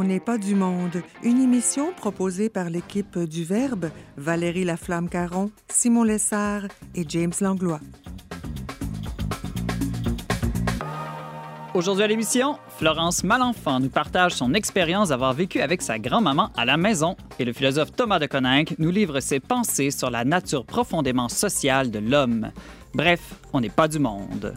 On 0.00 0.04
n'est 0.04 0.18
pas 0.18 0.38
du 0.38 0.54
monde, 0.54 1.02
une 1.22 1.42
émission 1.42 1.92
proposée 1.92 2.48
par 2.48 2.70
l'équipe 2.70 3.18
du 3.18 3.44
Verbe, 3.44 3.90
Valérie 4.16 4.64
Laflamme-Caron, 4.64 5.50
Simon 5.68 6.04
Lessard 6.04 6.62
et 6.94 7.04
James 7.06 7.34
Langlois. 7.42 7.80
Aujourd'hui 11.74 12.02
à 12.02 12.06
l'émission, 12.06 12.56
Florence 12.78 13.24
Malenfant 13.24 13.78
nous 13.78 13.90
partage 13.90 14.32
son 14.32 14.54
expérience 14.54 15.10
d'avoir 15.10 15.34
vécu 15.34 15.60
avec 15.60 15.82
sa 15.82 15.98
grand-maman 15.98 16.48
à 16.56 16.64
la 16.64 16.78
maison 16.78 17.14
et 17.38 17.44
le 17.44 17.52
philosophe 17.52 17.92
Thomas 17.92 18.18
de 18.18 18.24
Coninck 18.24 18.76
nous 18.78 18.90
livre 18.90 19.20
ses 19.20 19.38
pensées 19.38 19.90
sur 19.90 20.08
la 20.08 20.24
nature 20.24 20.64
profondément 20.64 21.28
sociale 21.28 21.90
de 21.90 21.98
l'homme. 21.98 22.52
Bref, 22.94 23.20
on 23.52 23.60
n'est 23.60 23.68
pas 23.68 23.86
du 23.86 23.98
monde. 23.98 24.54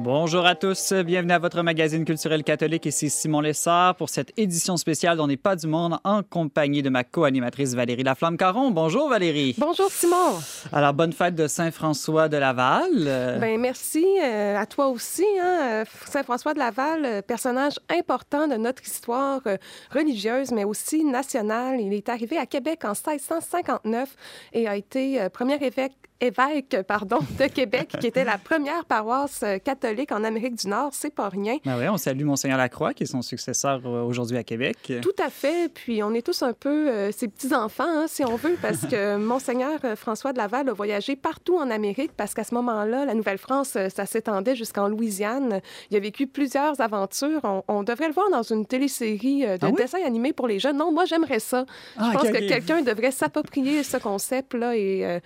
Bonjour 0.00 0.46
à 0.46 0.54
tous, 0.54 0.92
bienvenue 0.92 1.32
à 1.32 1.40
votre 1.40 1.60
magazine 1.62 2.04
culturel 2.04 2.44
catholique. 2.44 2.86
Ici 2.86 3.10
Simon 3.10 3.40
Lessard 3.40 3.96
pour 3.96 4.10
cette 4.10 4.32
édition 4.36 4.76
spéciale 4.76 5.16
d'On 5.16 5.26
n'est 5.26 5.36
pas 5.36 5.56
du 5.56 5.66
monde 5.66 5.98
en 6.04 6.22
compagnie 6.22 6.82
de 6.82 6.88
ma 6.88 7.02
co-animatrice 7.02 7.74
Valérie 7.74 8.04
Laflamme-Caron. 8.04 8.70
Bonjour 8.70 9.08
Valérie. 9.08 9.56
Bonjour 9.58 9.90
Simon. 9.90 10.38
Alors, 10.72 10.94
bonne 10.94 11.12
fête 11.12 11.34
de 11.34 11.48
Saint-François 11.48 12.28
de 12.28 12.36
Laval. 12.36 13.38
Ben 13.40 13.60
merci 13.60 14.06
euh, 14.22 14.56
à 14.56 14.66
toi 14.66 14.86
aussi. 14.86 15.26
Hein. 15.42 15.82
Saint-François 16.06 16.54
de 16.54 16.60
Laval, 16.60 17.04
euh, 17.04 17.20
personnage 17.20 17.74
important 17.90 18.46
de 18.46 18.54
notre 18.54 18.84
histoire 18.84 19.40
euh, 19.48 19.56
religieuse, 19.92 20.52
mais 20.52 20.62
aussi 20.62 21.04
nationale. 21.04 21.80
Il 21.80 21.92
est 21.92 22.08
arrivé 22.08 22.38
à 22.38 22.46
Québec 22.46 22.84
en 22.84 22.92
1659 22.92 24.14
et 24.52 24.68
a 24.68 24.76
été 24.76 25.26
premier 25.32 25.56
évêque 25.56 26.07
évêque 26.20 26.76
pardon, 26.86 27.18
de 27.38 27.46
Québec, 27.46 27.94
qui 28.00 28.06
était 28.06 28.24
la 28.24 28.38
première 28.38 28.84
paroisse 28.84 29.40
euh, 29.44 29.58
catholique 29.58 30.10
en 30.12 30.24
Amérique 30.24 30.56
du 30.56 30.68
Nord. 30.68 30.90
C'est 30.92 31.14
pas 31.14 31.28
rien. 31.28 31.58
Ah 31.66 31.76
oui, 31.78 31.88
on 31.88 31.96
salue 31.96 32.24
Monseigneur 32.24 32.58
Lacroix, 32.58 32.92
qui 32.92 33.04
est 33.04 33.06
son 33.06 33.22
successeur 33.22 33.80
euh, 33.84 34.02
aujourd'hui 34.02 34.36
à 34.36 34.42
Québec. 34.42 34.92
Tout 35.00 35.22
à 35.22 35.30
fait. 35.30 35.72
Puis 35.72 36.02
on 36.02 36.12
est 36.14 36.22
tous 36.22 36.42
un 36.42 36.52
peu 36.52 36.88
euh, 36.88 37.12
ses 37.12 37.28
petits-enfants, 37.28 37.84
hein, 37.86 38.06
si 38.08 38.24
on 38.24 38.36
veut, 38.36 38.56
parce 38.60 38.86
que 38.86 39.16
Monseigneur 39.28 39.78
François 39.96 40.32
de 40.32 40.38
Laval 40.38 40.68
a 40.68 40.72
voyagé 40.72 41.14
partout 41.14 41.56
en 41.56 41.70
Amérique, 41.70 42.12
parce 42.16 42.34
qu'à 42.34 42.44
ce 42.44 42.54
moment-là, 42.54 43.04
la 43.04 43.14
Nouvelle-France, 43.14 43.76
ça 43.88 44.06
s'étendait 44.06 44.56
jusqu'en 44.56 44.88
Louisiane. 44.88 45.60
Il 45.90 45.96
a 45.96 46.00
vécu 46.00 46.26
plusieurs 46.26 46.80
aventures. 46.80 47.40
On, 47.68 47.82
devrait 47.82 48.08
le 48.08 48.14
voir 48.14 48.28
dans 48.30 48.42
une 48.42 48.66
télésérie 48.66 49.42
de 49.42 49.58
ah 49.62 49.70
dessins 49.70 50.04
animés 50.04 50.32
pour 50.32 50.48
les 50.48 50.58
jeunes. 50.58 50.76
Non, 50.76 50.92
moi, 50.92 51.04
j'aimerais 51.04 51.38
ça. 51.38 51.64
Je 51.96 52.02
ah, 52.02 52.10
pense 52.12 52.28
que 52.28 52.48
quelqu'un 52.48 52.82
devrait 52.82 53.12
s'approprier 53.12 53.82
ce 53.82 53.96
concept-là 53.96 54.76
et 54.76 55.20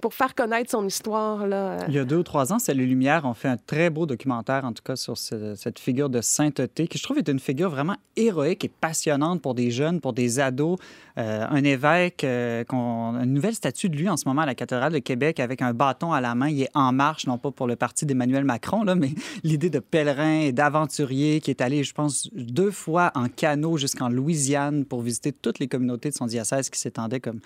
pour 0.00 0.14
faire 0.14 0.34
connaître 0.34 0.70
son 0.70 0.86
histoire. 0.86 1.46
Là. 1.46 1.78
Il 1.88 1.94
y 1.94 1.98
a 1.98 2.04
deux 2.04 2.16
ou 2.16 2.22
trois 2.22 2.52
ans, 2.52 2.58
c'est 2.58 2.74
les 2.74 2.86
Lumières 2.86 3.24
ont 3.24 3.34
fait 3.34 3.48
un 3.48 3.56
très 3.56 3.90
beau 3.90 4.06
documentaire, 4.06 4.64
en 4.64 4.72
tout 4.72 4.82
cas, 4.82 4.96
sur 4.96 5.16
cette 5.16 5.78
figure 5.78 6.10
de 6.10 6.20
sainteté, 6.20 6.88
qui 6.88 6.98
je 6.98 7.02
trouve 7.02 7.18
est 7.18 7.28
une 7.28 7.40
figure 7.40 7.70
vraiment 7.70 7.96
héroïque 8.16 8.64
et 8.64 8.68
passionnante 8.68 9.42
pour 9.42 9.54
des 9.54 9.70
jeunes, 9.70 10.00
pour 10.00 10.12
des 10.12 10.40
ados. 10.40 10.78
Euh, 11.18 11.44
un 11.50 11.64
évêque, 11.64 12.22
euh, 12.22 12.62
une 12.72 13.32
nouvelle 13.32 13.54
statue 13.54 13.88
de 13.88 13.96
lui 13.96 14.08
en 14.08 14.16
ce 14.16 14.28
moment 14.28 14.42
à 14.42 14.46
la 14.46 14.54
cathédrale 14.54 14.92
de 14.92 15.00
Québec 15.00 15.40
avec 15.40 15.62
un 15.62 15.74
bâton 15.74 16.12
à 16.12 16.20
la 16.20 16.36
main. 16.36 16.48
Il 16.48 16.62
est 16.62 16.70
en 16.74 16.92
marche, 16.92 17.26
non 17.26 17.38
pas 17.38 17.50
pour 17.50 17.66
le 17.66 17.74
parti 17.74 18.06
d'Emmanuel 18.06 18.44
Macron, 18.44 18.84
là, 18.84 18.94
mais 18.94 19.10
l'idée 19.42 19.68
de 19.68 19.80
pèlerin 19.80 20.42
et 20.42 20.52
d'aventurier 20.52 21.40
qui 21.40 21.50
est 21.50 21.60
allé, 21.60 21.82
je 21.82 21.92
pense, 21.92 22.28
deux 22.32 22.70
fois 22.70 23.10
en 23.16 23.28
canot 23.28 23.78
jusqu'en 23.78 24.08
Louisiane 24.08 24.84
pour 24.84 25.02
visiter 25.02 25.32
toutes 25.32 25.58
les 25.58 25.66
communautés 25.66 26.10
de 26.10 26.14
son 26.14 26.26
diocèse 26.26 26.70
qui 26.70 26.78
s'étendaient, 26.78 27.20
comme, 27.20 27.40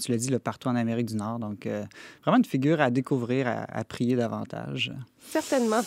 tu 0.00 0.10
l'as 0.10 0.18
dit, 0.18 0.30
le 0.30 0.38
partout 0.38 0.68
en 0.68 0.76
Amérique 0.76 1.06
du 1.06 1.16
Nord. 1.16 1.38
Donc, 1.38 1.66
euh, 1.66 1.84
vraiment 2.22 2.38
une 2.38 2.44
figure 2.44 2.80
à 2.80 2.90
découvrir, 2.90 3.46
à 3.48 3.84
prier 3.84 4.16
davantage. 4.16 4.92
Certainement. 5.30 5.80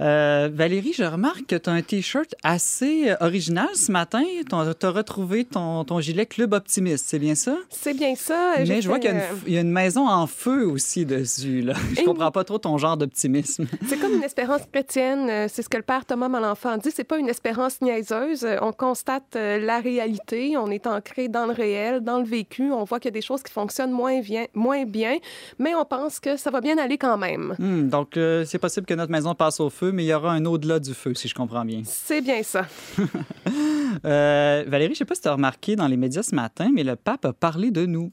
Euh, 0.00 0.50
Valérie, 0.52 0.92
je 0.92 1.04
remarque 1.04 1.46
que 1.46 1.56
tu 1.56 1.70
as 1.70 1.72
un 1.72 1.80
T-shirt 1.80 2.34
assez 2.42 3.10
euh, 3.10 3.16
original 3.20 3.68
ce 3.74 3.90
matin. 3.90 4.22
Tu 4.48 4.54
as 4.54 4.90
retrouvé 4.90 5.44
ton, 5.44 5.84
ton, 5.84 6.00
gilet 6.00 6.26
Club 6.26 6.52
Optimiste, 6.52 7.06
c'est 7.08 7.18
bien 7.18 7.34
ça? 7.34 7.56
C'est 7.70 7.94
bien 7.94 8.14
ça. 8.14 8.56
Mais 8.58 8.82
je 8.82 8.88
vois 8.88 8.98
qu'il 8.98 9.14
y, 9.46 9.56
a 9.56 9.60
une 9.60 9.70
maison 9.70 10.06
en 10.06 10.26
feu 10.26 10.66
aussi 10.66 11.06
dessus. 11.06 11.62
Là. 11.62 11.72
Je 11.94 12.00
ne 12.02 12.04
comprends 12.04 12.30
pas 12.30 12.44
trop 12.44 12.58
ton 12.58 12.76
genre 12.76 12.98
d'optimisme. 12.98 13.66
C'est 13.88 13.96
comme 13.98 14.14
une 14.14 14.22
espérance 14.22 14.62
chrétienne. 14.70 15.30
Euh, 15.30 15.46
c'est 15.50 15.62
ce 15.62 15.68
que 15.68 15.76
le 15.76 15.82
père 15.82 16.04
Thomas 16.04 16.28
Malenfant 16.28 16.76
dit. 16.76 16.90
C'est 16.94 17.04
pas 17.04 17.18
une 17.18 17.28
espérance 17.28 17.80
niaiseuse. 17.80 18.46
On 18.60 18.72
constate 18.72 19.34
la 19.34 19.80
réalité. 19.80 20.56
On 20.56 20.70
est 20.70 20.86
ancré 20.86 21.28
dans 21.28 21.46
le 21.46 21.52
réel, 21.52 22.00
dans 22.00 22.18
le 22.18 22.24
vécu. 22.24 22.70
On 22.72 22.84
voit 22.84 23.00
qu'il 23.00 23.08
y 23.08 23.14
a 23.14 23.18
des 23.18 23.22
choses 23.22 23.42
qui 23.42 23.52
fonctionnent 23.52 23.92
moins 23.92 24.20
bien, 24.20 24.46
moins 24.54 24.84
bien 24.84 25.16
mais 25.58 25.74
on 25.74 25.84
pense 25.84 26.20
que 26.20 26.36
ça 26.36 26.50
va 26.50 26.60
bien 26.60 26.78
aller 26.78 26.98
quand 26.98 27.18
même. 27.18 27.54
Hmm, 27.58 27.88
donc, 27.88 28.12
c'est 28.14 28.58
pas 28.58 28.68
que 28.68 28.94
notre 28.94 29.12
maison 29.12 29.34
passe 29.34 29.60
au 29.60 29.70
feu, 29.70 29.92
mais 29.92 30.04
il 30.04 30.08
y 30.08 30.14
aura 30.14 30.32
un 30.32 30.44
au-delà 30.44 30.78
du 30.78 30.94
feu, 30.94 31.14
si 31.14 31.28
je 31.28 31.34
comprends 31.34 31.64
bien. 31.64 31.82
C'est 31.84 32.20
bien 32.20 32.42
ça. 32.42 32.66
euh, 34.04 34.64
Valérie, 34.66 34.94
je 34.94 34.96
ne 34.96 34.98
sais 34.98 35.04
pas 35.04 35.14
si 35.14 35.22
tu 35.22 35.28
as 35.28 35.32
remarqué 35.32 35.76
dans 35.76 35.86
les 35.86 35.96
médias 35.96 36.22
ce 36.22 36.34
matin, 36.34 36.70
mais 36.72 36.84
le 36.84 36.96
pape 36.96 37.24
a 37.24 37.32
parlé 37.32 37.70
de 37.70 37.86
nous. 37.86 38.12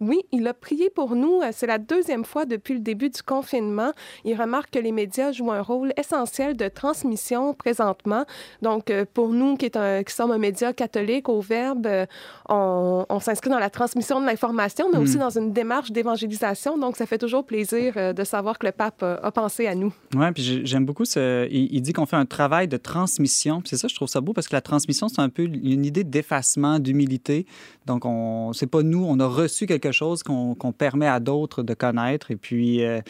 Oui, 0.00 0.20
il 0.30 0.46
a 0.46 0.54
prié 0.54 0.90
pour 0.90 1.16
nous. 1.16 1.40
Euh, 1.40 1.48
c'est 1.52 1.66
la 1.66 1.78
deuxième 1.78 2.24
fois 2.24 2.46
depuis 2.46 2.74
le 2.74 2.80
début 2.80 3.10
du 3.10 3.20
confinement. 3.22 3.92
Il 4.24 4.40
remarque 4.40 4.70
que 4.70 4.78
les 4.78 4.92
médias 4.92 5.32
jouent 5.32 5.50
un 5.50 5.60
rôle 5.60 5.92
essentiel 5.96 6.56
de 6.56 6.68
transmission 6.68 7.52
présentement. 7.52 8.24
Donc, 8.62 8.90
euh, 8.90 9.04
pour 9.12 9.30
nous 9.30 9.56
qui, 9.56 9.64
est 9.64 9.76
un, 9.76 10.04
qui 10.04 10.14
sommes 10.14 10.30
un 10.30 10.38
média 10.38 10.72
catholique 10.72 11.28
au 11.28 11.40
Verbe, 11.40 11.86
euh, 11.86 12.06
on, 12.48 13.18
s'inscrit 13.20 13.50
dans 13.50 13.58
la 13.58 13.70
transmission 13.70 14.20
de 14.20 14.26
l'information, 14.26 14.86
mais 14.92 14.98
aussi 14.98 15.16
hmm. 15.16 15.20
dans 15.20 15.30
une 15.30 15.52
démarche 15.52 15.90
d'évangélisation. 15.90 16.78
Donc, 16.78 16.96
ça 16.96 17.04
fait 17.04 17.18
toujours 17.18 17.44
plaisir 17.44 18.14
de 18.14 18.24
savoir 18.24 18.58
que 18.58 18.66
le 18.66 18.72
pape 18.72 19.02
a, 19.02 19.30
pensé 19.32 19.66
à 19.66 19.74
nous. 19.74 19.92
Oui, 20.14 20.26
puis 20.32 20.64
j'aime 20.64 20.86
beaucoup 20.86 21.04
ce... 21.04 21.48
Il, 21.50 21.82
dit 21.82 21.92
qu'on 21.92 22.06
fait 22.06 22.16
un 22.16 22.26
travail 22.26 22.68
de 22.68 22.76
transmission. 22.76 23.62
C'est 23.64 23.76
ça, 23.76 23.88
je 23.88 23.94
trouve 23.94 24.08
ça 24.08 24.20
beau 24.20 24.32
parce 24.32 24.46
que 24.46 24.54
la 24.54 24.60
transmission, 24.60 25.08
c'est 25.08 25.20
un 25.20 25.28
peu 25.28 25.42
une 25.42 25.84
idée 25.84 26.04
d'effacement, 26.04 26.78
d'humilité. 26.78 27.46
Donc, 27.88 28.04
on... 28.04 28.52
c'est 28.52 28.66
pas 28.66 28.82
nous, 28.82 29.02
on 29.04 29.18
a 29.18 29.26
reçu 29.26 29.66
quelque 29.66 29.92
chose 29.92 30.22
qu'on 30.22 30.72
permet 30.76 31.06
à 31.06 31.20
d'autres 31.20 31.62
de 31.62 31.72
connaître. 31.72 32.30
Et 32.30 32.36
puis, 32.36 32.84
euh, 32.84 33.00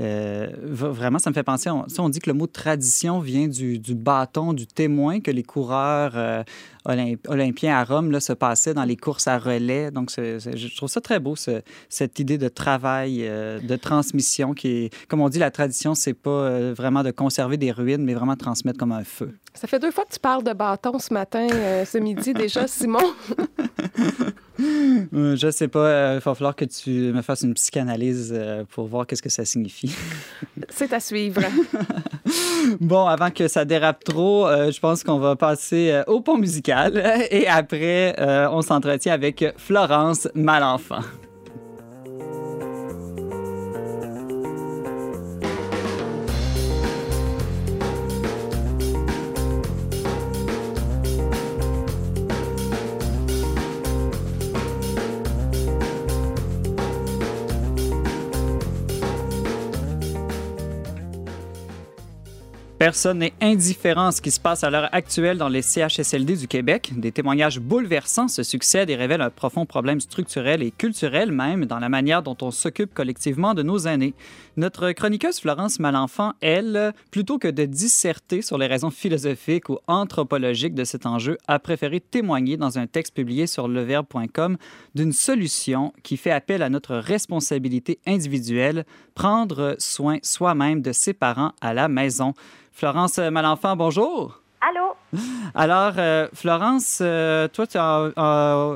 euh, 0.00 0.48
vraiment, 0.64 1.18
ça 1.18 1.28
me 1.28 1.34
fait 1.34 1.42
penser, 1.42 1.68
on, 1.68 1.84
on 1.98 2.08
dit 2.08 2.18
que 2.18 2.30
le 2.30 2.34
mot 2.34 2.46
tradition 2.46 3.20
vient 3.20 3.46
du, 3.46 3.78
bâton, 3.94 4.54
du 4.54 4.66
témoin 4.66 5.20
que 5.20 5.30
les 5.30 5.42
coureurs 5.42 6.12
euh, 6.16 6.42
olympiens 7.28 7.76
à 7.76 7.84
Rome 7.84 8.18
se 8.20 8.32
passaient 8.32 8.72
dans 8.72 8.84
les 8.84 8.96
courses 8.96 9.28
à 9.28 9.38
relais. 9.38 9.90
Donc, 9.90 10.10
je 10.16 10.76
trouve 10.76 10.88
ça 10.88 11.02
très 11.02 11.20
beau, 11.20 11.34
cette 11.90 12.18
idée 12.18 12.38
de 12.38 12.48
travail, 12.48 13.18
de 13.18 13.76
transmission 13.76 14.54
qui 14.54 14.68
est, 14.68 15.08
comme 15.08 15.20
on 15.20 15.28
dit, 15.28 15.38
la 15.38 15.50
tradition, 15.50 15.94
c'est 15.94 16.14
pas 16.14 16.72
vraiment 16.72 17.02
de 17.02 17.10
conserver 17.10 17.58
des 17.58 17.70
ruines, 17.70 18.02
mais 18.02 18.14
vraiment 18.14 18.36
transmettre 18.36 18.78
comme 18.78 18.92
un 18.92 19.04
feu. 19.04 19.34
Ça 19.54 19.68
fait 19.68 19.78
deux 19.78 19.90
fois 19.90 20.04
que 20.04 20.12
tu 20.12 20.20
parles 20.20 20.42
de 20.42 20.52
bâton 20.52 20.98
ce 20.98 21.12
matin, 21.12 21.46
ce 21.84 21.98
midi 21.98 22.32
déjà, 22.32 22.66
Simon. 22.66 23.14
Euh, 25.14 25.36
je 25.36 25.50
sais 25.50 25.68
pas. 25.68 25.86
Euh, 25.86 26.20
il 26.20 26.24
va 26.24 26.34
falloir 26.34 26.56
que 26.56 26.64
tu 26.64 26.90
me 26.90 27.22
fasses 27.22 27.42
une 27.42 27.54
psychanalyse 27.54 28.32
euh, 28.34 28.64
pour 28.70 28.86
voir 28.86 29.06
qu'est-ce 29.06 29.22
que 29.22 29.28
ça 29.28 29.44
signifie. 29.44 29.94
C'est 30.68 30.92
à 30.92 31.00
suivre. 31.00 31.42
bon, 32.80 33.06
avant 33.06 33.30
que 33.30 33.48
ça 33.48 33.64
dérape 33.64 34.04
trop, 34.04 34.46
je 34.48 34.78
pense 34.80 35.02
qu'on 35.02 35.18
va 35.18 35.36
passer 35.36 36.02
au 36.06 36.20
pont 36.20 36.38
musical 36.38 37.26
et 37.30 37.46
après, 37.46 38.14
on 38.50 38.62
s'entretient 38.62 39.12
avec 39.12 39.44
Florence 39.56 40.28
Malenfant. 40.34 41.02
Personne 62.82 63.18
n'est 63.18 63.32
indifférent 63.40 64.08
à 64.08 64.10
ce 64.10 64.20
qui 64.20 64.32
se 64.32 64.40
passe 64.40 64.64
à 64.64 64.70
l'heure 64.70 64.88
actuelle 64.90 65.38
dans 65.38 65.48
les 65.48 65.62
CHSLD 65.62 66.34
du 66.34 66.48
Québec. 66.48 66.90
Des 66.96 67.12
témoignages 67.12 67.60
bouleversants 67.60 68.26
se 68.26 68.42
succèdent 68.42 68.90
et 68.90 68.96
révèlent 68.96 69.20
un 69.20 69.30
profond 69.30 69.66
problème 69.66 70.00
structurel 70.00 70.64
et 70.64 70.72
culturel 70.72 71.30
même 71.30 71.64
dans 71.66 71.78
la 71.78 71.88
manière 71.88 72.24
dont 72.24 72.36
on 72.42 72.50
s'occupe 72.50 72.92
collectivement 72.92 73.54
de 73.54 73.62
nos 73.62 73.86
aînés. 73.86 74.14
Notre 74.58 74.92
chroniqueuse 74.92 75.40
Florence 75.40 75.78
Malenfant, 75.80 76.34
elle, 76.42 76.92
plutôt 77.10 77.38
que 77.38 77.48
de 77.48 77.64
disserter 77.64 78.42
sur 78.42 78.58
les 78.58 78.66
raisons 78.66 78.90
philosophiques 78.90 79.70
ou 79.70 79.78
anthropologiques 79.86 80.74
de 80.74 80.84
cet 80.84 81.06
enjeu, 81.06 81.38
a 81.48 81.58
préféré 81.58 82.00
témoigner 82.00 82.58
dans 82.58 82.78
un 82.78 82.86
texte 82.86 83.14
publié 83.14 83.46
sur 83.46 83.66
leverbe.com 83.66 84.58
d'une 84.94 85.12
solution 85.12 85.94
qui 86.02 86.18
fait 86.18 86.30
appel 86.30 86.62
à 86.62 86.68
notre 86.68 86.96
responsabilité 86.96 87.98
individuelle, 88.06 88.84
prendre 89.14 89.74
soin 89.78 90.18
soi-même 90.22 90.82
de 90.82 90.92
ses 90.92 91.14
parents 91.14 91.52
à 91.62 91.72
la 91.72 91.88
maison. 91.88 92.34
Florence 92.72 93.16
Malenfant, 93.16 93.74
bonjour. 93.74 94.42
Allô? 94.60 94.94
Alors, 95.54 95.94
euh, 95.98 96.28
Florence, 96.32 97.00
euh, 97.00 97.48
toi, 97.48 97.66
tu 97.66 97.78
es 97.78 97.80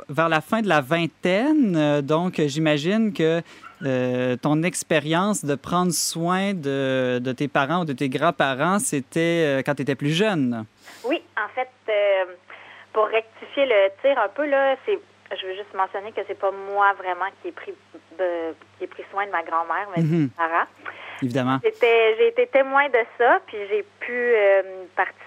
vers 0.08 0.28
la 0.28 0.40
fin 0.40 0.60
de 0.60 0.68
la 0.68 0.80
vingtaine, 0.80 1.76
euh, 1.76 2.02
donc 2.02 2.42
j'imagine 2.46 3.12
que 3.12 3.40
ton 3.80 4.62
expérience 4.62 5.44
de 5.44 5.54
prendre 5.54 5.92
soin 5.92 6.54
de, 6.54 7.18
de, 7.18 7.32
tes 7.32 7.48
parents 7.48 7.82
ou 7.82 7.84
de 7.84 7.92
tes 7.92 8.08
grands-parents, 8.08 8.78
c'était 8.78 9.62
quand 9.64 9.74
tu 9.74 9.82
étais 9.82 9.94
plus 9.94 10.12
jeune? 10.12 10.64
Oui, 11.04 11.22
en 11.36 11.48
fait, 11.54 11.68
pour 12.92 13.06
rectifier 13.06 13.66
le 13.66 13.90
tir 14.02 14.18
un 14.18 14.28
peu, 14.28 14.46
là, 14.46 14.76
c'est 14.86 14.98
je 15.28 15.44
veux 15.44 15.54
juste 15.54 15.74
mentionner 15.74 16.12
que 16.12 16.20
c'est 16.28 16.38
pas 16.38 16.52
moi 16.52 16.92
vraiment 16.94 17.26
qui 17.42 17.48
ai 17.48 17.52
pris 17.52 17.74
qui 18.78 18.84
ai 18.84 18.86
pris 18.86 19.04
soin 19.10 19.26
de 19.26 19.30
ma 19.32 19.42
grand-mère, 19.42 19.88
mais 19.96 20.02
mm 20.02 20.22
mes 20.22 20.28
parents. 20.28 20.66
Évidemment. 21.22 21.58
J'ai 21.62 22.28
été 22.28 22.46
témoin 22.46 22.88
de 22.88 23.00
ça, 23.18 23.40
puis 23.46 23.56
j'ai 23.68 23.84
pu 24.00 24.34
participer 24.94 25.26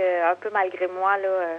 euh, 0.00 0.32
un 0.32 0.34
peu 0.36 0.50
malgré 0.52 0.86
moi 0.86 1.16
là, 1.18 1.28
euh, 1.28 1.58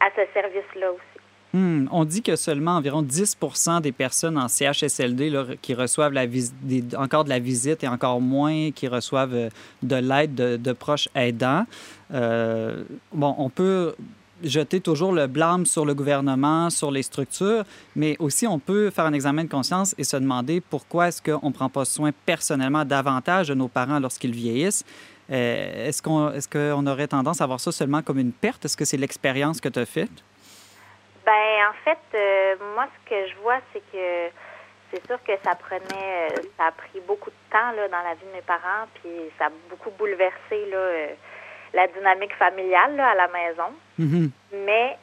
à 0.00 0.10
ce 0.16 0.22
service-là 0.32 0.92
aussi. 0.92 1.11
Hmm. 1.52 1.86
On 1.90 2.04
dit 2.04 2.22
que 2.22 2.34
seulement 2.36 2.76
environ 2.76 3.02
10% 3.02 3.82
des 3.82 3.92
personnes 3.92 4.38
en 4.38 4.48
CHSLD 4.48 5.58
qui 5.60 5.74
reçoivent 5.74 6.14
encore 6.96 7.24
de 7.24 7.28
la 7.28 7.38
visite 7.38 7.84
et 7.84 7.88
encore 7.88 8.20
moins 8.20 8.70
qui 8.70 8.88
reçoivent 8.88 9.34
euh, 9.34 9.48
de 9.82 9.96
l'aide 9.96 10.34
de, 10.34 10.72
proches 10.72 11.08
aidants. 11.14 11.66
bon, 12.10 13.34
on 13.38 13.50
peut 13.50 13.94
jeter 14.42 14.80
toujours 14.80 15.12
le 15.12 15.26
blâme 15.26 15.66
sur 15.66 15.84
le 15.84 15.94
gouvernement, 15.94 16.70
sur 16.70 16.90
les 16.90 17.02
structures, 17.02 17.64
mais 17.94 18.16
aussi 18.18 18.46
on 18.46 18.58
peut 18.58 18.90
faire 18.90 19.04
un 19.04 19.12
examen 19.12 19.44
de 19.44 19.48
conscience 19.48 19.94
et 19.98 20.04
se 20.04 20.16
demander 20.16 20.60
pourquoi 20.60 21.08
est-ce 21.08 21.22
qu'on 21.22 21.48
ne 21.48 21.52
prend 21.52 21.68
pas 21.68 21.84
soin 21.84 22.10
personnellement 22.26 22.84
davantage 22.84 23.48
de 23.48 23.54
nos 23.54 23.68
parents 23.68 24.00
lorsqu'ils 24.00 24.34
vieillissent 24.34 24.84
euh, 25.30 25.88
est-ce 25.88 26.02
qu'on 26.02 26.86
est 26.86 26.90
aurait 26.90 27.08
tendance 27.08 27.40
à 27.40 27.46
voir 27.46 27.60
ça 27.60 27.72
seulement 27.72 28.02
comme 28.02 28.18
une 28.18 28.32
perte? 28.32 28.64
Est-ce 28.64 28.76
que 28.76 28.84
c'est 28.84 28.96
l'expérience 28.96 29.60
que 29.60 29.68
tu 29.68 29.78
as 29.78 29.86
faite? 29.86 30.24
Ben 31.24 31.68
en 31.68 31.72
fait, 31.84 31.98
euh, 32.14 32.56
moi, 32.74 32.86
ce 32.86 33.10
que 33.10 33.28
je 33.28 33.36
vois, 33.36 33.58
c'est 33.72 33.82
que 33.92 34.30
c'est 34.90 35.06
sûr 35.06 35.22
que 35.24 35.32
ça 35.44 35.54
prenait, 35.54 36.30
euh, 36.30 36.42
ça 36.58 36.66
a 36.66 36.72
pris 36.72 37.00
beaucoup 37.06 37.30
de 37.30 37.50
temps 37.50 37.72
là, 37.72 37.88
dans 37.88 38.02
la 38.02 38.14
vie 38.14 38.26
de 38.26 38.32
mes 38.32 38.42
parents, 38.42 38.86
puis 38.94 39.10
ça 39.38 39.46
a 39.46 39.50
beaucoup 39.70 39.90
bouleversé 39.90 40.66
là, 40.70 41.06
la 41.72 41.86
dynamique 41.88 42.34
familiale 42.34 42.96
là, 42.96 43.10
à 43.10 43.14
la 43.14 43.28
maison. 43.28 43.72
Mm-hmm. 43.98 44.30
Mais 44.66 44.98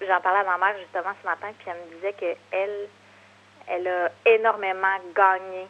j'en 0.00 0.20
parlais 0.22 0.40
à 0.40 0.44
ma 0.44 0.66
mère 0.66 0.78
justement 0.78 1.12
ce 1.20 1.26
matin, 1.26 1.48
puis 1.58 1.68
elle 1.68 1.76
me 1.76 1.94
disait 1.96 2.12
qu'elle, 2.14 2.88
elle 3.66 3.88
a 3.88 4.10
énormément 4.24 4.96
gagné 5.14 5.66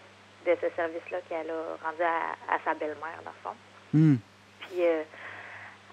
de 0.46 0.56
ce 0.60 0.68
service-là 0.76 1.18
qu'elle 1.28 1.50
a 1.50 1.84
rendu 1.84 2.02
à, 2.02 2.58
sa 2.64 2.74
belle-mère, 2.74 3.20
dans 3.24 3.30
le 3.30 3.42
fond. 3.42 3.56
Puis 4.60 4.78
euh, 4.80 5.02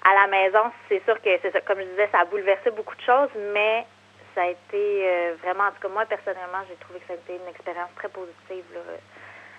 à 0.04 0.14
la 0.14 0.28
maison, 0.28 0.72
c'est 0.90 1.04
sûr 1.06 1.22
que, 1.22 1.30
c'est 1.42 1.66
comme 1.66 1.80
je 1.80 1.86
disais, 1.86 2.10
ça 2.12 2.20
a 2.22 2.26
bouleversé 2.26 2.72
beaucoup 2.72 2.96
de 2.96 3.02
choses, 3.02 3.30
mais 3.54 3.86
ça 4.34 4.44
a 4.44 4.48
été 4.48 5.10
euh, 5.10 5.36
vraiment, 5.44 5.66
en 5.66 5.72
tout 5.72 5.82
cas, 5.82 5.90
moi, 5.90 6.06
personnellement, 6.06 6.60
j'ai 6.68 6.76
trouvé 6.76 7.00
que 7.00 7.08
ça 7.08 7.14
a 7.14 7.18
été 7.18 7.36
une 7.36 7.48
expérience 7.48 7.90
très 7.96 8.10
positive 8.10 8.66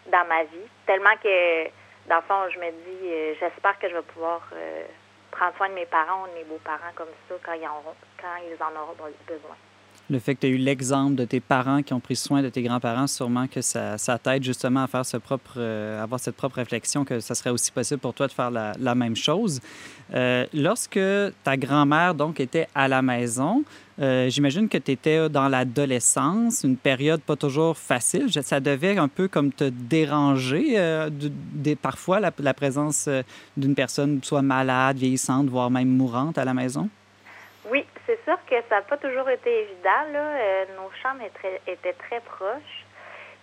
dans 0.07 0.27
ma 0.27 0.45
vie. 0.45 0.69
Tellement 0.87 1.17
que, 1.23 1.65
dans 2.09 2.17
le 2.17 2.23
fond, 2.23 2.49
je 2.51 2.59
me 2.59 2.71
dis, 2.71 3.13
euh, 3.13 3.35
j'espère 3.39 3.79
que 3.79 3.89
je 3.89 3.95
vais 3.95 4.03
pouvoir 4.03 4.41
prendre 5.31 5.57
soin 5.57 5.69
de 5.69 5.75
mes 5.75 5.87
parents 5.87 6.25
ou 6.25 6.29
de 6.29 6.35
mes 6.35 6.45
beaux-parents 6.45 6.93
comme 6.95 7.09
ça 7.29 7.35
quand 7.43 7.53
ils, 7.53 7.67
auront, 7.67 7.95
quand 8.21 8.37
ils 8.47 8.63
en 8.63 8.81
auront 8.81 8.95
besoin 9.27 9.57
le 10.11 10.19
fait 10.19 10.35
que 10.35 10.41
tu 10.41 10.47
as 10.47 10.51
eu 10.51 10.57
l'exemple 10.57 11.15
de 11.15 11.25
tes 11.25 11.41
parents 11.41 11.83
qui 11.83 11.93
ont 11.93 12.01
pris 12.01 12.17
soin 12.17 12.43
de 12.43 12.49
tes 12.49 12.63
grands-parents, 12.63 13.07
sûrement 13.07 13.47
que 13.47 13.61
ça, 13.61 13.99
ça 13.99 14.19
t'aide 14.19 14.43
justement 14.43 14.83
à 14.83 14.87
faire 14.87 15.07
ce 15.07 15.17
propre, 15.17 15.55
euh, 15.57 16.03
avoir 16.03 16.21
cette 16.21 16.37
propre 16.37 16.57
réflexion 16.57 17.05
que 17.05 17.21
ça 17.21 17.35
serait 17.35 17.51
aussi 17.51 17.71
possible 17.73 18.01
pour 18.01 18.13
toi 18.13 18.27
de 18.27 18.33
faire 18.33 18.51
la, 18.51 18.95
même 18.95 19.17
chose. 19.17 19.61
Euh, 20.13 20.45
lorsque 20.53 21.01
ta 21.45 21.57
grand-mère 21.57 22.15
donc 22.15 22.41
était 22.41 22.69
à 22.75 22.89
la 22.89 23.01
maison, 23.01 23.65
euh, 24.01 24.29
j'imagine 24.29 24.69
que 24.69 24.79
tu 24.79 24.93
étais 24.93 25.29
dans 25.31 25.49
l'adolescence, 25.49 26.63
une 26.65 26.77
période 26.77 27.23
pas 27.23 27.37
toujours 27.37 27.79
facile. 27.79 28.27
Ça 28.43 28.61
devait 28.61 28.99
un 28.99 29.09
peu 29.09 29.29
comme 29.29 29.53
te 29.53 29.65
déranger 29.65 30.77
parfois 31.81 32.21
la, 32.21 32.33
la 32.39 32.55
présence 32.55 33.09
d'une 33.57 33.75
personne 33.75 34.21
soit 34.23 34.43
malade, 34.43 34.99
vieillissante, 34.99 35.49
voire 35.49 35.71
même 35.71 35.89
mourante 35.89 36.37
à 36.37 36.45
la 36.45 36.53
maison? 36.53 36.89
Oui, 37.71 37.85
c'est 38.07 38.23
sûr 38.25 38.37
que 38.47 38.57
ça 38.69 38.77
n'a 38.77 38.83
pas 38.83 38.97
toujours 38.97 39.29
été 39.29 39.63
évident. 39.63 40.05
Euh, 40.15 40.65
nos 40.77 40.91
chambres 41.03 41.25
étaient, 41.67 41.93
très 41.93 42.21
proches. 42.21 42.85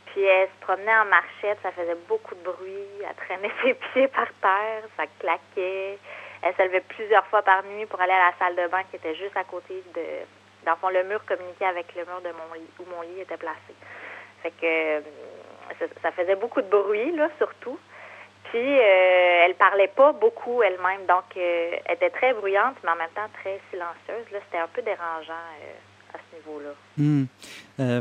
Puis 0.08 0.24
elle 0.24 0.48
se 0.48 0.66
promenait 0.66 0.98
en 0.98 1.06
marchette, 1.06 1.60
ça 1.62 1.72
faisait 1.72 1.98
beaucoup 2.08 2.36
de 2.36 2.42
bruit. 2.42 2.88
Elle 3.08 3.16
traînait 3.16 3.52
ses 3.64 3.74
pieds 3.76 4.08
par 4.08 4.28
terre, 4.42 4.84
ça 4.98 5.06
claquait. 5.20 6.00
Elle 6.42 6.56
se 6.56 6.62
levait 6.64 6.82
plusieurs 6.82 7.26
fois 7.28 7.42
par 7.42 7.64
nuit 7.64 7.86
pour 7.86 8.02
aller 8.02 8.14
à 8.14 8.32
la 8.32 8.34
salle 8.40 8.56
de 8.56 8.68
bain 8.70 8.84
qui 8.90 8.96
était 8.96 9.16
juste 9.16 9.38
à 9.38 9.44
côté 9.44 9.84
de. 9.96 10.04
Dans 10.66 10.72
le 10.74 10.78
fond, 10.78 10.90
le 10.90 11.04
mur 11.04 11.24
communiquait 11.26 11.66
avec 11.66 11.96
le 11.96 12.06
mur 12.06 12.22
de 12.22 12.32
mon 12.32 12.54
lit, 12.54 12.70
où 12.80 12.84
mon 12.90 13.02
lit 13.02 13.22
était 13.22 13.38
placé. 13.38 13.74
Fait 14.44 14.52
que 14.52 14.66
euh, 14.66 15.02
ça, 16.02 16.12
faisait 16.12 16.36
beaucoup 16.36 16.62
de 16.62 16.68
bruit, 16.68 17.14
surtout. 17.38 17.80
Puis, 18.50 18.80
euh, 18.80 19.46
elle 19.46 19.54
parlait 19.56 19.92
pas 19.96 20.12
beaucoup 20.12 20.64
elle-même, 20.64 21.06
donc 21.08 21.38
euh, 21.38 21.72
elle 21.86 21.96
était 21.96 22.10
très 22.10 22.34
bruyante, 22.34 22.76
mais 22.84 22.90
en 22.90 22.96
même 22.96 23.10
temps 23.16 23.30
très 23.42 23.60
silencieuse. 23.70 24.32
Là, 24.32 24.40
c'était 24.46 24.58
un 24.58 24.68
peu 24.74 24.82
dérangeant 24.82 25.34
euh, 25.34 26.16
à 26.16 26.18
ce 26.18 26.36
niveau-là. 26.36 26.72
Hmm. 26.98 27.26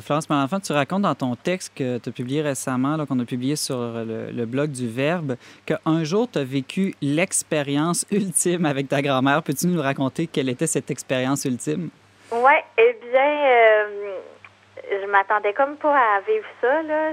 Florence 0.00 0.30
Malenfant, 0.30 0.58
tu 0.60 0.72
racontes 0.72 1.02
dans 1.02 1.14
ton 1.14 1.36
texte 1.36 1.76
que 1.76 1.98
tu 1.98 2.08
as 2.08 2.12
publié 2.12 2.40
récemment, 2.40 3.04
qu'on 3.04 3.20
a 3.20 3.24
publié 3.26 3.56
sur 3.56 3.76
le, 3.76 4.44
blog 4.46 4.70
du 4.70 4.88
Verbe, 4.88 5.36
qu'un 5.66 6.02
jour, 6.04 6.28
tu 6.30 6.38
as 6.38 6.44
vécu 6.44 6.94
l'expérience 7.02 8.06
ultime 8.10 8.64
avec 8.64 8.88
ta 8.88 9.02
grand-mère. 9.02 9.42
Peux-tu 9.42 9.66
nous 9.66 9.82
raconter 9.82 10.26
quelle 10.26 10.48
était 10.48 10.66
cette 10.66 10.90
expérience 10.90 11.44
ultime? 11.44 11.90
Oui, 12.32 12.52
eh 12.78 12.96
bien, 13.12 13.86
je 14.90 15.06
m'attendais 15.06 15.52
comme 15.52 15.76
pas 15.76 15.94
à 15.94 16.20
vivre 16.20 16.46
ça. 16.60 16.82
Là. 16.82 17.12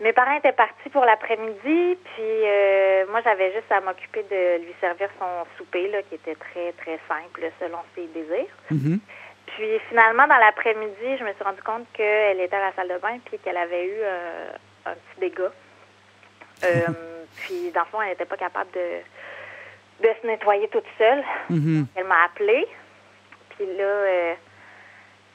Mes 0.00 0.12
parents 0.12 0.36
étaient 0.36 0.52
partis 0.52 0.88
pour 0.90 1.04
l'après-midi, 1.04 1.98
puis 2.04 2.22
euh, 2.22 3.04
moi 3.10 3.20
j'avais 3.24 3.52
juste 3.52 3.70
à 3.70 3.80
m'occuper 3.80 4.22
de 4.22 4.64
lui 4.64 4.74
servir 4.80 5.08
son 5.18 5.44
souper, 5.56 5.88
là, 5.88 6.02
qui 6.02 6.14
était 6.14 6.36
très 6.36 6.72
très 6.72 7.00
simple 7.08 7.50
selon 7.58 7.78
ses 7.96 8.06
désirs. 8.06 8.54
Mm-hmm. 8.70 8.98
Puis 9.46 9.78
finalement 9.88 10.28
dans 10.28 10.36
l'après-midi, 10.36 11.18
je 11.18 11.24
me 11.24 11.32
suis 11.32 11.42
rendu 11.42 11.62
compte 11.62 11.86
qu'elle 11.94 12.40
était 12.40 12.54
à 12.54 12.66
la 12.66 12.72
salle 12.74 12.88
de 12.88 12.98
bain 12.98 13.18
puis 13.24 13.38
qu'elle 13.38 13.56
avait 13.56 13.86
eu 13.86 13.98
euh, 14.00 14.50
un 14.86 14.94
petit 14.94 15.20
dégât. 15.20 15.52
Euh, 16.64 17.24
puis 17.36 17.70
dans 17.70 17.82
le 17.82 17.86
fond, 17.86 18.02
elle 18.02 18.08
n'était 18.08 18.24
pas 18.24 18.36
capable 18.36 18.68
de, 18.72 20.02
de 20.02 20.08
se 20.20 20.26
nettoyer 20.26 20.66
toute 20.66 20.82
seule. 20.98 21.22
Mm-hmm. 21.52 21.84
Elle 21.94 22.04
m'a 22.04 22.24
appelée. 22.24 22.66
Puis 23.50 23.64
là, 23.76 24.34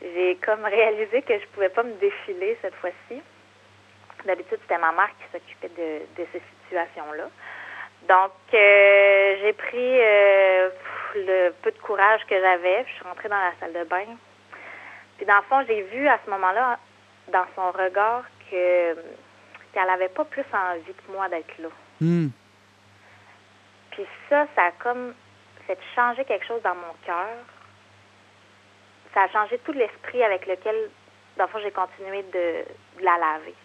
j'ai 0.01 0.35
comme 0.45 0.65
réalisé 0.65 1.21
que 1.21 1.39
je 1.39 1.45
pouvais 1.53 1.69
pas 1.69 1.83
me 1.83 1.93
défiler 1.93 2.57
cette 2.61 2.75
fois-ci. 2.75 3.21
D'habitude, 4.25 4.59
c'était 4.61 4.77
ma 4.77 4.91
mère 4.91 5.09
qui 5.19 5.25
s'occupait 5.31 5.69
de, 5.69 6.25
ces 6.31 6.41
situations-là. 6.63 7.29
Donc, 8.07 8.31
euh, 8.53 9.35
j'ai 9.41 9.53
pris 9.53 9.99
euh, 9.99 10.69
le 11.15 11.49
peu 11.61 11.71
de 11.71 11.79
courage 11.79 12.21
que 12.29 12.39
j'avais. 12.39 12.85
Je 12.87 12.93
suis 12.93 13.03
rentrée 13.03 13.29
dans 13.29 13.37
la 13.37 13.53
salle 13.59 13.73
de 13.73 13.83
bain. 13.83 14.05
Puis, 15.17 15.25
dans 15.25 15.37
le 15.37 15.43
fond, 15.43 15.63
j'ai 15.67 15.81
vu 15.83 16.07
à 16.07 16.19
ce 16.25 16.29
moment-là, 16.29 16.79
dans 17.29 17.45
son 17.55 17.71
regard, 17.71 18.23
que 18.49 18.95
qu'elle 19.73 19.87
n'avait 19.87 20.09
pas 20.09 20.23
plus 20.25 20.45
envie 20.53 20.93
que 20.93 21.11
moi 21.11 21.27
d'être 21.29 21.57
là. 21.57 21.69
Hmm. 21.99 22.27
Puis 23.91 24.05
ça, 24.29 24.47
ça 24.55 24.65
a 24.65 24.71
comme 24.71 25.13
fait 25.67 25.77
changer 25.95 26.25
quelque 26.25 26.45
chose 26.45 26.61
dans 26.61 26.75
mon 26.75 26.93
cœur. 27.05 27.27
Ça 29.13 29.23
a 29.23 29.29
changé 29.29 29.59
tout 29.59 29.71
l'esprit 29.71 30.23
avec 30.23 30.45
lequel, 30.45 30.89
dans 31.37 31.45
le 31.45 31.49
fond, 31.49 31.59
j'ai 31.63 31.71
continué 31.71 32.23
de 32.23 32.63
la 33.03 33.17
laver. 33.17 33.55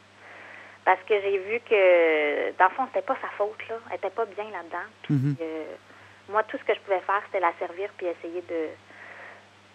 Parce 0.88 1.02
que 1.06 1.20
j'ai 1.20 1.36
vu 1.36 1.60
que, 1.68 2.52
dans 2.58 2.64
le 2.64 2.70
fond, 2.70 2.86
c'était 2.86 3.04
pas 3.04 3.18
sa 3.20 3.28
faute, 3.36 3.60
là. 3.68 3.74
Elle 3.90 3.96
était 3.96 4.08
pas 4.08 4.24
bien 4.24 4.44
là-dedans. 4.44 4.88
Puis, 5.02 5.14
mhm. 5.16 5.36
euh, 5.38 5.64
moi, 6.30 6.42
tout 6.44 6.56
ce 6.56 6.64
que 6.64 6.72
je 6.72 6.80
pouvais 6.80 7.00
faire, 7.00 7.20
c'était 7.26 7.40
la 7.40 7.52
servir 7.58 7.90
puis 7.98 8.06
essayer 8.06 8.40
de 8.40 8.68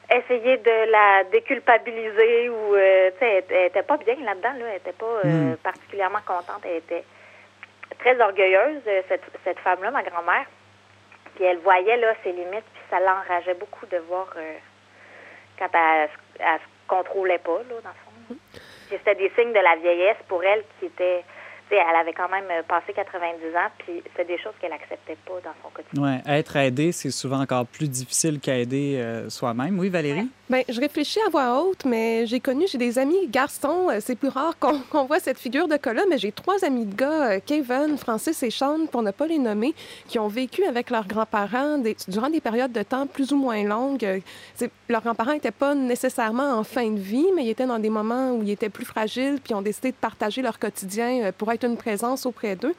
essayer 0.10 0.58
de 0.58 0.92
la 0.92 1.24
déculpabiliser 1.26 2.50
ou 2.50 2.76
euh, 2.76 3.12
tu 3.12 3.20
sais 3.20 3.46
elle, 3.48 3.68
était 3.68 3.84
pas 3.84 3.98
bien 3.98 4.16
là-dedans 4.16 4.54
là 4.60 4.66
elle 4.72 4.76
était 4.76 4.92
pas 4.92 5.06
euh, 5.06 5.52
mhm. 5.52 5.58
particulièrement 5.58 6.20
contente 6.26 6.62
elle 6.66 6.78
était 6.78 7.06
très 8.00 8.20
orgueilleuse 8.20 8.82
cette, 9.08 9.24
cette 9.46 9.60
femme 9.60 9.82
là 9.82 9.92
ma 9.92 10.04
grand-mère 10.04 10.46
puis 11.36 11.46
elle 11.46 11.60
voyait 11.60 11.96
là 11.96 12.14
ses 12.22 12.34
limites 12.34 12.66
puis 12.74 12.84
ça 12.90 13.00
l'enrageait 13.00 13.54
beaucoup 13.54 13.86
de 13.86 13.98
voir 14.10 14.28
quand 15.58 15.70
elle, 15.74 16.10
elle, 16.40 16.60
se 16.60 16.66
contrôlait 16.88 17.40
pas 17.40 17.60
là 17.60 17.76
dans 17.82 17.90
le 17.90 18.04
fond 18.04 18.60
c'était 18.90 19.16
des 19.16 19.32
signes 19.38 19.54
de 19.54 19.60
la 19.60 19.76
vieillesse 19.78 20.18
pour 20.28 20.44
elle 20.44 20.64
qui 20.80 20.88
était 20.88 21.24
elle 21.76 21.96
avait 21.96 22.14
quand 22.14 22.30
même 22.30 22.46
passé 22.68 22.94
90 22.94 23.56
ans, 23.56 23.70
puis 23.80 24.04
c'est 24.16 24.28
des 24.28 24.38
choses 24.38 24.54
qu'elle 24.60 24.72
n'acceptait 24.72 25.18
pas 25.26 25.40
dans 25.44 25.54
son 25.64 25.70
quotidien. 25.70 26.04
Oui, 26.04 26.32
être 26.32 26.56
aidé, 26.56 26.92
c'est 26.92 27.12
souvent 27.12 27.42
encore 27.42 27.66
plus 27.66 27.90
difficile 27.90 28.40
qu'aider 28.40 28.98
euh, 28.98 29.30
soi-même. 29.30 29.80
Oui, 29.80 29.90
Valérie? 29.90 30.30
Bien, 30.50 30.62
je 30.68 30.80
réfléchis 30.80 31.20
à 31.26 31.30
voix 31.30 31.64
haute, 31.64 31.86
mais 31.86 32.26
j'ai 32.28 32.40
connu, 32.40 32.66
j'ai 32.68 32.78
des 32.78 33.00
amis 33.00 33.28
garçons. 33.28 33.90
Euh, 33.90 34.00
c'est 34.02 34.16
plus 34.16 34.28
rare 34.30 34.56
qu'on 34.90 35.06
voit 35.06 35.20
cette 35.20 35.40
figure 35.40 35.68
de 35.68 35.78
cas-là, 35.78 36.04
mais 36.10 36.18
j'ai 36.18 36.32
trois 36.32 36.64
amis 36.64 36.86
de 36.86 36.96
gars, 36.96 37.32
euh, 37.32 37.40
Kevin, 37.46 37.98
Francis 37.98 38.44
et 38.44 38.52
Sean, 38.52 38.86
pour 38.88 39.02
ne 39.02 39.12
pas 39.12 39.28
les 39.28 39.40
nommer, 39.40 39.74
qui 40.08 40.20
ont 40.20 40.28
vécu 40.28 40.64
avec 40.66 40.90
leurs 40.90 41.08
grands-parents 41.08 41.82
durant 42.08 42.30
des 42.30 42.42
périodes 42.42 42.72
de 42.72 42.84
temps 42.84 43.08
plus 43.08 43.32
ou 43.32 43.38
moins 43.38 43.64
longues. 43.64 44.22
leurs 44.90 45.02
grands-parents 45.02 45.34
n'étaient 45.34 45.52
pas 45.52 45.76
nécessairement 45.76 46.58
en 46.58 46.64
fin 46.64 46.90
de 46.90 47.00
vie, 47.00 47.28
mais 47.36 47.46
ils 47.46 47.50
étaient 47.50 47.66
dans 47.66 47.80
des 47.80 47.90
moments 47.90 48.32
où 48.32 48.44
ils 48.44 48.52
étaient 48.52 48.70
plus 48.70 48.86
fragiles, 48.86 49.40
puis 49.44 49.54
ont 49.54 49.62
décidé 49.62 49.92
de 49.92 49.98
partager 49.98 50.42
leur 50.42 50.60
quotidien 50.60 51.32
pour 51.38 51.52
être 51.52 51.63
une 51.64 51.78
présence 51.78 52.26
auprès 52.26 52.56
d'eux. 52.56 52.76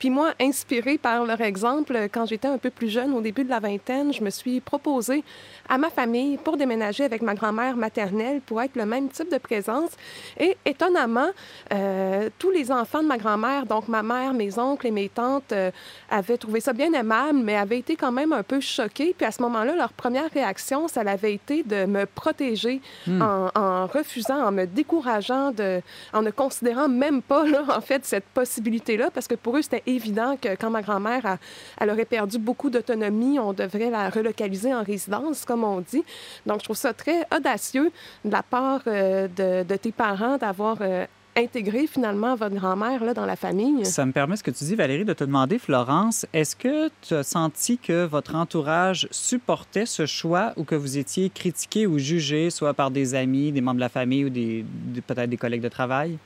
Puis 0.00 0.08
moi, 0.08 0.32
inspirée 0.40 0.96
par 0.96 1.24
leur 1.26 1.42
exemple, 1.42 2.08
quand 2.10 2.24
j'étais 2.24 2.48
un 2.48 2.56
peu 2.56 2.70
plus 2.70 2.88
jeune, 2.88 3.12
au 3.12 3.20
début 3.20 3.44
de 3.44 3.50
la 3.50 3.60
vingtaine, 3.60 4.12
je 4.14 4.24
me 4.24 4.30
suis 4.30 4.60
proposée 4.60 5.22
à 5.68 5.76
ma 5.76 5.90
famille 5.90 6.38
pour 6.38 6.56
déménager 6.56 7.04
avec 7.04 7.20
ma 7.20 7.34
grand-mère 7.34 7.76
maternelle 7.76 8.40
pour 8.40 8.62
être 8.62 8.76
le 8.76 8.86
même 8.86 9.10
type 9.10 9.30
de 9.30 9.36
présence. 9.36 9.90
Et 10.38 10.56
étonnamment, 10.64 11.28
euh, 11.72 12.30
tous 12.38 12.50
les 12.50 12.72
enfants 12.72 13.02
de 13.02 13.08
ma 13.08 13.18
grand-mère, 13.18 13.66
donc 13.66 13.88
ma 13.88 14.02
mère, 14.02 14.32
mes 14.32 14.58
oncles 14.58 14.86
et 14.86 14.90
mes 14.90 15.10
tantes, 15.10 15.52
euh, 15.52 15.70
avaient 16.10 16.38
trouvé 16.38 16.60
ça 16.60 16.72
bien 16.72 16.92
aimable, 16.94 17.38
mais 17.38 17.56
avaient 17.56 17.78
été 17.78 17.94
quand 17.94 18.10
même 18.10 18.32
un 18.32 18.42
peu 18.42 18.60
choqués. 18.60 19.14
Puis 19.16 19.26
à 19.26 19.32
ce 19.32 19.42
moment-là, 19.42 19.76
leur 19.76 19.92
première 19.92 20.30
réaction, 20.30 20.88
ça 20.88 21.02
avait 21.02 21.34
été 21.34 21.62
de 21.62 21.84
me 21.84 22.06
protéger 22.06 22.80
hmm. 23.06 23.22
en, 23.54 23.86
refusant, 23.86 24.46
en 24.46 24.50
me 24.50 24.64
décourageant, 24.64 25.50
de, 25.50 25.82
en 26.14 26.22
ne 26.22 26.30
considérant 26.30 26.88
même 26.88 27.20
pas, 27.20 27.44
là, 27.46 27.64
en 27.68 27.82
fait, 27.82 28.06
cette 28.06 28.24
possibilité-là, 28.24 29.10
parce 29.10 29.28
que 29.28 29.34
pour 29.34 29.58
eux, 29.58 29.62
c'était 29.62 29.82
évident 29.94 30.36
que 30.40 30.54
quand 30.56 30.70
ma 30.70 30.82
grand-mère 30.82 31.38
elle 31.80 31.90
aurait 31.90 32.04
perdu 32.04 32.38
beaucoup 32.38 32.70
d'autonomie, 32.70 33.38
on 33.38 33.52
devrait 33.52 33.90
la 33.90 34.10
relocaliser 34.10 34.74
en 34.74 34.82
résidence, 34.82 35.44
comme 35.44 35.64
on 35.64 35.80
dit. 35.80 36.04
Donc, 36.46 36.60
je 36.60 36.64
trouve 36.64 36.76
ça 36.76 36.92
très 36.92 37.26
audacieux 37.34 37.90
de 38.24 38.30
la 38.30 38.42
part 38.42 38.82
euh, 38.86 39.28
de, 39.28 39.76
tes 39.76 39.92
parents 39.92 40.36
d'avoir 40.36 40.78
euh, 40.80 41.06
intégré 41.36 41.86
finalement 41.86 42.34
votre 42.34 42.54
grand-mère 42.54 43.04
là, 43.04 43.14
dans 43.14 43.26
la 43.26 43.36
famille. 43.36 43.84
Ça 43.86 44.04
me 44.04 44.12
permet 44.12 44.36
ce 44.36 44.42
que 44.42 44.50
tu 44.50 44.64
dis, 44.64 44.74
Valérie, 44.74 45.04
de 45.04 45.12
te 45.12 45.24
demander, 45.24 45.58
Florence, 45.58 46.26
est-ce 46.32 46.56
que 46.56 46.90
tu 47.02 47.14
as 47.14 47.22
senti 47.22 47.78
que 47.78 48.04
votre 48.04 48.34
entourage 48.34 49.08
supportait 49.10 49.86
ce 49.86 50.06
choix 50.06 50.52
ou 50.56 50.64
que 50.64 50.74
vous 50.74 50.98
étiez 50.98 51.30
critiqué 51.30 51.86
ou 51.86 51.98
jugé, 51.98 52.50
soit 52.50 52.74
par 52.74 52.90
des 52.90 53.14
amis, 53.14 53.52
des 53.52 53.60
membres 53.60 53.76
de 53.76 53.80
la 53.80 53.88
famille 53.88 54.24
ou 54.24 54.30
des, 54.30 54.64
peut-être 55.06 55.30
des 55.30 55.36
collègues 55.36 55.62
de 55.62 55.68
travail? 55.68 56.18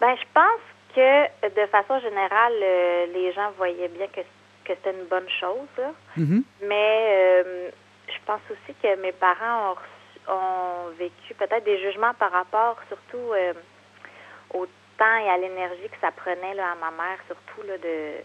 Bien, 0.00 0.14
je 0.16 0.26
pense 0.34 0.73
que 0.94 1.48
de 1.48 1.66
façon 1.66 1.98
générale, 2.00 2.52
euh, 2.62 3.06
les 3.12 3.32
gens 3.32 3.50
voyaient 3.56 3.88
bien 3.88 4.06
que, 4.08 4.20
que 4.20 4.74
c'était 4.74 4.92
une 4.92 5.06
bonne 5.06 5.28
chose. 5.40 5.84
Mm-hmm. 6.16 6.42
Mais 6.62 7.06
euh, 7.08 7.70
je 8.08 8.18
pense 8.26 8.40
aussi 8.50 8.74
que 8.82 8.96
mes 8.96 9.12
parents 9.12 9.74
ont, 10.28 10.90
vécu 10.98 11.34
peut-être 11.34 11.64
des 11.64 11.80
jugements 11.80 12.14
par 12.14 12.30
rapport 12.30 12.76
surtout 12.88 13.32
euh, 13.32 13.52
au 14.54 14.66
temps 14.96 15.16
et 15.16 15.28
à 15.28 15.36
l'énergie 15.36 15.88
que 15.90 16.00
ça 16.00 16.12
prenait 16.12 16.54
là, 16.54 16.72
à 16.72 16.74
ma 16.76 16.90
mère, 16.90 17.18
surtout 17.26 17.66
là, 17.66 17.76
de, 17.78 18.22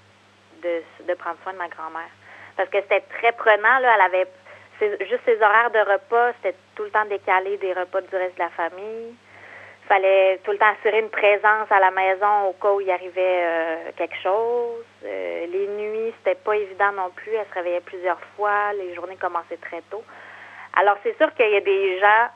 de, 0.62 0.84
de 1.08 1.14
prendre 1.16 1.38
soin 1.44 1.54
de 1.54 1.58
ma 1.58 1.68
grand-mère. 1.68 2.12
Parce 2.56 2.70
que 2.70 2.80
c'était 2.82 3.04
très 3.18 3.32
prenant. 3.32 3.80
Là, 3.80 3.96
elle 3.96 4.02
avait 4.02 4.28
juste 5.10 5.22
ses 5.26 5.42
horaires 5.42 5.72
de 5.72 5.80
repas, 5.80 6.32
c'était 6.42 6.58
tout 6.76 6.84
le 6.84 6.92
temps 6.92 7.06
décalé 7.06 7.58
des 7.58 7.74
repas 7.74 8.02
du 8.02 8.16
reste 8.16 8.36
de 8.36 8.40
la 8.40 8.50
famille 8.50 9.16
fallait 9.90 10.40
tout 10.44 10.52
le 10.52 10.58
temps 10.60 10.72
assurer 10.78 11.00
une 11.00 11.10
présence 11.10 11.70
à 11.72 11.80
la 11.80 11.90
maison 11.90 12.50
au 12.50 12.54
cas 12.54 12.72
où 12.72 12.80
il 12.80 12.92
arrivait 12.92 13.42
euh, 13.42 13.76
quelque 13.98 14.16
chose. 14.22 14.86
Euh, 15.04 15.48
les 15.48 15.68
nuits, 15.68 16.14
c'était 16.20 16.40
pas 16.40 16.56
évident 16.56 16.92
non 16.92 17.10
plus. 17.16 17.34
Elle 17.34 17.48
se 17.48 17.54
réveillait 17.56 17.82
plusieurs 17.82 18.20
fois. 18.36 18.72
Les 18.74 18.94
journées 18.94 19.18
commençaient 19.18 19.58
très 19.58 19.82
tôt. 19.90 20.04
Alors, 20.80 20.96
c'est 21.04 21.18
sûr 21.18 21.34
qu'il 21.34 21.50
y 21.50 21.56
a 21.56 21.62
des 21.62 22.00
gens 22.00 22.28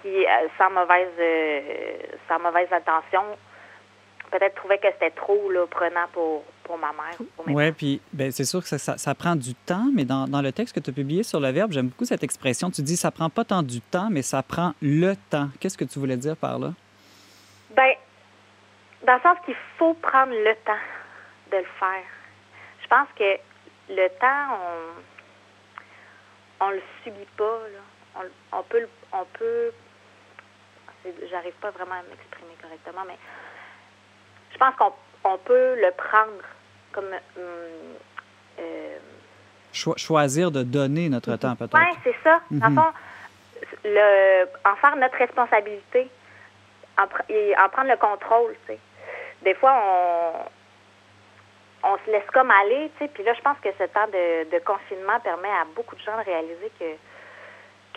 qui, 0.00 0.26
euh, 0.26 0.48
sans 0.56 0.70
mauvaise, 0.70 1.12
sans 2.26 2.38
mauvaise 2.40 2.72
intention, 2.72 3.36
peut-être 4.30 4.54
trouvaient 4.54 4.78
que 4.78 4.88
c'était 4.92 5.10
trop 5.10 5.50
là, 5.50 5.66
prenant 5.66 6.06
pour, 6.12 6.44
pour 6.64 6.78
ma 6.78 6.92
mère. 6.92 7.16
Oui, 7.46 7.72
puis 7.72 8.00
ben, 8.12 8.30
c'est 8.30 8.44
sûr 8.44 8.60
que 8.60 8.68
ça, 8.68 8.78
ça, 8.78 9.14
prend 9.14 9.36
du 9.36 9.54
temps, 9.54 9.86
mais 9.94 10.04
dans, 10.04 10.26
dans 10.26 10.42
le 10.42 10.52
texte 10.52 10.74
que 10.74 10.80
tu 10.80 10.90
as 10.90 10.92
publié 10.92 11.22
sur 11.22 11.40
le 11.40 11.50
verbe, 11.50 11.72
j'aime 11.72 11.88
beaucoup 11.88 12.04
cette 12.04 12.22
expression. 12.22 12.70
Tu 12.70 12.82
dis 12.82 12.96
ça 12.96 13.10
prend 13.10 13.30
pas 13.30 13.44
tant 13.44 13.62
du 13.62 13.80
temps, 13.80 14.08
mais 14.10 14.22
ça 14.22 14.42
prend 14.42 14.74
le 14.82 15.14
temps. 15.30 15.48
Qu'est-ce 15.60 15.78
que 15.78 15.84
tu 15.84 15.98
voulais 15.98 16.16
dire 16.16 16.36
par 16.36 16.58
là? 16.58 16.72
Ben, 17.74 17.92
dans 19.06 19.14
le 19.14 19.20
sens 19.20 19.38
qu'il 19.44 19.56
faut 19.78 19.94
prendre 19.94 20.32
le 20.32 20.54
temps 20.64 20.84
de 21.52 21.56
le 21.56 21.66
faire. 21.78 22.04
Je 22.82 22.88
pense 22.88 23.08
que 23.16 23.38
le 23.90 24.08
temps, 24.18 24.54
on 24.54 25.02
on 26.60 26.70
le 26.70 26.82
subit 27.02 27.28
pas. 27.36 27.60
Là. 27.72 27.80
On, 28.16 28.58
on 28.58 28.62
peut, 28.64 28.88
on 29.12 29.24
peut. 29.24 29.72
J'arrive 31.30 31.54
pas 31.60 31.70
vraiment 31.70 31.94
à 31.94 32.02
m'exprimer 32.02 32.54
correctement, 32.60 33.02
mais 33.06 33.18
je 34.58 34.64
pense 34.64 34.74
qu'on 34.76 34.92
on 35.24 35.38
peut 35.38 35.76
le 35.80 35.90
prendre 35.92 36.42
comme. 36.92 37.06
Hum, 37.36 37.42
euh, 38.60 38.96
choisir 39.72 40.50
de 40.50 40.64
donner 40.64 41.08
notre 41.08 41.36
temps, 41.36 41.54
peut-être. 41.54 41.78
Oui, 41.78 41.98
c'est 42.02 42.16
ça. 42.24 42.40
Mm 42.50 42.80
le, 43.84 44.44
en 44.64 44.74
faire 44.76 44.96
notre 44.96 45.16
responsabilité, 45.16 46.10
en, 46.98 47.04
en 47.04 47.68
prendre 47.68 47.90
le 47.90 47.96
contrôle, 47.96 48.56
tu 48.66 48.72
sais. 48.72 48.78
Des 49.42 49.54
fois, 49.54 49.72
on, 49.84 50.32
on 51.90 51.98
se 52.04 52.10
laisse 52.10 52.26
comme 52.32 52.50
aller, 52.50 52.90
tu 52.98 53.04
sais. 53.04 53.10
Puis 53.12 53.22
là, 53.22 53.34
je 53.34 53.40
pense 53.40 53.58
que 53.62 53.68
ce 53.78 53.84
temps 53.84 54.06
de, 54.08 54.50
de 54.50 54.58
confinement 54.64 55.20
permet 55.20 55.48
à 55.48 55.64
beaucoup 55.76 55.94
de 55.94 56.00
gens 56.00 56.18
de 56.18 56.24
réaliser 56.24 56.72
que 56.78 56.84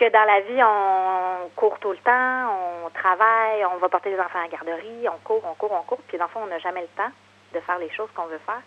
que 0.02 0.10
dans 0.10 0.24
la 0.24 0.40
vie, 0.40 0.60
on 0.64 1.48
court 1.54 1.78
tout 1.78 1.92
le 1.92 1.98
temps, 1.98 2.84
on 2.84 2.90
travaille, 2.90 3.64
on 3.66 3.76
va 3.76 3.88
porter 3.88 4.10
les 4.10 4.18
enfants 4.18 4.40
à 4.40 4.42
la 4.42 4.48
garderie, 4.48 5.08
on 5.08 5.18
court, 5.18 5.42
on 5.48 5.54
court, 5.54 5.70
on 5.70 5.82
court, 5.82 6.00
puis 6.08 6.18
dans 6.18 6.24
le 6.24 6.30
fond, 6.30 6.40
on 6.42 6.48
n'a 6.48 6.58
jamais 6.58 6.80
le 6.80 6.88
temps 6.88 7.10
de 7.54 7.60
faire 7.60 7.78
les 7.78 7.90
choses 7.90 8.08
qu'on 8.16 8.26
veut 8.26 8.40
faire. 8.44 8.62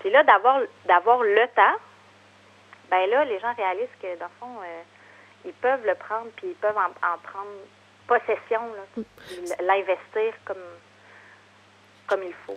Puis 0.00 0.10
là, 0.10 0.24
d'avoir 0.24 0.60
d'avoir 0.86 1.22
le 1.22 1.46
temps, 1.54 1.78
ben 2.90 3.08
là, 3.08 3.24
les 3.24 3.38
gens 3.38 3.54
réalisent 3.56 3.96
que 4.02 4.18
dans 4.18 4.26
le 4.26 4.38
fond, 4.40 4.56
euh, 4.64 4.82
ils 5.44 5.52
peuvent 5.52 5.86
le 5.86 5.94
prendre, 5.94 6.26
puis 6.36 6.48
ils 6.48 6.56
peuvent 6.56 6.76
en, 6.76 6.90
en 7.06 7.18
prendre 7.18 7.50
possession, 8.08 8.62
mm. 8.96 9.02
l'investir 9.60 10.34
comme 10.44 10.56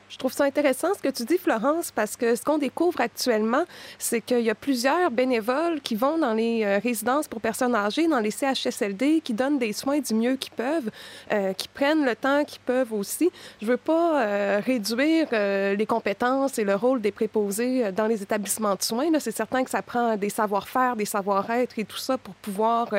Je 0.10 0.18
trouve 0.18 0.34
ça 0.34 0.46
intéressant 0.46 0.94
ce 0.94 1.02
que 1.02 1.10
tu 1.10 1.24
dis, 1.24 1.38
Florence, 1.38 1.92
parce 1.92 2.16
que 2.16 2.36
ce 2.36 2.44
qu'on 2.44 2.58
découvre 2.58 3.02
actuellement, 3.02 3.64
c'est 4.00 4.22
qu'il 4.22 4.42
y 4.42 4.50
a 4.50 4.56
plusieurs 4.56 5.12
bénévoles 5.12 5.82
qui 5.82 5.96
vont 5.96 6.18
dans 6.18 6.34
les 6.34 6.64
euh, 6.64 6.80
résidences 6.80 7.28
pour 7.28 7.42
personnes 7.42 7.76
âgées, 7.76 8.08
dans 8.08 8.20
les 8.20 8.32
CHSLD, 8.32 9.22
qui 9.24 9.34
donnent 9.34 9.60
des 9.60 9.74
soins 9.74 10.00
du 10.00 10.14
mieux 10.14 10.36
qu'ils 10.36 10.54
peuvent, 10.54 10.90
euh, 11.32 11.54
qui 11.54 11.68
prennent 11.68 12.06
le 12.06 12.16
temps 12.16 12.44
qu'ils 12.46 12.62
peuvent 12.62 12.94
aussi. 12.94 13.32
Je 13.62 13.68
veux 13.68 13.78
pas 13.78 14.24
euh, 14.24 14.62
réduire 14.64 15.28
les 15.32 15.86
compétences 15.86 16.58
et 16.58 16.64
le 16.64 16.76
rôle 16.76 17.02
des 17.02 17.12
préposés 17.12 17.92
dans 17.92 18.08
les 18.08 18.22
établissements 18.22 18.76
de 18.76 18.82
soins. 18.82 19.08
C'est 19.20 19.32
certain 19.32 19.64
que 19.64 19.70
ça 19.70 19.82
prend 19.82 20.16
des 20.16 20.30
savoir-faire, 20.30 20.96
des 20.96 21.06
savoir-être 21.06 21.78
et 21.80 21.86
tout 21.86 21.98
ça 21.98 22.18
pour 22.18 22.34
pouvoir 22.36 22.90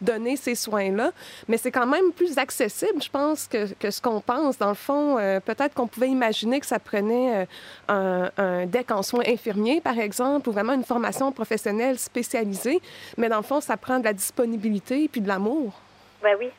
donner 0.00 0.36
ces 0.36 0.54
soins-là, 0.54 1.12
mais 1.48 1.56
c'est 1.56 1.70
quand 1.70 1.86
même 1.86 2.12
plus 2.12 2.38
accessible, 2.38 3.02
je 3.02 3.10
pense, 3.10 3.46
que, 3.46 3.72
que 3.74 3.90
ce 3.90 4.00
qu'on 4.00 4.20
pense. 4.20 4.58
Dans 4.58 4.68
le 4.68 4.74
fond, 4.74 5.16
peut-être 5.44 5.74
qu'on 5.74 5.86
pouvait 5.90 6.08
imaginer 6.08 6.60
que 6.60 6.66
ça 6.66 6.78
prenait 6.78 7.46
euh, 7.90 8.28
un, 8.36 8.66
deck 8.66 8.90
en 8.90 9.02
soins 9.02 9.24
infirmiers, 9.26 9.80
par 9.80 9.98
exemple, 9.98 10.48
ou 10.48 10.52
vraiment 10.52 10.72
une 10.72 10.84
formation 10.84 11.30
professionnelle 11.32 11.98
spécialisée. 11.98 12.80
Mais 13.16 13.28
dans 13.28 13.38
le 13.38 13.42
fond, 13.42 13.60
ça 13.60 13.76
prend 13.76 13.98
de 13.98 14.04
la 14.04 14.12
disponibilité 14.12 15.08
puis 15.08 15.20
de 15.20 15.28
l'amour. 15.28 15.80
Ben 16.22 16.36
oui. 16.38 16.50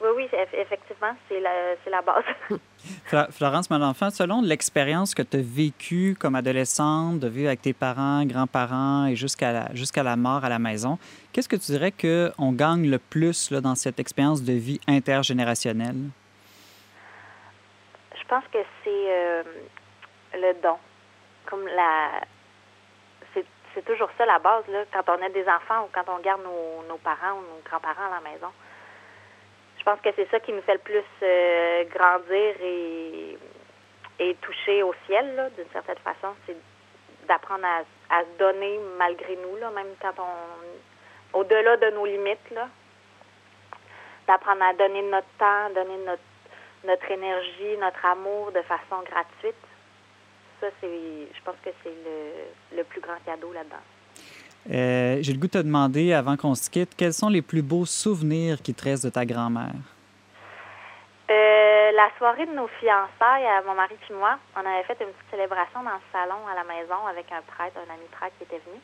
Oui, 0.00 0.08
oui, 0.16 0.28
effectivement, 0.52 1.12
c'est 1.28 1.40
la, 1.40 1.50
la, 1.90 2.02
base. 2.02 3.30
Florence 3.30 3.70
Malenfant, 3.70 4.10
selon 4.10 4.42
l'expérience 4.42 5.14
que 5.14 5.22
tu 5.22 5.38
as 5.38 5.40
vécue 5.40 6.14
comme 6.18 6.34
adolescente, 6.34 7.20
de 7.20 7.28
vivre 7.28 7.46
avec 7.46 7.62
tes 7.62 7.72
parents, 7.72 8.22
grands-parents 8.26 9.06
et 9.06 9.16
jusqu'à 9.16 9.52
la, 9.52 9.74
jusqu'à 9.74 10.02
la 10.02 10.16
mort 10.16 10.44
à 10.44 10.50
la 10.50 10.58
maison, 10.58 10.98
qu'est-ce 11.32 11.48
que 11.48 11.56
tu 11.56 11.72
dirais 11.72 11.92
qu'on 11.92 12.52
gagne 12.52 12.90
le 12.90 12.98
plus 12.98 13.50
là, 13.50 13.62
dans 13.62 13.74
cette 13.74 13.98
expérience 13.98 14.42
de 14.42 14.52
vie 14.52 14.78
intergénérationnelle? 14.86 16.10
Je 18.24 18.28
pense 18.28 18.44
que 18.50 18.58
c'est 18.82 18.90
euh, 18.90 19.42
le 20.34 20.54
don. 20.62 20.78
Comme 21.46 21.66
la. 21.66 22.22
C'est 23.74 23.84
toujours 23.84 24.08
ça 24.16 24.24
la 24.24 24.38
base, 24.38 24.62
là, 24.68 24.84
quand 24.92 25.02
on 25.08 25.20
a 25.20 25.28
des 25.30 25.46
enfants 25.48 25.82
ou 25.82 25.88
quand 25.92 26.04
on 26.08 26.20
garde 26.20 26.42
nos, 26.44 26.96
parents 26.98 27.38
ou 27.38 27.40
nos 27.40 27.60
grands-parents 27.64 28.06
à 28.06 28.20
la 28.22 28.30
maison. 28.30 28.46
Je 29.78 29.82
pense 29.82 30.00
que 30.00 30.10
c'est 30.14 30.30
ça 30.30 30.38
qui 30.38 30.52
nous 30.52 30.62
fait 30.62 30.74
le 30.74 30.78
plus 30.78 31.02
euh, 31.24 31.84
grandir 31.86 32.54
et, 32.62 33.36
et 34.20 34.34
toucher 34.36 34.84
au 34.84 34.94
ciel, 35.06 35.50
d'une 35.56 35.68
certaine 35.72 35.98
façon. 35.98 36.36
C'est 36.46 36.56
d'apprendre 37.26 37.66
à, 38.10 38.20
se 38.22 38.38
donner 38.38 38.78
malgré 38.96 39.36
nous, 39.36 39.56
là, 39.56 39.70
même 39.70 39.92
quand 40.00 40.14
on. 40.18 41.38
au-delà 41.40 41.76
de 41.76 41.90
nos 41.90 42.06
limites, 42.06 42.50
là. 42.52 42.68
D'apprendre 44.28 44.62
à 44.62 44.72
donner 44.74 45.02
notre 45.02 45.26
temps, 45.36 45.70
donner 45.74 45.96
notre 46.06 46.22
notre 46.84 47.10
énergie, 47.10 47.76
notre 47.80 48.04
amour 48.04 48.52
de 48.52 48.62
façon 48.62 49.02
gratuite. 49.10 49.54
Ça, 50.60 50.68
c'est, 50.80 50.88
je 50.88 51.42
pense 51.44 51.56
que 51.64 51.70
c'est 51.82 51.96
le, 52.04 52.76
le 52.78 52.84
plus 52.84 53.00
grand 53.00 53.18
cadeau 53.24 53.52
là-dedans. 53.52 53.76
Euh, 54.70 55.18
j'ai 55.20 55.32
le 55.32 55.38
goût 55.38 55.46
de 55.46 55.52
te 55.52 55.58
demander, 55.58 56.14
avant 56.14 56.36
qu'on 56.36 56.54
se 56.54 56.70
quitte, 56.70 56.94
quels 56.96 57.12
sont 57.12 57.28
les 57.28 57.42
plus 57.42 57.62
beaux 57.62 57.84
souvenirs 57.84 58.62
qui 58.62 58.72
te 58.72 58.84
restent 58.84 59.04
de 59.04 59.10
ta 59.10 59.26
grand-mère? 59.26 59.74
Euh, 61.30 61.92
la 61.92 62.08
soirée 62.18 62.46
de 62.46 62.52
nos 62.52 62.68
fiançailles, 62.80 63.46
à 63.46 63.62
mon 63.66 63.74
mari 63.74 63.96
et 64.08 64.12
moi, 64.12 64.38
on 64.56 64.60
avait 64.60 64.84
fait 64.84 64.96
une 65.00 65.12
petite 65.12 65.30
célébration 65.30 65.82
dans 65.82 65.90
le 65.90 66.06
salon 66.12 66.46
à 66.50 66.54
la 66.54 66.64
maison 66.64 67.06
avec 67.08 67.30
un 67.32 67.42
prêtre, 67.42 67.76
un 67.76 67.92
ami 67.92 68.04
prêtre 68.10 68.34
qui 68.38 68.44
était 68.44 68.62
venu. 68.64 68.80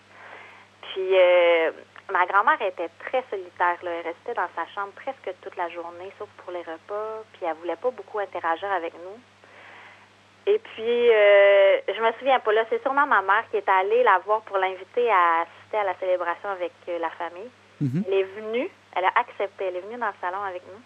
Puis 0.82 1.16
euh, 1.18 1.70
ma 2.10 2.26
grand-mère 2.26 2.60
était 2.62 2.90
très 3.06 3.24
solitaire. 3.30 3.76
Là. 3.82 3.90
Elle 3.90 4.06
restait 4.06 4.34
dans 4.34 4.48
sa 4.54 4.66
chambre 4.74 4.92
presque 4.94 5.34
toute 5.42 5.56
la 5.56 5.68
journée, 5.68 6.12
sauf 6.18 6.28
pour 6.38 6.52
les 6.52 6.60
repas. 6.60 7.24
Puis 7.32 7.46
elle 7.46 7.56
voulait 7.56 7.76
pas 7.76 7.90
beaucoup 7.90 8.18
interagir 8.18 8.70
avec 8.72 8.94
nous. 8.94 9.18
Et 10.46 10.58
puis, 10.58 11.10
euh, 11.10 11.80
je 11.88 12.00
me 12.00 12.12
souviens 12.18 12.40
pas 12.40 12.52
là. 12.52 12.64
C'est 12.70 12.82
sûrement 12.82 13.06
ma 13.06 13.22
mère 13.22 13.44
qui 13.50 13.58
est 13.58 13.68
allée 13.68 14.02
la 14.02 14.18
voir 14.18 14.40
pour 14.42 14.58
l'inviter 14.58 15.10
à 15.10 15.42
assister 15.42 15.76
à 15.76 15.84
la 15.84 15.94
célébration 15.96 16.48
avec 16.48 16.72
euh, 16.88 16.98
la 16.98 17.10
famille. 17.10 17.50
Mhm. 17.80 18.04
Elle 18.06 18.14
est 18.14 18.24
venue. 18.24 18.70
Elle 18.96 19.04
a 19.04 19.12
accepté. 19.16 19.66
Elle 19.66 19.76
est 19.76 19.80
venue 19.80 19.98
dans 19.98 20.08
le 20.08 20.20
salon 20.20 20.42
avec 20.42 20.62
nous. 20.66 20.80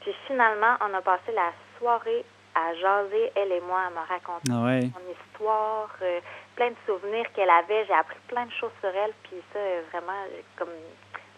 Puis 0.00 0.14
finalement, 0.26 0.76
on 0.80 0.94
a 0.94 1.02
passé 1.02 1.32
la 1.32 1.52
soirée 1.78 2.24
à 2.54 2.74
jaser, 2.74 3.30
elle 3.36 3.52
et 3.52 3.60
moi, 3.60 3.80
à 3.86 3.90
me 3.90 4.06
raconter 4.06 4.50
Ah 4.52 4.64
ouais. 4.64 4.80
son 4.82 5.12
histoire, 5.12 5.90
euh, 6.02 6.20
plein 6.56 6.70
de 6.70 6.76
souvenirs 6.86 7.26
qu'elle 7.34 7.50
avait. 7.50 7.84
J'ai 7.86 7.92
appris 7.94 8.18
plein 8.28 8.46
de 8.46 8.52
choses 8.52 8.72
sur 8.80 8.90
elle. 8.90 9.12
Puis 9.24 9.36
ça, 9.52 9.58
euh, 9.58 9.82
vraiment, 9.92 10.18
euh, 10.28 10.40
comme 10.56 10.68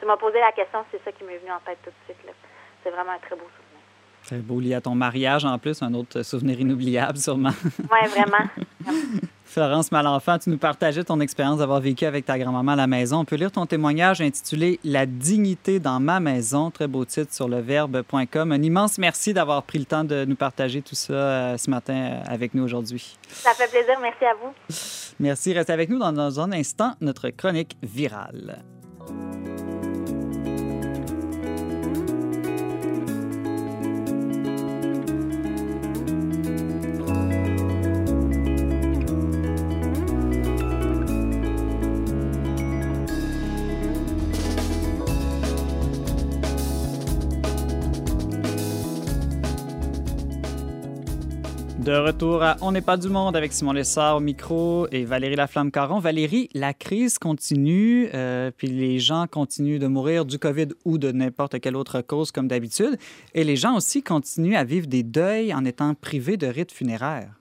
tu 0.00 0.06
m'as 0.06 0.16
posé 0.16 0.40
la 0.40 0.52
question, 0.52 0.84
c'est 0.90 1.02
ça 1.04 1.12
qui 1.12 1.24
m'est 1.24 1.38
venu 1.38 1.50
en 1.52 1.60
tête 1.60 1.78
tout 1.84 1.90
de 1.90 2.14
suite. 2.14 2.34
C'est 2.82 2.90
vraiment 2.90 3.12
un 3.12 3.18
très 3.18 3.36
beau 3.36 3.42
souvenir. 3.56 3.82
Très 4.24 4.38
beau 4.38 4.60
lié 4.60 4.74
à 4.74 4.80
ton 4.80 4.94
mariage 4.94 5.44
en 5.44 5.58
plus, 5.58 5.82
un 5.82 5.92
autre 5.94 6.22
souvenir 6.22 6.58
inoubliable 6.60 7.18
sûrement. 7.18 7.50
Oui, 7.78 8.08
vraiment. 8.08 8.46
Florence 9.52 9.92
Malenfant, 9.92 10.38
tu 10.38 10.48
nous 10.48 10.56
partageais 10.56 11.04
ton 11.04 11.20
expérience 11.20 11.58
d'avoir 11.58 11.78
vécu 11.78 12.06
avec 12.06 12.24
ta 12.24 12.38
grand-maman 12.38 12.72
à 12.72 12.76
la 12.76 12.86
maison. 12.86 13.18
On 13.18 13.24
peut 13.26 13.36
lire 13.36 13.52
ton 13.52 13.66
témoignage 13.66 14.22
intitulé 14.22 14.80
La 14.82 15.04
dignité 15.04 15.78
dans 15.78 16.00
ma 16.00 16.20
maison, 16.20 16.70
très 16.70 16.86
beau 16.86 17.04
titre 17.04 17.34
sur 17.34 17.48
leverbe.com. 17.48 18.50
Un 18.50 18.62
immense 18.62 18.96
merci 18.96 19.34
d'avoir 19.34 19.62
pris 19.64 19.78
le 19.78 19.84
temps 19.84 20.04
de 20.04 20.24
nous 20.24 20.36
partager 20.36 20.80
tout 20.80 20.94
ça 20.94 21.12
euh, 21.12 21.58
ce 21.58 21.68
matin 21.68 21.92
euh, 21.94 22.22
avec 22.32 22.54
nous 22.54 22.64
aujourd'hui. 22.64 23.18
Ça 23.28 23.50
fait 23.52 23.70
plaisir. 23.70 23.98
Merci 24.00 24.24
à 24.24 24.32
vous. 24.42 24.54
Merci, 25.20 25.52
restez 25.52 25.74
avec 25.74 25.90
nous 25.90 25.98
dans, 25.98 26.14
dans 26.14 26.40
un 26.40 26.50
instant, 26.52 26.94
notre 27.02 27.28
chronique 27.28 27.76
virale. 27.82 28.62
De 51.82 51.96
retour 51.96 52.44
à 52.44 52.56
On 52.60 52.70
n'est 52.70 52.80
pas 52.80 52.96
du 52.96 53.08
monde 53.08 53.36
avec 53.36 53.52
Simon 53.52 53.72
Lessard 53.72 54.18
au 54.18 54.20
micro 54.20 54.86
et 54.92 55.04
Valérie 55.04 55.34
Laflamme-Caron. 55.34 55.98
Valérie, 55.98 56.48
la 56.54 56.74
crise 56.74 57.18
continue, 57.18 58.08
euh, 58.14 58.52
puis 58.56 58.68
les 58.68 59.00
gens 59.00 59.26
continuent 59.26 59.80
de 59.80 59.88
mourir 59.88 60.24
du 60.24 60.38
COVID 60.38 60.68
ou 60.84 60.96
de 60.96 61.10
n'importe 61.10 61.58
quelle 61.58 61.74
autre 61.74 62.00
cause 62.00 62.30
comme 62.30 62.46
d'habitude. 62.46 62.96
Et 63.34 63.42
les 63.42 63.56
gens 63.56 63.74
aussi 63.74 64.00
continuent 64.00 64.54
à 64.54 64.62
vivre 64.62 64.86
des 64.86 65.02
deuils 65.02 65.52
en 65.52 65.64
étant 65.64 65.94
privés 65.94 66.36
de 66.36 66.46
rites 66.46 66.70
funéraires. 66.70 67.32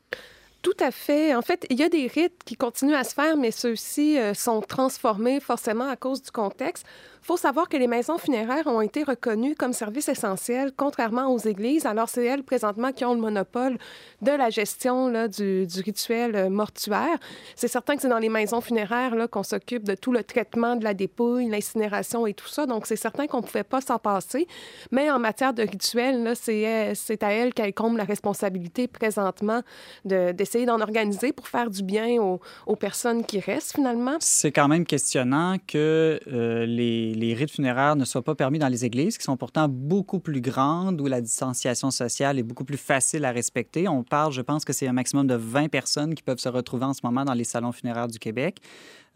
Tout 0.64 0.78
à 0.80 0.90
fait. 0.90 1.36
En 1.36 1.44
fait, 1.44 1.68
il 1.70 1.80
y 1.80 1.84
a 1.84 1.90
des 1.90 2.08
rites 2.08 2.44
qui 2.44 2.56
continuent 2.56 2.96
à 2.96 3.04
se 3.04 3.14
faire, 3.14 3.38
mais 3.38 3.52
ceux-ci 3.52 4.18
euh, 4.18 4.34
sont 4.34 4.62
transformés 4.62 5.40
forcément 5.40 5.88
à 5.88 5.96
cause 5.96 6.22
du 6.22 6.32
contexte. 6.32 6.88
Il 7.22 7.28
faut 7.28 7.38
savoir 7.38 7.70
que 7.70 7.78
les 7.78 7.88
maisons 7.88 8.18
funéraires 8.18 8.66
ont 8.66 8.82
été 8.82 9.04
reconnues 9.04 9.54
comme 9.54 9.74
services 9.74 10.10
essentiels, 10.10 10.72
contrairement 10.76 11.28
aux 11.32 11.38
églises. 11.38 11.86
Alors, 11.86 12.10
c'est 12.10 12.26
elles, 12.26 12.42
présentement, 12.42 12.92
qui 12.92 13.06
ont 13.06 13.14
le 13.14 13.22
monopole 13.22 13.78
de 14.24 14.32
la 14.32 14.50
gestion 14.50 15.12
du, 15.28 15.68
rituel 15.86 16.36
euh, 16.36 16.50
mortuaire. 16.50 17.20
C'est 17.56 17.68
certain 17.68 17.96
que 17.96 18.02
c'est 18.02 18.10
dans 18.10 18.18
les 18.18 18.30
maisons 18.30 18.60
funéraires 18.60 19.14
qu'on 19.30 19.44
s'occupe 19.44 19.84
de 19.84 19.94
tout 19.94 20.12
le 20.12 20.24
traitement 20.24 20.76
de 20.76 20.84
la 20.84 20.96
dépouille, 20.96 21.48
l'incinération 21.48 22.26
et 22.26 22.34
tout 22.34 22.48
ça. 22.48 22.66
Donc, 22.66 22.88
c'est 22.88 22.96
certain 22.96 23.28
qu'on 23.28 23.42
ne 23.42 23.46
pouvait 23.46 23.64
pas 23.64 23.82
s'en 23.82 24.00
passer. 24.00 24.48
Mais 24.92 25.12
en 25.12 25.20
matière 25.20 25.54
de 25.54 25.62
rituel, 25.62 26.26
euh, 26.28 26.94
c'est 26.96 27.24
à 27.24 27.32
elles 27.32 27.54
qu'incombe 27.54 27.98
la 27.98 28.04
responsabilité 28.04 28.88
présentement 28.88 29.62
de, 30.06 30.32
d'essayer 30.32 30.66
d'en 30.66 30.82
organiser 30.82 31.34
pour 31.34 31.48
faire 31.48 31.70
du 31.70 31.84
bien 31.84 32.20
aux, 32.20 32.40
aux 32.66 32.76
personnes 32.76 33.24
qui 33.24 33.40
restent, 33.40 33.76
finalement. 33.76 34.18
C'est 34.20 34.52
quand 34.52 34.68
même 34.68 34.88
questionnant 34.88 35.58
que 35.68 36.20
euh, 36.28 36.66
les, 36.66 37.11
les 37.14 37.34
rites 37.34 37.52
funéraires 37.52 37.96
ne 37.96 38.06
soient 38.06 38.24
pas 38.24 38.36
permis 38.36 38.60
dans 38.60 38.68
les 38.68 38.86
églises, 38.86 39.18
qui 39.18 39.24
sont 39.24 39.38
pourtant 39.38 39.68
beaucoup 39.68 40.20
plus 40.20 40.42
grandes, 40.42 41.02
où 41.02 41.08
la 41.08 41.22
distanciation 41.22 41.92
sociale 41.92 42.40
est 42.40 42.44
beaucoup 42.44 42.66
plus 42.66 42.78
facile 42.78 43.26
à 43.26 43.32
respecter. 43.32 43.88
On 43.88 44.04
parle, 44.04 44.32
je 44.32 44.42
pense 44.42 44.66
que 44.66 44.74
c'est 44.74 44.88
un 44.88 44.94
maximum 44.94 45.28
de 45.28 45.36
20 45.36 45.70
personnes 45.70 46.16
qui 46.16 46.24
peuvent 46.24 46.40
se 46.40 46.50
retrouver 46.50 46.86
en 46.86 46.94
ce 46.94 47.02
moment 47.04 47.26
dans 47.26 47.34
les 47.34 47.44
salons 47.44 47.72
funéraires 47.72 48.08
du 48.08 48.20
Québec. 48.20 48.62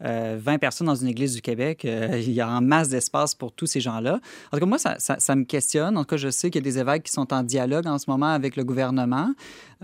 Euh, 0.04 0.36
20 0.38 0.58
personnes 0.58 0.88
dans 0.88 0.94
une 0.94 1.08
église 1.08 1.34
du 1.34 1.40
Québec, 1.40 1.84
euh, 1.84 2.18
il 2.26 2.32
y 2.32 2.40
a 2.40 2.48
en 2.48 2.60
masse 2.60 2.90
d'espace 2.90 3.34
pour 3.34 3.52
tous 3.52 3.66
ces 3.66 3.80
gens-là. 3.80 4.20
En 4.52 4.56
tout 4.56 4.60
cas, 4.60 4.66
moi, 4.66 4.78
ça, 4.78 5.36
me 5.36 5.44
questionne. 5.44 5.96
En 5.96 6.02
tout 6.02 6.08
cas, 6.08 6.16
je 6.18 6.28
sais 6.28 6.50
qu'il 6.50 6.62
y 6.62 6.68
a 6.68 6.70
des 6.70 6.78
évêques 6.78 7.04
qui 7.04 7.12
sont 7.12 7.32
en 7.32 7.42
dialogue 7.42 7.86
en 7.86 7.98
ce 7.98 8.10
moment 8.10 8.26
avec 8.26 8.56
le 8.56 8.64
gouvernement. 8.64 9.32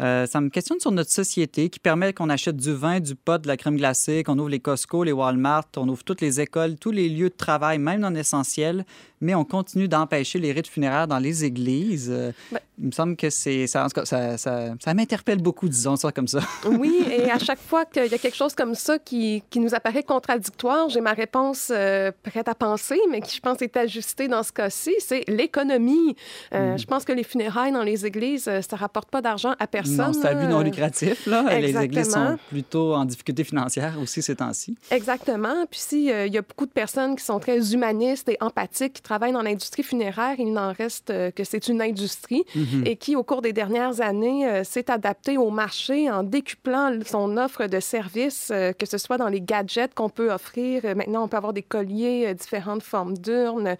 Euh, 0.00 0.26
ça 0.26 0.40
me 0.40 0.48
questionne 0.48 0.80
sur 0.80 0.90
notre 0.90 1.10
société 1.10 1.68
qui 1.70 1.78
permet 1.78 2.12
qu'on 2.12 2.30
achète 2.30 2.56
du 2.56 2.72
vin, 2.72 3.00
du 3.00 3.14
pot, 3.14 3.40
de 3.40 3.48
la 3.48 3.56
crème 3.56 3.76
glacée, 3.76 4.22
qu'on 4.22 4.38
ouvre 4.38 4.48
les 4.48 4.60
Costco, 4.60 5.04
les 5.04 5.12
Walmart, 5.12 5.66
on 5.76 5.88
ouvre 5.88 6.04
toutes 6.04 6.20
les 6.20 6.40
écoles, 6.40 6.76
tous 6.76 6.90
les 6.90 7.08
lieux 7.08 7.28
de 7.28 7.34
travail, 7.34 7.78
même 7.78 8.00
non 8.00 8.14
essentiels, 8.14 8.84
mais 9.22 9.34
on 9.34 9.44
continue 9.46 9.88
d'empêcher 9.88 10.38
les 10.38 10.52
rites 10.52 10.66
funéraires 10.68 11.08
dans 11.08 11.18
les 11.18 11.44
églises. 11.46 12.10
Euh, 12.12 12.32
Ben- 12.50 12.58
il 12.78 12.86
me 12.86 12.90
semble 12.90 13.16
que 13.16 13.30
c'est 13.30 13.66
ça, 13.68 13.84
en 13.84 13.88
tout 13.88 14.00
cas, 14.00 14.04
ça, 14.04 14.36
ça, 14.38 14.70
ça 14.82 14.92
m'interpelle 14.94 15.40
beaucoup, 15.40 15.68
disons 15.68 15.94
ça 15.96 16.10
comme 16.12 16.26
ça. 16.28 16.40
Oui, 16.66 17.04
et 17.10 17.30
à 17.30 17.38
chaque 17.38 17.60
fois 17.60 17.84
qu'il 17.84 18.06
y 18.06 18.14
a 18.14 18.18
quelque 18.18 18.36
chose 18.36 18.54
comme 18.54 18.74
ça 18.74 18.98
qui, 18.98 19.42
qui 19.50 19.60
nous 19.60 19.74
apparaît 19.74 20.02
contradictoire, 20.02 20.88
j'ai 20.88 21.00
ma 21.00 21.12
réponse 21.12 21.70
euh, 21.72 22.10
prête 22.24 22.48
à 22.48 22.54
penser, 22.56 22.98
mais 23.10 23.20
qui, 23.20 23.36
je 23.36 23.40
pense, 23.40 23.62
est 23.62 23.76
ajustée 23.76 24.26
dans 24.26 24.42
ce 24.42 24.52
cas-ci, 24.52 24.94
c'est 24.98 25.22
l'économie. 25.28 26.16
Euh, 26.54 26.76
Je 26.76 26.86
pense 26.86 27.04
que 27.04 27.12
les 27.12 27.22
funérailles 27.24 27.72
dans 27.72 27.82
les 27.84 28.04
églises, 28.06 28.44
ça 28.68 28.76
rapporte 28.76 29.10
pas 29.10 29.20
d'argent 29.22 29.54
à 29.60 29.66
personne. 29.66 29.96
non, 29.98 30.12
c'est 30.12 30.26
un 30.26 30.34
but 30.34 30.48
non 30.50 30.60
lucratif. 30.62 31.26
Là. 31.26 31.44
Les 31.60 31.76
églises 31.76 32.06
sont 32.10 32.18
Exactement. 32.18 32.38
plutôt 32.48 32.94
en 32.94 33.04
difficulté 33.04 33.44
financière 33.44 33.94
aussi 34.02 34.22
ces 34.22 34.34
temps-ci. 34.36 34.76
Exactement. 34.90 35.66
Puis 35.70 35.80
si 35.80 36.10
euh, 36.10 36.26
il 36.26 36.32
y 36.34 36.38
a 36.38 36.42
beaucoup 36.42 36.66
de 36.66 36.72
personnes 36.72 37.14
qui 37.16 37.24
sont 37.24 37.38
très 37.38 37.72
humanistes 37.74 38.28
et 38.28 38.36
empathiques, 38.40 38.94
qui 38.94 39.02
travaillent 39.12 39.32
dans 39.32 39.42
l'industrie 39.42 39.82
funéraire, 39.82 40.36
il 40.38 40.52
n'en 40.54 40.72
reste 40.72 41.10
euh, 41.10 41.30
que 41.30 41.44
c'est 41.44 41.68
une 41.68 41.82
industrie 41.82 42.44
Mhm. 42.56 42.84
et 42.86 42.96
qui, 42.96 43.14
au 43.14 43.22
cours 43.22 43.42
des 43.42 43.52
dernières 43.52 44.00
années, 44.00 44.48
euh, 44.48 44.64
s'est 44.64 44.90
adaptée 44.90 45.36
au 45.36 45.50
marché 45.50 46.10
en 46.10 46.22
décuplant 46.22 46.90
son 47.04 47.36
offre 47.36 47.66
de 47.66 47.78
services, 47.78 48.48
euh, 48.50 48.72
que 48.72 48.86
ce 48.86 48.96
soit 48.96 49.18
dans 49.18 49.28
les 49.28 49.42
gadgets 49.42 49.92
qu'on 49.94 50.08
peut 50.08 50.32
offrir. 50.32 50.82
Maintenant, 50.96 51.24
on 51.24 51.28
peut 51.28 51.36
avoir 51.36 51.52
des 51.52 51.62
colliers, 51.62 52.32
différentes 52.34 52.82
formes 52.82 53.16
d'urnes. 53.18 53.76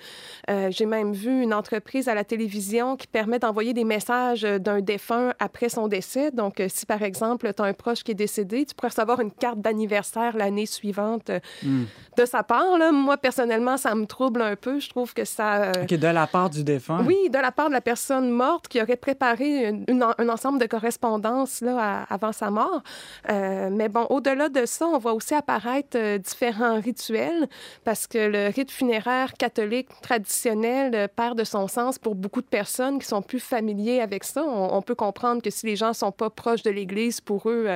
J'ai 0.68 0.86
même 0.86 1.12
vu 1.12 1.42
une 1.42 1.54
entreprise 1.54 2.08
à 2.08 2.14
la 2.14 2.24
télévision 2.24 2.96
qui 2.96 3.06
permet 3.06 3.38
d'envoyer 3.38 3.72
des 3.72 3.84
messages 3.84 4.42
d'un 4.42 4.80
défunt 4.80 5.32
après 5.38 5.68
son 5.70 5.88
décès. 5.88 6.30
Donc, 6.30 6.60
si 6.68 6.84
par 6.84 7.02
exemple, 7.02 7.52
tu 7.56 7.62
as 7.62 7.64
un 7.64 7.72
proche 7.72 8.02
qui 8.04 8.10
est 8.12 8.20
décédé, 8.26 8.66
tu 8.66 8.74
pourrais 8.74 8.88
recevoir 8.88 9.20
une 9.20 9.30
carte 9.32 9.60
d'anniversaire 9.60 10.36
l'année 10.36 10.66
suivante 10.66 11.30
euh, 11.30 11.38
Mm. 11.62 11.84
de 12.18 12.24
sa 12.26 12.42
part. 12.42 12.76
Là. 12.78 12.92
Moi, 12.92 13.16
personnellement, 13.16 13.76
ça 13.76 13.94
me 13.94 14.06
trouble 14.06 14.42
un 14.42 14.56
peu. 14.56 14.78
Je 14.80 14.88
trouve 14.90 15.14
que 15.14 15.21
ça... 15.24 15.64
euh, 15.64 15.72
de 15.84 16.06
la 16.06 16.26
part 16.26 16.50
du 16.50 16.64
défunt. 16.64 17.04
oui, 17.06 17.16
de 17.30 17.38
la 17.38 17.52
part 17.52 17.68
de 17.68 17.72
la 17.74 17.80
personne 17.80 18.30
morte 18.30 18.68
qui 18.68 18.80
aurait 18.80 18.96
préparé 18.96 19.68
une- 19.68 19.84
une- 19.88 20.06
un 20.18 20.28
ensemble 20.28 20.58
de 20.60 20.66
correspondances 20.66 21.60
là, 21.60 22.04
à- 22.08 22.14
avant 22.14 22.32
sa 22.32 22.50
mort. 22.50 22.82
Euh, 23.30 23.68
mais 23.70 23.88
bon, 23.88 24.06
au-delà 24.10 24.48
de 24.48 24.66
ça, 24.66 24.86
on 24.86 24.98
voit 24.98 25.12
aussi 25.14 25.34
apparaître 25.34 25.96
euh, 25.96 26.18
différents 26.18 26.80
rituels 26.80 27.46
parce 27.84 28.06
que 28.06 28.18
le 28.18 28.48
rite 28.54 28.70
funéraire 28.70 29.34
catholique 29.34 29.88
traditionnel 30.02 31.08
perd 31.14 31.38
de 31.38 31.44
son 31.44 31.68
sens 31.68 31.98
pour 31.98 32.14
beaucoup 32.14 32.40
de 32.40 32.46
personnes 32.46 32.98
qui 32.98 33.06
sont 33.06 33.22
plus 33.22 33.40
familiers 33.40 34.00
avec 34.00 34.24
ça. 34.24 34.42
On, 34.44 34.76
on 34.76 34.82
peut 34.82 34.94
comprendre 34.94 35.42
que 35.42 35.50
si 35.50 35.66
les 35.66 35.76
gens 35.76 35.92
sont 35.92 36.12
pas 36.12 36.30
proches 36.30 36.62
de 36.62 36.70
l'Église, 36.70 37.20
pour 37.20 37.48
eux, 37.48 37.68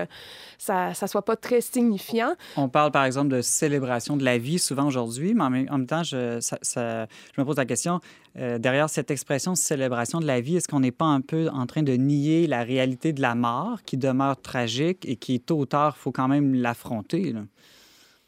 ça 0.59 0.91
ne 1.01 1.07
soit 1.07 1.23
pas 1.25 1.37
très 1.37 1.61
signifiant. 1.61 2.35
On 2.57 2.69
parle 2.69 2.91
par 2.91 3.05
exemple 3.05 3.29
de 3.29 3.43
célébration 3.43 4.17
de 4.17 4.25
la 4.25 4.39
vie 4.39 4.59
souvent 4.59 4.87
aujourd'hui, 4.87 5.35
mais 5.35 5.45
en 5.45 5.51
même, 5.51 5.69
en 5.71 5.79
même 5.79 5.87
temps, 5.87 6.03
je, 6.03 6.41
ça- 6.41 6.59
ça- 6.63 7.07
je 7.37 7.43
me 7.43 7.47
pose 7.47 7.57
la 7.57 7.67
question, 7.67 8.01
euh, 8.39 8.59
derrière 8.59 8.89
cette 8.89 9.11
expression 9.11 9.55
célébration 9.55 10.21
de 10.21 10.27
la 10.27 10.41
vie, 10.41 10.57
est-ce 10.57 10.69
qu'on 10.69 10.81
n'est 10.81 10.91
pas 10.91 11.05
un 11.05 11.21
peu 11.21 11.49
en 11.51 11.67
train 11.67 11.83
de 11.83 11.93
nier 11.93 12.47
la 12.47 12.63
réalité 12.63 13.13
de 13.13 13.21
la 13.21 13.35
mort 13.35 13.83
qui 13.85 13.99
demeure 13.99 14.41
tragique 14.41 15.07
et 15.07 15.17
qui, 15.17 15.41
tôt 15.41 15.59
ou 15.59 15.67
tard, 15.67 15.97
il 15.99 16.01
faut 16.01 16.13
quand 16.13 16.29
même 16.29 16.55
l'affronter? 16.55 17.35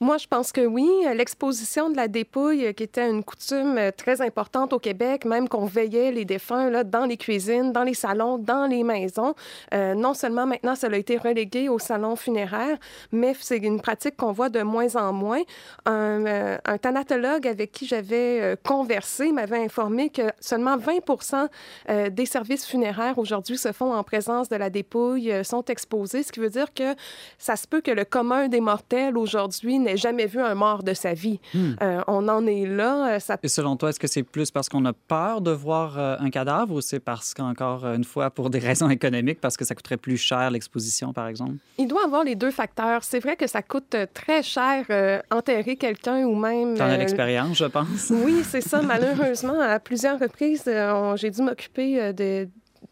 Moi, 0.01 0.17
je 0.17 0.29
pense 0.29 0.53
que 0.53 0.65
oui. 0.65 0.89
L'exposition 1.13 1.91
de 1.91 1.97
la 1.97 2.07
dépouille, 2.07 2.67
euh, 2.67 2.73
qui 2.73 2.85
était 2.85 3.11
une 3.11 3.25
coutume 3.25 3.77
euh, 3.79 3.91
très 3.91 4.23
importante 4.23 4.73
au 4.73 4.79
Québec, 4.79 5.25
même 5.25 5.49
qu'on 5.49 5.65
veillait 5.65 6.13
les 6.13 6.25
défunts 6.25 6.71
là, 6.71 6.85
dans 6.85 7.05
les 7.05 7.17
cuisines, 7.17 7.73
dans 7.73 7.83
les 7.83 7.95
salons, 7.95 8.39
dans 8.39 8.67
les 8.67 8.85
maisons. 8.85 9.35
Euh, 9.75 9.95
non 9.95 10.15
seulement 10.15 10.47
maintenant, 10.47 10.77
ça 10.77 10.87
a 10.87 10.97
été 10.97 11.17
relégué 11.17 11.69
au 11.69 11.81
salon 11.81 12.15
funéraire, 12.15 12.79
mais 13.11 13.35
c'est 13.41 13.57
une 13.57 13.81
pratique 13.81 14.17
qu'on 14.17 14.31
voit 14.31 14.51
de 14.51 14.63
moins 14.63 14.95
en 14.95 15.13
moins. 15.13 15.43
Un, 15.85 16.59
un 16.65 16.79
thanatologue 16.79 17.49
avec 17.49 17.73
qui 17.73 17.85
j'avais 17.87 18.57
conversé 18.65 19.33
m'avait 19.33 19.65
informé 19.65 20.11
que 20.11 20.31
seulement 20.41 20.77
20 20.77 22.11
des 22.11 22.27
services 22.27 22.67
funéraires 22.67 23.19
aujourd'hui 23.19 23.59
se 23.59 23.73
font 23.73 23.93
en 23.93 24.05
présence 24.05 24.49
de 24.49 24.57
la 24.57 24.71
dépouille, 24.71 25.45
sont 25.45 25.65
exposés, 25.65 26.23
ce 26.23 26.31
qui 26.31 26.41
veut 26.41 26.51
dire 26.51 26.73
que 26.73 26.95
ça 27.39 27.57
se 27.57 27.67
peut 27.67 27.81
que 27.81 27.91
le 27.91 28.05
commun 28.05 28.49
des 28.49 28.61
mortels 28.61 29.17
aujourd'hui 29.17 29.79
jamais 29.97 30.27
vu 30.27 30.41
un 30.41 30.55
mort 30.55 30.83
de 30.83 30.95
sa 30.95 31.15
vie. 31.15 31.41
Hmm. 31.55 31.73
Euh, 31.83 32.01
on 32.07 32.29
en 32.29 32.47
est 32.47 32.67
là. 32.67 33.15
Euh, 33.15 33.19
ça... 33.19 33.39
Et 33.43 33.49
selon 33.49 33.77
toi, 33.77 33.91
est-ce 33.91 34.01
que 34.01 34.07
c'est 34.07 34.23
plus 34.23 34.51
parce 34.51 34.69
qu'on 34.69 34.85
a 34.85 34.93
peur 34.93 35.41
de 35.41 35.51
voir 35.51 35.99
euh, 35.99 36.17
un 36.19 36.31
cadavre 36.31 36.75
ou 36.75 36.81
c'est 36.81 37.01
parce 37.01 37.35
qu'encore 37.35 37.87
une 37.87 38.05
fois, 38.05 38.31
pour 38.31 38.51
des 38.51 38.59
raisons 38.69 38.91
économiques, 38.91 39.41
parce 39.41 39.57
que 39.57 39.65
ça 39.65 39.75
coûterait 39.75 39.97
plus 39.97 40.17
cher 40.17 40.51
l'exposition, 40.51 41.13
par 41.13 41.29
exemple? 41.29 41.55
Il 41.79 41.89
doit 41.89 42.05
avoir 42.05 42.25
les 42.25 42.35
deux 42.35 42.51
facteurs. 42.51 43.05
C'est 43.05 43.21
vrai 43.21 43.37
que 43.37 43.47
ça 43.47 43.63
coûte 43.63 43.97
très 44.15 44.43
cher 44.43 44.85
enterrer 45.31 45.77
quelqu'un 45.77 46.25
ou 46.25 46.35
même... 46.35 46.77
T'en 46.77 46.85
as 46.85 46.97
l'expérience, 46.97 47.59
je 47.59 47.65
pense. 47.67 48.11
Oui, 48.11 48.43
c'est 48.45 48.61
ça. 48.61 48.83
Malheureusement, 48.89 49.61
à 49.61 49.79
plusieurs 49.79 50.19
reprises, 50.19 50.71
j'ai 51.17 51.31
dû 51.31 51.43
m'occuper 51.43 52.13
de 52.13 52.49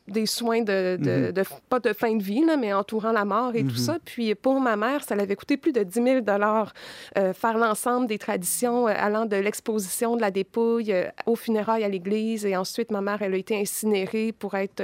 des 0.08 0.26
soins 0.26 0.62
de, 0.62 0.96
mhm. 0.98 1.32
de, 1.32 1.42
pas 1.68 1.80
de 1.80 1.92
fin 1.92 2.14
de 2.14 2.22
vie, 2.22 2.44
là, 2.44 2.56
mais 2.56 2.72
entourant 2.72 3.12
la 3.12 3.24
mort 3.24 3.54
et 3.54 3.62
tout 3.62 3.70
mhm. 3.70 3.76
ça. 3.76 3.98
Puis 4.04 4.34
pour 4.34 4.60
ma 4.60 4.76
mère, 4.76 5.02
ça 5.02 5.16
l'avait 5.16 5.36
coûté 5.36 5.56
plus 5.56 5.72
de 5.72 5.82
10 5.82 5.94
000 6.02 6.20
euh, 7.18 7.32
faire 7.32 7.58
l'ensemble 7.58 8.06
des 8.06 8.18
traditions 8.18 8.88
euh, 8.88 8.92
allant 8.96 9.26
de 9.26 9.36
l'exposition 9.36 10.16
de 10.16 10.20
la 10.20 10.30
dépouille 10.30 10.92
euh, 10.92 11.08
aux 11.26 11.36
funérailles 11.36 11.84
à 11.84 11.88
l'église. 11.88 12.46
Et 12.46 12.56
ensuite, 12.56 12.90
ma 12.90 13.00
mère, 13.00 13.22
elle 13.22 13.34
a 13.34 13.36
été 13.36 13.58
incinérée 13.58 14.32
pour 14.32 14.54
être 14.54 14.82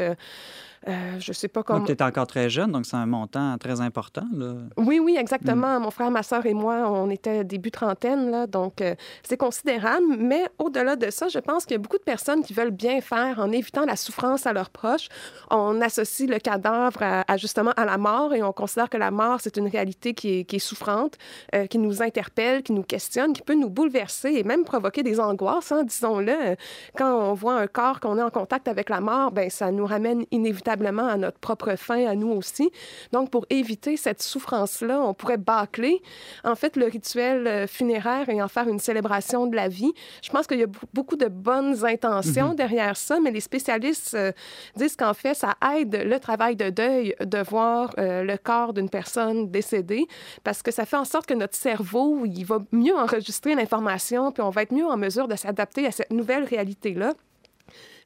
euh, 0.88 1.20
je 1.20 1.32
sais 1.32 1.48
pas 1.48 1.62
comment. 1.62 1.84
tu 1.84 1.92
es 1.92 2.02
encore 2.02 2.26
très 2.26 2.50
jeune, 2.50 2.72
donc 2.72 2.86
c'est 2.86 2.96
un 2.96 3.06
montant 3.06 3.56
très 3.58 3.80
important. 3.80 4.24
Là. 4.32 4.54
Oui, 4.76 4.98
oui, 4.98 5.16
exactement. 5.16 5.78
Mm. 5.78 5.82
Mon 5.82 5.90
frère, 5.90 6.10
ma 6.10 6.22
soeur 6.22 6.44
et 6.46 6.54
moi, 6.54 6.90
on 6.90 7.08
était 7.08 7.44
début 7.44 7.70
trentaine, 7.70 8.30
là, 8.30 8.46
donc 8.46 8.80
euh, 8.80 8.94
c'est 9.22 9.36
considérable. 9.36 10.04
Mais 10.18 10.44
au-delà 10.58 10.96
de 10.96 11.10
ça, 11.10 11.28
je 11.28 11.38
pense 11.38 11.66
qu'il 11.66 11.74
y 11.74 11.76
a 11.76 11.78
beaucoup 11.78 11.98
de 11.98 12.02
personnes 12.02 12.42
qui 12.42 12.52
veulent 12.52 12.72
bien 12.72 13.00
faire 13.00 13.38
en 13.38 13.52
évitant 13.52 13.84
la 13.84 13.94
souffrance 13.94 14.46
à 14.46 14.52
leurs 14.52 14.70
proches. 14.70 15.08
On 15.50 15.80
associe 15.80 16.28
le 16.28 16.38
cadavre 16.38 17.02
à, 17.02 17.36
justement 17.36 17.72
à 17.76 17.84
la 17.84 17.98
mort 17.98 18.34
et 18.34 18.42
on 18.42 18.52
considère 18.52 18.90
que 18.90 18.96
la 18.96 19.10
mort, 19.10 19.40
c'est 19.40 19.56
une 19.56 19.68
réalité 19.68 20.14
qui 20.14 20.40
est, 20.40 20.44
qui 20.44 20.56
est 20.56 20.60
souffrante, 20.70 21.16
euh, 21.54 21.66
qui 21.66 21.78
nous 21.78 22.02
interpelle, 22.02 22.62
qui 22.62 22.72
nous 22.72 22.82
questionne, 22.82 23.32
qui 23.32 23.42
peut 23.42 23.54
nous 23.54 23.70
bouleverser 23.70 24.32
et 24.34 24.42
même 24.42 24.64
provoquer 24.64 25.04
des 25.04 25.20
angoisses, 25.20 25.70
hein, 25.70 25.84
disons-le. 25.84 26.56
Quand 26.96 27.14
on 27.14 27.34
voit 27.34 27.54
un 27.54 27.66
corps, 27.68 28.00
qu'on 28.00 28.18
est 28.18 28.22
en 28.22 28.30
contact 28.30 28.66
avec 28.66 28.90
la 28.90 29.00
mort, 29.00 29.30
ben 29.30 29.48
ça 29.48 29.70
nous 29.70 29.86
ramène 29.86 30.24
inévitablement 30.30 30.71
à 30.72 31.16
notre 31.16 31.38
propre 31.38 31.76
fin, 31.76 32.06
à 32.06 32.14
nous 32.14 32.30
aussi. 32.30 32.70
Donc, 33.12 33.30
pour 33.30 33.46
éviter 33.50 33.96
cette 33.96 34.22
souffrance-là, 34.22 35.00
on 35.00 35.14
pourrait 35.14 35.36
bâcler, 35.36 36.02
en 36.44 36.54
fait, 36.54 36.76
le 36.76 36.86
rituel 36.86 37.46
euh, 37.46 37.66
funéraire 37.66 38.28
et 38.28 38.42
en 38.42 38.48
faire 38.48 38.68
une 38.68 38.78
célébration 38.78 39.46
de 39.46 39.56
la 39.56 39.68
vie. 39.68 39.92
Je 40.22 40.30
pense 40.30 40.46
qu'il 40.46 40.60
y 40.60 40.64
a 40.64 40.68
beaucoup 40.92 41.16
de 41.16 41.26
bonnes 41.26 41.84
intentions 41.84 42.50
mhm. 42.50 42.56
derrière 42.56 42.96
ça, 42.96 43.18
mais 43.20 43.30
les 43.30 43.40
spécialistes 43.40 44.14
euh, 44.14 44.32
disent 44.76 44.96
qu'en 44.96 45.14
fait, 45.14 45.34
ça 45.34 45.54
aide 45.76 46.02
le 46.04 46.18
travail 46.18 46.56
de 46.56 46.70
deuil 46.70 47.14
de 47.20 47.38
voir 47.38 47.92
euh, 47.98 48.22
le 48.22 48.36
corps 48.36 48.72
d'une 48.72 48.88
personne 48.90 49.50
décédée 49.50 50.06
parce 50.44 50.62
que 50.62 50.70
ça 50.70 50.84
fait 50.84 50.96
en 50.96 51.04
sorte 51.04 51.26
que 51.26 51.34
notre 51.34 51.56
cerveau, 51.56 52.24
il 52.24 52.44
va 52.44 52.60
mieux 52.72 52.96
enregistrer 52.96 53.54
l'information, 53.54 54.32
puis 54.32 54.42
on 54.42 54.50
va 54.50 54.62
être 54.62 54.72
mieux 54.72 54.86
en 54.86 54.96
mesure 54.96 55.28
de 55.28 55.36
s'adapter 55.36 55.86
à 55.86 55.90
cette 55.90 56.12
nouvelle 56.12 56.44
réalité-là. 56.44 57.14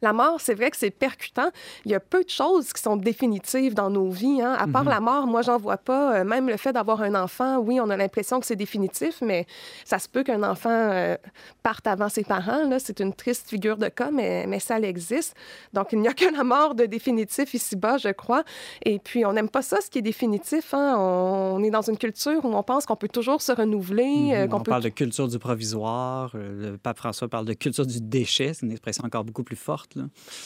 La 0.02 0.12
mort, 0.12 0.40
c'est 0.40 0.54
vrai 0.54 0.70
que 0.70 0.76
c'est 0.76 0.90
percutant. 0.90 1.50
Il 1.84 1.90
y 1.90 1.94
a 1.94 2.00
peu 2.00 2.24
de 2.24 2.28
choses 2.28 2.72
qui 2.72 2.82
sont 2.82 2.96
définitives 2.96 3.74
dans 3.74 3.90
nos 3.90 4.10
vies. 4.10 4.42
Hein. 4.42 4.56
À 4.58 4.66
part 4.66 4.84
mhm. 4.84 4.90
la 4.90 5.00
mort, 5.00 5.26
moi, 5.26 5.42
j'en 5.42 5.56
vois 5.56 5.78
pas. 5.78 6.20
Euh, 6.20 6.24
même 6.24 6.48
le 6.48 6.56
fait 6.56 6.72
d'avoir 6.72 7.02
un 7.02 7.14
enfant, 7.14 7.58
oui, 7.58 7.80
on 7.80 7.88
a 7.90 7.96
l'impression 7.96 8.40
que 8.40 8.46
c'est 8.46 8.56
définitif, 8.56 9.18
mais 9.22 9.46
ça 9.84 9.98
se 9.98 10.08
peut 10.08 10.22
qu'un 10.22 10.42
enfant 10.42 10.70
euh, 10.70 11.16
parte 11.62 11.86
avant 11.86 12.08
ses 12.08 12.24
parents. 12.24 12.78
C'est 12.78 13.00
une 13.00 13.14
triste 13.14 13.48
figure 13.48 13.76
de 13.76 13.88
cas, 13.88 14.10
mais, 14.10 14.46
mais 14.46 14.60
ça 14.60 14.78
existe. 14.78 15.34
Donc, 15.72 15.88
il 15.92 16.00
n'y 16.00 16.08
a 16.08 16.12
que 16.12 16.26
la 16.32 16.44
mort 16.44 16.74
de 16.74 16.86
définitif 16.86 17.54
ici-bas, 17.54 17.98
je 17.98 18.10
crois. 18.10 18.44
Et 18.84 18.98
puis, 18.98 19.24
on 19.24 19.32
n'aime 19.32 19.48
pas 19.48 19.62
ça, 19.62 19.80
ce 19.80 19.90
qui 19.90 19.98
est 19.98 20.02
définitif. 20.02 20.74
Hein. 20.74 20.96
On, 20.98 21.62
est 21.62 21.70
dans 21.70 21.82
une 21.82 21.98
culture 21.98 22.44
où 22.44 22.54
on 22.54 22.62
pense 22.62 22.86
qu'on 22.86 22.96
peut 22.96 23.08
toujours 23.08 23.42
se 23.42 23.52
renouveler. 23.52 24.32
Euh, 24.34 24.46
mhm. 24.46 24.54
on 24.54 24.60
parle 24.60 24.82
de 24.82 24.88
culture 24.88 25.28
du 25.28 25.38
provisoire. 25.38 26.30
Le 26.34 26.76
pape 26.76 26.98
François 26.98 27.28
parle 27.28 27.46
de 27.46 27.54
culture 27.54 27.86
du 27.86 28.00
déchet. 28.00 28.52
C'est 28.54 28.66
une 28.66 28.72
expression 28.72 29.04
encore 29.04 29.24
beaucoup 29.24 29.44
plus 29.44 29.56
forte. 29.56 29.85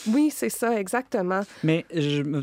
Oui, 0.07 0.31
c'est 0.33 0.49
ça, 0.49 0.79
exactement. 0.79 1.41
Mais 1.63 1.85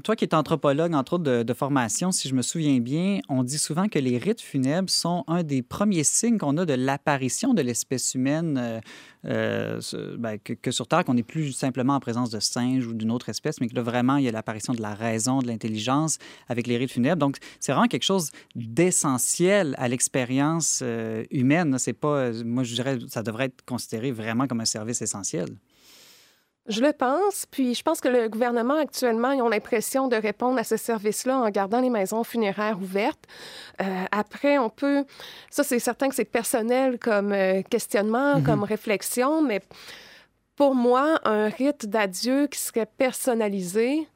toi 0.04 0.16
qui 0.16 0.26
es 0.26 0.36
anthropologue, 0.36 0.94
entre 0.94 1.14
autres, 1.14 1.44
de, 1.44 1.54
formation, 1.54 2.12
si 2.12 2.30
je 2.30 2.36
me 2.36 2.42
souviens 2.42 2.80
bien, 2.80 3.20
on 3.30 3.44
dit 3.44 3.58
souvent 3.58 3.88
que 3.88 4.00
les 4.00 4.18
rites 4.18 4.42
funèbres 4.42 4.90
sont 4.90 5.24
un 5.28 5.44
des 5.44 5.62
premiers 5.62 6.04
signes 6.04 6.38
qu'on 6.38 6.58
a 6.58 6.66
de 6.66 6.74
l'apparition 6.74 7.54
de 7.54 7.62
l'espèce 7.62 8.14
humaine, 8.16 8.58
euh, 8.58 8.80
euh, 9.26 10.18
ben, 10.18 10.38
que, 10.38 10.72
sur 10.72 10.88
Terre, 10.88 11.04
qu'on 11.04 11.16
n'est 11.16 11.24
plus 11.24 11.52
simplement 11.52 11.96
en 11.96 12.00
présence 12.00 12.30
de 12.30 12.40
singes 12.40 12.86
ou 12.86 12.94
d'une 12.94 13.12
autre 13.12 13.30
espèce, 13.30 13.60
mais 13.60 13.68
que 13.68 13.76
là, 13.76 13.82
vraiment, 13.82 14.18
il 14.18 14.26
y 14.26 14.28
a 14.28 14.32
l'apparition 14.32 14.74
de 14.74 14.82
la 14.82 14.94
raison, 14.94 15.40
de 15.40 15.48
l'intelligence 15.48 16.18
avec 16.48 16.68
les 16.68 16.78
rites 16.78 16.92
funèbres. 16.92 17.20
Donc, 17.20 17.38
c'est 17.60 17.72
vraiment 17.72 17.88
quelque 17.88 18.04
chose 18.04 18.32
d'essentiel 18.56 19.76
à 19.78 19.88
l'expérience 19.88 20.82
euh, 20.84 21.26
humaine. 21.32 21.78
C'est 21.80 21.94
pas, 21.94 22.32
moi, 22.46 22.64
je 22.64 22.76
dirais, 22.76 23.00
ça 23.08 23.24
devrait 23.24 23.46
être 23.46 23.66
considéré 23.66 24.12
vraiment 24.12 24.48
comme 24.48 24.62
un 24.62 24.66
service 24.66 25.02
essentiel. 25.02 25.48
Je 26.68 26.82
le 26.82 26.92
pense, 26.92 27.46
puis 27.50 27.74
je 27.74 27.82
pense 27.82 28.02
que 28.02 28.10
le 28.10 28.28
gouvernement 28.28 28.76
actuellement, 28.76 29.32
ils 29.32 29.42
ont 29.42 29.48
l'impression 29.48 30.08
de 30.08 30.18
répondre 30.18 30.60
à 30.60 30.64
ce 30.64 30.76
service-là 30.76 31.38
en 31.38 31.50
gardant 31.50 31.80
les 31.80 31.90
maisons 31.90 32.24
funéraires 32.24 32.78
ouvertes. 32.82 33.24
Euh, 33.82 33.86
après, 34.12 34.58
on 34.58 34.70
peut, 34.70 35.06
ça 35.50 35.64
c'est 35.64 35.80
certain 35.80 36.10
que 36.10 36.16
c'est 36.16 36.26
personnel 36.26 37.00
comme 37.00 37.32
euh, 37.32 37.62
questionnement, 37.62 38.38
mhm. 38.38 38.44
comme 38.44 38.64
réflexion, 38.64 39.42
mais 39.42 39.62
pour 40.58 40.76
moi, 40.76 41.20
un 41.24 41.48
rite 41.50 41.86
d'adieu 41.86 42.48
qui 42.48 42.60
serait 42.60 42.88
personnalisé, 42.98 44.08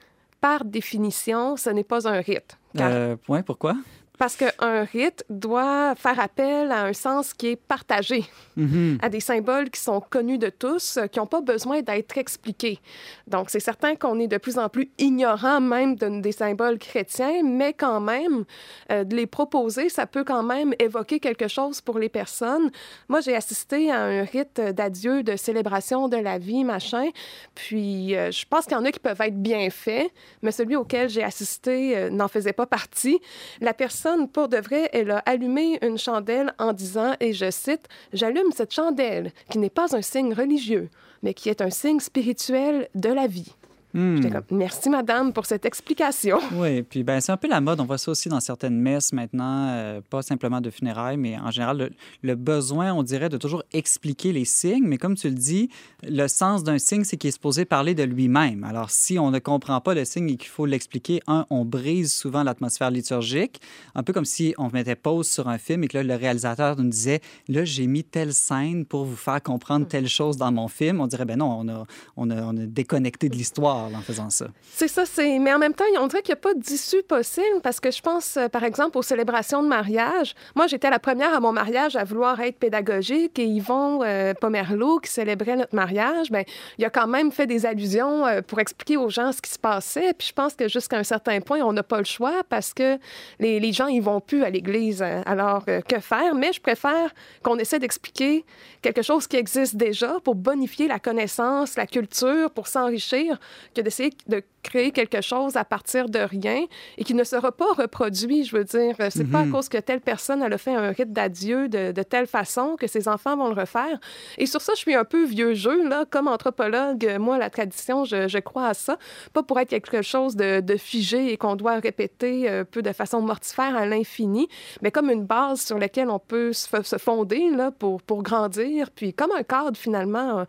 par 0.41 0.65
définition, 0.65 1.55
ce 1.55 1.69
n'est 1.69 1.83
pas 1.83 2.07
un 2.07 2.19
rite. 2.19 2.57
Euh, 2.79 3.15
pourquoi? 3.45 3.75
Parce 4.21 4.35
qu'un 4.35 4.83
rite 4.83 5.25
doit 5.31 5.95
faire 5.95 6.19
appel 6.19 6.71
à 6.71 6.83
un 6.85 6.93
sens 6.93 7.33
qui 7.33 7.47
est 7.47 7.55
partagé, 7.55 8.23
mm-hmm. 8.55 8.99
à 9.01 9.09
des 9.09 9.19
symboles 9.19 9.71
qui 9.71 9.81
sont 9.81 9.99
connus 9.99 10.37
de 10.37 10.49
tous, 10.49 10.99
qui 11.11 11.17
n'ont 11.17 11.25
pas 11.25 11.41
besoin 11.41 11.81
d'être 11.81 12.19
expliqués. 12.19 12.79
Donc, 13.25 13.49
c'est 13.49 13.59
certain 13.59 13.95
qu'on 13.95 14.19
est 14.19 14.27
de 14.27 14.37
plus 14.37 14.59
en 14.59 14.69
plus 14.69 14.91
ignorant 14.99 15.59
même 15.59 15.95
de, 15.95 16.21
des 16.21 16.33
symboles 16.33 16.77
chrétiens, 16.77 17.41
mais 17.43 17.73
quand 17.73 17.99
même, 17.99 18.45
euh, 18.91 19.03
de 19.03 19.15
les 19.15 19.25
proposer, 19.25 19.89
ça 19.89 20.05
peut 20.05 20.23
quand 20.23 20.43
même 20.43 20.75
évoquer 20.77 21.19
quelque 21.19 21.47
chose 21.47 21.81
pour 21.81 21.97
les 21.97 22.09
personnes. 22.09 22.69
Moi, 23.09 23.21
j'ai 23.21 23.35
assisté 23.35 23.89
à 23.89 24.03
un 24.03 24.23
rite 24.23 24.61
d'adieu, 24.61 25.23
de 25.23 25.35
célébration 25.35 26.09
de 26.09 26.17
la 26.17 26.37
vie, 26.37 26.63
machin, 26.63 27.09
puis 27.55 28.15
euh, 28.15 28.29
je 28.29 28.45
pense 28.47 28.65
qu'il 28.65 28.73
y 28.73 28.79
en 28.79 28.85
a 28.85 28.91
qui 28.91 28.99
peuvent 28.99 29.21
être 29.21 29.41
bien 29.41 29.67
faits, 29.71 30.11
mais 30.43 30.51
celui 30.51 30.75
auquel 30.75 31.09
j'ai 31.09 31.23
assisté 31.23 31.97
euh, 31.97 32.11
n'en 32.11 32.27
faisait 32.27 32.53
pas 32.53 32.67
partie. 32.67 33.19
La 33.61 33.73
personne 33.73 34.10
pour 34.31 34.47
de 34.47 34.57
vrai, 34.57 34.89
elle 34.93 35.11
a 35.11 35.19
allumé 35.19 35.79
une 35.81 35.97
chandelle 35.97 36.53
en 36.59 36.73
disant, 36.73 37.13
et 37.19 37.33
je 37.33 37.49
cite, 37.51 37.87
J'allume 38.13 38.51
cette 38.55 38.73
chandelle 38.73 39.31
qui 39.49 39.57
n'est 39.57 39.69
pas 39.69 39.95
un 39.95 40.01
signe 40.01 40.33
religieux, 40.33 40.89
mais 41.23 41.33
qui 41.33 41.49
est 41.49 41.61
un 41.61 41.69
signe 41.69 41.99
spirituel 41.99 42.89
de 42.95 43.09
la 43.09 43.27
vie. 43.27 43.53
Hmm. 43.93 44.21
merci, 44.51 44.89
madame, 44.89 45.33
pour 45.33 45.45
cette 45.45 45.65
explication. 45.65 46.39
Oui, 46.53 46.83
puis 46.83 47.03
ben, 47.03 47.19
c'est 47.21 47.31
un 47.31 47.37
peu 47.37 47.47
la 47.47 47.59
mode. 47.59 47.79
On 47.79 47.85
voit 47.85 47.97
ça 47.97 48.11
aussi 48.11 48.29
dans 48.29 48.39
certaines 48.39 48.77
messes 48.77 49.13
maintenant, 49.13 49.69
euh, 49.69 50.01
pas 50.09 50.21
simplement 50.21 50.61
de 50.61 50.69
funérailles, 50.69 51.17
mais 51.17 51.37
en 51.39 51.49
général, 51.49 51.91
le, 52.21 52.35
besoin, 52.35 52.93
on 52.93 53.03
dirait, 53.03 53.29
de 53.29 53.37
toujours 53.37 53.63
expliquer 53.73 54.31
les 54.31 54.45
signes. 54.45 54.85
Mais 54.85 54.97
comme 54.97 55.15
tu 55.15 55.27
le 55.29 55.35
dis, 55.35 55.69
le 56.03 56.27
sens 56.27 56.63
d'un 56.63 56.77
signe, 56.77 57.03
c'est 57.03 57.17
qu'il 57.17 57.29
est 57.29 57.31
supposé 57.31 57.65
parler 57.65 57.95
de 57.95 58.03
lui-même. 58.03 58.63
Alors, 58.63 58.91
si 58.91 59.17
on 59.17 59.31
ne 59.31 59.39
comprend 59.39 59.81
pas 59.81 59.93
le 59.93 60.05
signe 60.05 60.29
et 60.29 60.37
qu'il 60.37 60.49
faut 60.49 60.65
l'expliquer, 60.65 61.21
un, 61.27 61.45
on 61.49 61.65
brise 61.65 62.13
souvent 62.13 62.43
l'atmosphère 62.43 62.91
liturgique, 62.91 63.59
un 63.95 64.03
peu 64.03 64.13
comme 64.13 64.25
si 64.25 64.53
on 64.57 64.69
mettait 64.69 64.95
pause 64.95 65.29
sur 65.29 65.47
un 65.47 65.57
film 65.57 65.83
et 65.83 65.87
que 65.87 65.97
là, 65.97 66.03
le 66.03 66.15
réalisateur 66.15 66.77
nous 66.77 66.89
disait, 66.89 67.21
là, 67.47 67.65
j'ai 67.65 67.87
mis 67.87 68.03
telle 68.03 68.33
scène 68.33 68.85
pour 68.85 69.05
vous 69.05 69.15
faire 69.15 69.41
comprendre 69.41 69.87
telle 69.87 70.07
chose 70.07 70.37
dans 70.37 70.51
mon 70.51 70.67
film. 70.67 71.01
On 71.01 71.07
dirait, 71.07 71.25
ben 71.25 71.37
non, 71.37 71.59
on 71.61 71.67
a, 71.69 71.85
on 72.17 72.29
a, 72.29 72.41
on 72.43 72.57
a 72.57 72.65
déconnecté 72.65 73.29
de 73.29 73.35
l'histoire 73.35 73.80
en 73.93 74.01
faisant 74.01 74.29
ça. 74.29 74.47
C'est 74.63 74.87
ça, 74.87 75.05
c'est. 75.05 75.39
Mais 75.39 75.53
en 75.53 75.59
même 75.59 75.73
temps, 75.73 75.85
on 75.99 76.07
dirait 76.07 76.21
qu'il 76.21 76.33
n'y 76.33 76.39
a 76.39 76.41
pas 76.41 76.53
d'issue 76.53 77.03
possible 77.03 77.61
parce 77.63 77.79
que 77.79 77.91
je 77.91 78.01
pense, 78.01 78.37
euh, 78.37 78.47
par 78.47 78.63
exemple, 78.63 78.97
aux 78.97 79.01
célébrations 79.01 79.63
de 79.63 79.67
mariage. 79.67 80.33
Moi, 80.55 80.67
j'étais 80.67 80.89
la 80.89 80.99
première 80.99 81.33
à 81.33 81.39
mon 81.39 81.51
mariage 81.51 81.95
à 81.95 82.03
vouloir 82.03 82.39
être 82.41 82.57
pédagogique 82.57 83.37
et 83.39 83.45
Yvon 83.45 84.03
euh, 84.03 84.33
Pomerleau, 84.33 84.99
qui 84.99 85.11
célébrait 85.11 85.55
notre 85.55 85.75
mariage, 85.75 86.31
ben, 86.31 86.43
il 86.77 86.85
a 86.85 86.89
quand 86.89 87.07
même 87.07 87.31
fait 87.31 87.47
des 87.47 87.65
allusions 87.65 88.25
euh, 88.25 88.41
pour 88.41 88.59
expliquer 88.59 88.97
aux 88.97 89.09
gens 89.09 89.31
ce 89.31 89.41
qui 89.41 89.51
se 89.51 89.59
passait. 89.59 90.13
Puis 90.13 90.29
je 90.29 90.33
pense 90.33 90.55
que 90.55 90.67
jusqu'à 90.67 90.97
un 90.97 91.03
certain 91.03 91.39
point, 91.41 91.59
on 91.59 91.73
n'a 91.73 91.83
pas 91.83 91.99
le 91.99 92.05
choix 92.05 92.43
parce 92.49 92.73
que 92.73 92.97
les, 93.39 93.73
gens, 93.73 93.87
ils 93.87 94.01
vont 94.01 94.19
plus 94.19 94.43
à 94.43 94.49
l'église. 94.49 95.01
Alors, 95.25 95.65
que 95.65 95.99
faire? 95.99 96.35
Mais 96.35 96.51
je 96.53 96.61
préfère 96.61 97.13
qu'on 97.43 97.57
essaie 97.57 97.79
d'expliquer 97.79 98.45
quelque 98.81 99.01
chose 99.01 99.27
qui 99.27 99.37
existe 99.37 99.75
déjà 99.75 100.17
pour 100.23 100.35
bonifier 100.35 100.87
la 100.87 100.99
connaissance, 100.99 101.75
la 101.75 101.87
culture, 101.87 102.51
pour 102.51 102.67
s'enrichir, 102.67 103.39
que 103.73 103.81
d'essayer 103.81 104.11
de 104.27 104.43
créer 104.63 104.91
quelque 104.91 105.21
chose 105.21 105.57
à 105.57 105.65
partir 105.65 106.09
de 106.09 106.19
rien 106.19 106.65
et 106.97 107.03
qui 107.03 107.13
ne 107.13 107.23
sera 107.23 107.51
pas 107.51 107.73
reproduit. 107.73 108.43
Je 108.43 108.55
veux 108.55 108.63
dire, 108.63 108.95
c'est 109.09 109.29
pas 109.29 109.39
à 109.39 109.45
mhm. 109.45 109.51
cause 109.51 109.69
que 109.69 109.77
telle 109.77 110.01
personne 110.01 110.41
elle 110.41 110.53
a 110.53 110.57
fait 110.57 110.75
un 110.75 110.91
rite 110.91 111.11
d'adieu 111.13 111.67
de, 111.67 111.91
de, 111.91 112.03
telle 112.03 112.27
façon 112.27 112.75
que 112.79 112.87
ses 112.87 113.07
enfants 113.07 113.35
vont 113.35 113.47
le 113.47 113.59
refaire. 113.59 113.99
Et 114.37 114.45
sur 114.45 114.61
ça, 114.61 114.73
je 114.75 114.79
suis 114.79 114.95
un 114.95 115.05
peu 115.05 115.25
vieux 115.25 115.53
jeu 115.53 115.87
là, 115.87 116.05
comme 116.09 116.27
anthropologue. 116.27 117.17
Moi, 117.19 117.37
la 117.37 117.49
tradition, 117.49 118.05
je, 118.05 118.27
je 118.27 118.37
crois 118.39 118.67
à 118.67 118.73
ça, 118.73 118.97
pas 119.33 119.43
pour 119.43 119.59
être 119.59 119.69
quelque 119.69 120.01
chose 120.01 120.35
de, 120.35 120.59
de 120.59 120.77
figé 120.77 121.31
et 121.31 121.37
qu'on 121.37 121.55
doit 121.55 121.75
répéter 121.75 122.49
un 122.49 122.65
peu 122.65 122.81
de 122.81 122.91
façon 122.93 123.21
mortifère 123.21 123.75
à 123.75 123.85
l'infini, 123.85 124.47
mais 124.81 124.91
comme 124.91 125.09
une 125.09 125.25
base 125.25 125.61
sur 125.61 125.77
laquelle 125.77 126.09
on 126.09 126.19
peut 126.19 126.53
se, 126.53 126.67
se 126.83 126.97
fonder 126.97 127.49
là 127.49 127.71
pour 127.71 128.01
pour 128.01 128.23
grandir, 128.23 128.91
puis 128.91 129.13
comme 129.13 129.31
un 129.31 129.43
cadre 129.43 129.77
finalement. 129.77 130.45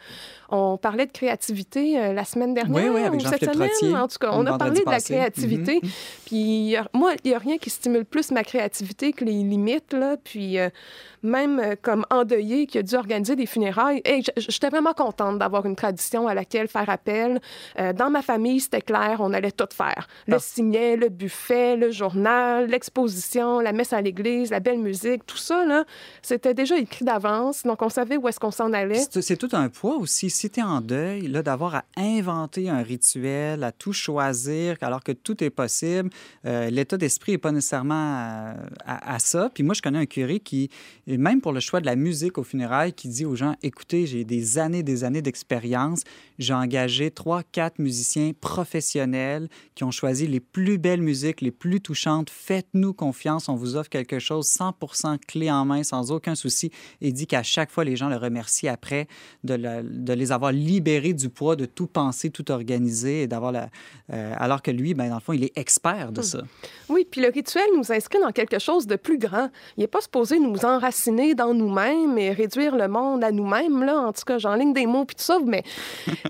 On 0.54 0.76
parlait 0.76 1.06
de 1.06 1.12
créativité 1.12 1.98
euh, 1.98 2.12
la 2.12 2.24
semaine 2.24 2.52
dernière 2.52 2.92
oui, 2.92 3.00
oui, 3.00 3.11
avec 3.14 3.44
semaine. 3.44 3.96
En 3.96 4.08
tout 4.08 4.18
cas, 4.20 4.30
on 4.32 4.46
a 4.46 4.58
parlé 4.58 4.80
de 4.80 4.90
la 4.90 5.00
créativité. 5.00 5.80
Mhm. 5.82 5.90
Puis 6.26 6.76
moi, 6.92 7.12
il 7.24 7.30
n'y 7.30 7.34
a 7.34 7.38
rien 7.38 7.58
qui 7.58 7.70
stimule 7.70 8.04
plus 8.04 8.30
ma 8.30 8.44
créativité 8.44 9.12
que 9.12 9.24
les 9.24 9.32
limites. 9.32 9.92
Là. 9.92 10.16
Puis 10.22 10.58
euh, 10.58 10.68
même 11.22 11.60
euh, 11.60 11.74
comme 11.80 12.04
endeuillé 12.10 12.66
qui 12.66 12.78
a 12.78 12.82
dû 12.82 12.94
organiser 12.94 13.36
des 13.36 13.46
funérailles, 13.46 14.02
et 14.04 14.22
j'étais 14.36 14.68
vraiment 14.68 14.92
contente 14.92 15.38
d'avoir 15.38 15.66
une 15.66 15.76
tradition 15.76 16.26
à 16.26 16.34
laquelle 16.34 16.68
faire 16.68 16.88
appel. 16.88 17.40
dans 17.96 18.10
ma 18.10 18.22
famille, 18.22 18.60
c'était 18.60 18.80
clair, 18.80 19.18
on 19.20 19.32
allait 19.32 19.50
tout 19.52 19.68
faire. 19.72 20.08
Le 20.26 20.36
ah. 20.36 20.40
signet, 20.40 20.96
le 20.96 21.08
buffet, 21.08 21.76
le 21.76 21.90
journal, 21.90 22.66
l'exposition, 22.66 23.60
la 23.60 23.72
messe 23.72 23.92
à 23.92 24.00
l'église, 24.00 24.50
la 24.50 24.60
belle 24.60 24.78
musique, 24.78 25.24
tout 25.26 25.36
ça, 25.36 25.62
c'était 26.22 26.54
déjà 26.54 26.76
écrit 26.76 27.04
d'avance. 27.04 27.62
Donc, 27.64 27.82
on 27.82 27.88
savait 27.88 28.16
où 28.16 28.28
est-ce 28.28 28.40
qu'on 28.40 28.50
s'en 28.50 28.72
allait. 28.72 29.04
C'est 29.10 29.36
tout 29.36 29.48
un 29.52 29.68
poids 29.68 29.96
aussi 29.96 30.30
si 30.30 30.50
tu 30.50 30.60
es 30.60 30.62
en 30.62 30.80
deuil, 30.80 31.28
là, 31.28 31.42
d'avoir 31.42 31.76
à 31.76 31.84
inventer 31.96 32.68
un 32.68 32.82
rituel, 32.82 33.01
à 33.62 33.72
tout 33.72 33.92
choisir, 33.92 34.76
alors 34.80 35.02
que 35.02 35.12
tout 35.12 35.42
est 35.42 35.50
possible, 35.50 36.10
euh, 36.46 36.70
l'état 36.70 36.96
d'esprit 36.96 37.32
n'est 37.32 37.38
pas 37.38 37.52
nécessairement 37.52 38.54
à, 38.84 39.18
ça. 39.18 39.50
Puis 39.52 39.62
moi, 39.62 39.74
je 39.74 39.82
connais 39.82 39.98
un 39.98 40.06
curé 40.06 40.40
qui, 40.40 40.70
même 41.06 41.40
pour 41.40 41.52
le 41.52 41.60
choix 41.60 41.80
de 41.80 41.86
la 41.86 41.96
musique 41.96 42.38
au 42.38 42.42
funérailles, 42.42 42.92
qui 42.92 43.08
dit 43.08 43.24
aux 43.24 43.36
gens, 43.36 43.56
écoutez, 43.62 44.06
j'ai 44.06 44.24
des 44.24 44.58
années, 44.58 44.82
des 44.82 45.04
années 45.04 45.22
d'expérience, 45.22 46.02
j'ai 46.42 46.54
engagé 46.54 47.10
trois, 47.10 47.42
quatre 47.42 47.78
musiciens 47.78 48.32
professionnels 48.38 49.48
qui 49.74 49.84
ont 49.84 49.90
choisi 49.90 50.26
les 50.26 50.40
plus 50.40 50.78
belles 50.78 51.02
musiques, 51.02 51.40
les 51.40 51.50
plus 51.50 51.80
touchantes. 51.80 52.30
Faites-nous 52.30 52.92
confiance, 52.92 53.48
on 53.48 53.54
vous 53.54 53.76
offre 53.76 53.88
quelque 53.88 54.18
chose 54.18 54.46
100% 54.46 55.18
clé 55.26 55.50
en 55.50 55.64
main, 55.64 55.82
sans 55.82 56.12
aucun 56.12 56.34
souci. 56.34 56.70
Et 57.00 57.12
dit 57.12 57.26
qu'à 57.26 57.42
chaque 57.42 57.70
fois, 57.70 57.84
les 57.84 57.96
gens 57.96 58.08
le 58.08 58.16
remercient 58.16 58.68
après 58.68 59.06
de, 59.44 59.56
de 59.56 60.12
les 60.12 60.32
avoir 60.32 60.52
libéré 60.52 61.12
du 61.12 61.28
poids 61.28 61.56
de 61.56 61.64
tout 61.64 61.86
penser, 61.86 62.30
tout 62.30 62.50
organiser 62.50 63.22
et 63.22 63.26
d'avoir 63.26 63.52
la... 63.52 63.68
Euh, 64.12 64.34
alors 64.36 64.62
que 64.62 64.70
lui, 64.70 64.94
ben, 64.94 65.08
dans 65.08 65.16
le 65.16 65.20
fond, 65.20 65.32
il 65.32 65.44
est 65.44 65.56
expert 65.56 66.12
de 66.12 66.20
hmm. 66.20 66.24
ça. 66.24 66.38
Oui, 66.88 67.06
puis 67.10 67.20
le 67.20 67.28
rituel 67.28 67.64
nous 67.76 67.92
inscrit 67.92 68.20
dans 68.20 68.32
quelque 68.32 68.58
chose 68.58 68.86
de 68.86 68.96
plus 68.96 69.18
grand. 69.18 69.50
Il 69.76 69.80
n'est 69.80 69.86
pas 69.86 70.00
supposé 70.00 70.38
nous 70.38 70.64
enraciner 70.64 71.34
dans 71.34 71.54
nous-mêmes 71.54 72.18
et 72.18 72.32
réduire 72.32 72.76
le 72.76 72.88
monde 72.88 73.24
à 73.24 73.30
nous-mêmes, 73.30 73.84
là. 73.84 73.98
En 73.98 74.12
tout 74.12 74.22
cas, 74.26 74.38
j'enligne 74.38 74.72
des 74.72 74.86
mots 74.86 75.04
puis 75.04 75.16
tout 75.16 75.24
ça, 75.24 75.38
mais 75.44 75.62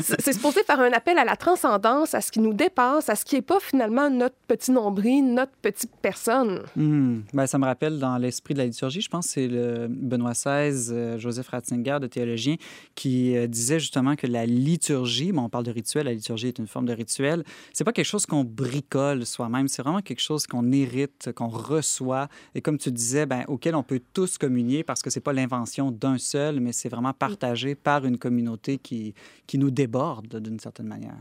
c'est 0.03 0.33
supposé 0.33 0.63
faire 0.65 0.81
un 0.81 0.93
appel 0.93 1.19
à 1.19 1.25
la 1.25 1.37
transcendance, 1.37 2.15
à 2.15 2.21
ce 2.21 2.31
qui 2.31 2.41
nous 2.41 2.53
dépasse, 2.53 3.09
à 3.09 3.17
ce 3.17 3.25
qui 3.25 3.37
n'est 3.37 3.43
pas 3.43 3.61
finalement 3.61 4.11
notre 4.11 4.37
petit 4.47 4.71
nombril, 4.71 5.35
notre 5.35 5.53
petite 5.63 5.93
personne. 6.01 6.63
Hmm. 6.77 7.21
Ben, 7.33 7.47
ça 7.47 7.59
me 7.59 7.65
rappelle 7.65 7.99
dans 7.99 8.19
l'esprit 8.19 8.55
de 8.55 8.59
la 8.59 8.67
liturgie, 8.67 9.01
je 9.01 9.09
pense 9.09 9.27
c'est 9.27 9.49
le 9.49 9.87
Benoît 9.89 10.33
XVI, 10.33 10.93
euh, 10.93 11.19
Joseph 11.19 11.49
Ratzinger, 11.49 11.99
de 12.01 12.07
théologien, 12.07 12.57
qui 12.95 13.37
euh, 13.37 13.47
disait 13.47 13.81
justement 13.81 14.17
que 14.17 14.27
la 14.27 14.47
liturgie, 14.47 15.33
bon, 15.33 15.45
on 15.45 15.49
parle 15.49 15.65
de 15.65 15.71
rituel, 15.71 16.07
la 16.07 16.13
liturgie 16.13 16.49
est 16.49 16.59
une 16.59 16.67
forme 16.67 16.87
de 16.87 16.93
rituel, 16.93 17.45
c'est 17.73 17.85
pas 17.85 17.93
quelque 17.93 18.07
chose 18.07 18.27
qu'on 18.27 18.45
bricole 18.45 19.25
soi-même, 19.27 19.69
c'est 19.69 19.83
vraiment 19.83 20.03
quelque 20.03 20.21
chose 20.21 20.47
qu'on 20.47 20.73
hérite, 20.73 21.33
qu'on 21.35 21.49
reçoit, 21.49 22.29
et 22.55 22.61
comme 22.61 22.79
tu 22.79 22.91
disais, 22.91 23.27
ben, 23.27 23.45
auquel 23.49 23.75
on 23.75 23.83
peut 23.83 24.01
tous 24.13 24.39
communier 24.39 24.83
parce 24.85 25.03
que 25.03 25.11
c'est 25.11 25.21
pas 25.21 25.33
l'invention 25.33 25.91
d'un 25.91 26.19
seul, 26.19 26.61
mais 26.61 26.73
c'est 26.73 26.89
vraiment 26.89 27.13
partagé 27.13 27.75
par 27.75 28.05
une 28.05 28.19
communauté 28.19 28.79
qui, 28.79 29.15
qui 29.47 29.59
nous 29.59 29.71
déborde 29.83 30.37
d'une 30.37 30.61
certaine 30.61 30.87
manière. 30.87 31.19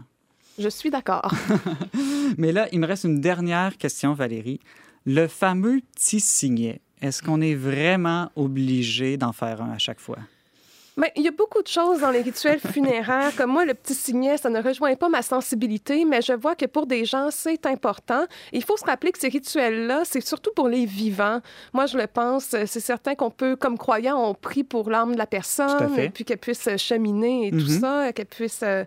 Je 0.59 0.69
suis 0.69 0.89
d'accord. 0.91 1.33
mais 2.37 2.51
là, 2.51 2.67
il 2.71 2.79
me 2.79 2.85
reste 2.85 3.05
une 3.05 3.19
dernière 3.19 3.77
question, 3.77 4.13
Valérie. 4.13 4.59
Le 5.05 5.27
fameux 5.27 5.81
petit 5.95 6.19
signet, 6.19 6.81
est-ce 7.01 7.23
qu'on 7.23 7.41
est 7.41 7.55
vraiment 7.55 8.29
obligé 8.35 9.17
d'en 9.17 9.31
faire 9.31 9.61
un 9.61 9.71
à 9.71 9.79
chaque 9.79 9.99
fois? 9.99 10.19
Mais 11.01 11.11
il 11.15 11.23
y 11.23 11.27
a 11.27 11.31
beaucoup 11.31 11.63
de 11.63 11.67
choses 11.67 12.01
dans 12.01 12.11
les 12.11 12.21
rituels 12.21 12.59
funéraires. 12.59 13.31
Comme 13.35 13.49
moi, 13.49 13.65
le 13.65 13.73
petit 13.73 13.95
signet, 13.95 14.37
ça 14.37 14.51
ne 14.51 14.61
rejoint 14.61 14.95
pas 14.95 15.09
ma 15.09 15.23
sensibilité, 15.23 16.05
mais 16.05 16.21
je 16.21 16.33
vois 16.33 16.53
que 16.53 16.67
pour 16.67 16.85
des 16.85 17.05
gens, 17.05 17.29
c'est 17.31 17.65
important. 17.65 18.25
Il 18.53 18.63
faut 18.63 18.77
se 18.77 18.85
rappeler 18.85 19.11
que 19.11 19.17
ces 19.17 19.29
rituels-là, 19.29 20.03
c'est 20.05 20.21
surtout 20.21 20.51
pour 20.55 20.67
les 20.67 20.85
vivants. 20.85 21.41
Moi, 21.73 21.87
je 21.87 21.97
le 21.97 22.05
pense. 22.05 22.55
C'est 22.67 22.79
certain 22.79 23.15
qu'on 23.15 23.31
peut, 23.31 23.55
comme 23.55 23.79
croyant, 23.79 24.23
on 24.23 24.35
prie 24.35 24.63
pour 24.63 24.91
l'âme 24.91 25.13
de 25.13 25.17
la 25.17 25.25
personne, 25.25 25.97
et 25.97 26.09
puis 26.09 26.23
qu'elle 26.23 26.37
puisse 26.37 26.69
cheminer 26.77 27.47
et 27.47 27.51
tout 27.51 27.57
mm-hmm. 27.57 27.79
ça, 27.79 28.13
qu'elle 28.13 28.27
puisse 28.27 28.61
euh, 28.61 28.83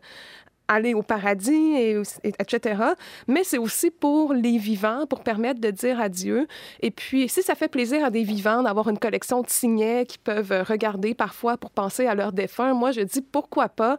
aller 0.68 0.94
au 0.94 1.02
paradis, 1.02 1.52
et, 1.52 2.02
etc. 2.24 2.82
Mais 3.28 3.44
c'est 3.44 3.58
aussi 3.58 3.90
pour 3.90 4.32
les 4.32 4.58
vivants, 4.58 5.06
pour 5.06 5.22
permettre 5.22 5.60
de 5.60 5.70
dire 5.70 6.00
adieu. 6.00 6.46
Et 6.80 6.90
puis, 6.90 7.28
si 7.28 7.42
ça 7.42 7.54
fait 7.54 7.68
plaisir 7.68 8.04
à 8.04 8.10
des 8.10 8.22
vivants 8.22 8.62
d'avoir 8.62 8.88
une 8.88 8.98
collection 8.98 9.42
de 9.42 9.48
signets 9.48 10.06
qu'ils 10.06 10.20
peuvent 10.20 10.64
regarder 10.66 11.14
parfois 11.14 11.56
pour 11.56 11.70
penser 11.70 12.06
à 12.06 12.14
leur 12.14 12.32
défunt, 12.32 12.72
moi, 12.74 12.92
je 12.92 13.02
dis 13.02 13.20
pourquoi 13.20 13.68
pas. 13.68 13.98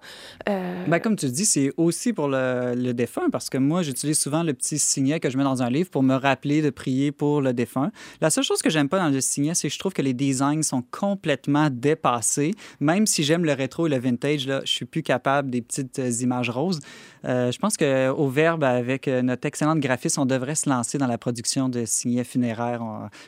Euh... 0.50 0.86
Ben, 0.88 1.00
comme 1.00 1.16
tu 1.16 1.28
dis, 1.28 1.46
c'est 1.46 1.72
aussi 1.78 2.14
pour 2.14 2.28
le, 2.28 2.74
le, 2.76 2.94
défunt, 2.94 3.30
parce 3.32 3.50
que 3.50 3.58
moi, 3.58 3.84
j'utilise 3.84 4.20
souvent 4.20 4.44
le 4.44 4.54
petit 4.54 4.80
signet 4.80 5.20
que 5.20 5.30
je 5.30 5.38
mets 5.38 5.44
dans 5.44 5.62
un 5.62 5.70
livre 5.70 5.90
pour 5.90 6.04
me 6.04 6.16
rappeler 6.16 6.62
de 6.62 6.70
prier 6.70 7.12
pour 7.12 7.42
le 7.42 7.54
défunt. 7.54 7.92
La 8.22 8.30
seule 8.30 8.44
chose 8.44 8.62
que 8.62 8.70
j'aime 8.70 8.90
pas 8.90 9.00
dans 9.00 9.10
le 9.10 9.22
signet, 9.22 9.54
c'est 9.54 9.68
que 9.68 9.74
je 9.74 9.80
trouve 9.80 9.94
que 9.94 10.02
les 10.02 10.14
designs 10.14 10.64
sont 10.64 10.84
complètement 10.92 11.70
dépassés. 11.72 12.54
Même 12.80 13.06
si 13.06 13.24
j'aime 13.24 13.46
le 13.46 13.54
rétro 13.54 13.88
et 13.88 13.90
le 13.90 14.00
vintage, 14.00 14.48
là, 14.48 14.62
je 14.66 14.72
suis 14.72 14.86
plus 14.86 15.04
capable 15.04 15.52
des 15.52 15.62
petites 15.62 16.02
images 16.22 16.50
rose. 16.56 16.80
Euh, 17.28 17.52
je 17.52 17.58
pense 17.58 17.76
qu'au 17.76 18.28
Verbe, 18.28 18.64
avec 18.64 19.08
euh, 19.08 19.22
notre 19.22 19.48
excellente 19.48 19.80
graphiste, 19.80 20.20
on 20.20 20.26
devrait 20.26 20.56
se 20.56 20.70
lancer 20.70 20.98
dans 20.98 21.08
la 21.08 21.18
production 21.18 21.70
de 21.70 21.86
signets 21.86 22.24
funéraires. 22.24 22.82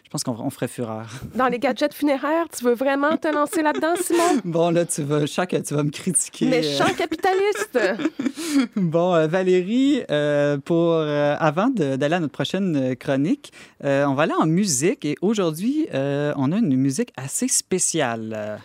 je 0.04 0.10
pense 0.10 0.24
qu'on 0.24 0.50
ferait 0.50 0.68
fureur. 0.68 1.10
Dans 1.36 1.48
les 1.48 1.60
gadgets 1.60 1.94
funéraires, 1.94 2.46
tu 2.56 2.63
veux 2.63 2.76
vraiment 2.76 3.18
te 3.18 3.28
lancer 3.28 3.62
là-dedans, 3.62 3.96
Simon? 4.00 4.42
Bon, 4.46 4.70
là, 4.70 4.86
tu 4.86 5.04
vas, 5.04 5.26
chaque, 5.26 5.56
tu 5.63 5.74
vas 5.74 5.84
me 5.84 5.90
critiquer. 5.90 6.48
Méchant 6.48 6.86
euh. 6.90 6.94
capitaliste! 6.94 7.80
bon, 8.76 9.28
Valérie, 9.28 10.02
pour, 10.66 10.94
avant 10.94 11.70
d'aller 11.70 12.16
à 12.16 12.20
notre 12.20 12.34
prochaine 12.34 12.96
chronique, 12.96 13.52
on 13.84 14.13
va 14.13 14.24
aller 14.24 14.34
en 14.38 14.46
musique 14.46 15.06
et 15.06 15.16
aujourd'hui, 15.22 15.88
on 15.94 16.52
a 16.52 16.58
une 16.58 16.76
musique 16.76 17.12
assez 17.18 17.48
spéciale. 17.48 18.60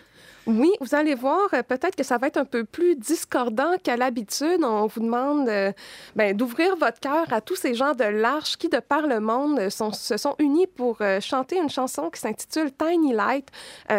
Oui, 0.45 0.71
vous 0.81 0.93
allez 0.93 1.15
voir, 1.15 1.47
euh, 1.53 1.63
peut-être 1.63 1.95
que 1.95 2.03
ça 2.03 2.17
va 2.17 2.27
être 2.27 2.35
un 2.35 2.43
peu 2.43 2.65
plus 2.65 2.97
discordant 2.97 3.77
qu'à 3.81 3.95
l'habitude. 3.95 4.59
On 4.61 4.87
vous 4.87 4.99
demande 4.99 5.47
euh, 5.47 5.71
ben, 6.17 6.35
d'ouvrir 6.35 6.75
votre 6.75 6.99
cœur 6.99 7.31
à 7.31 7.39
tous 7.39 7.55
ces 7.55 7.73
gens 7.73 7.93
de 7.93 8.03
l'Arche 8.03 8.57
qui, 8.57 8.67
de 8.67 8.79
par 8.79 9.07
le 9.07 9.21
monde, 9.21 9.69
sont, 9.69 9.93
se 9.93 10.17
sont 10.17 10.35
unis 10.39 10.67
pour 10.67 10.97
euh, 10.99 11.21
chanter 11.21 11.57
une 11.57 11.69
chanson 11.69 12.09
qui 12.09 12.19
s'intitule 12.19 12.71
Tiny 12.73 13.13
Light. 13.13 13.47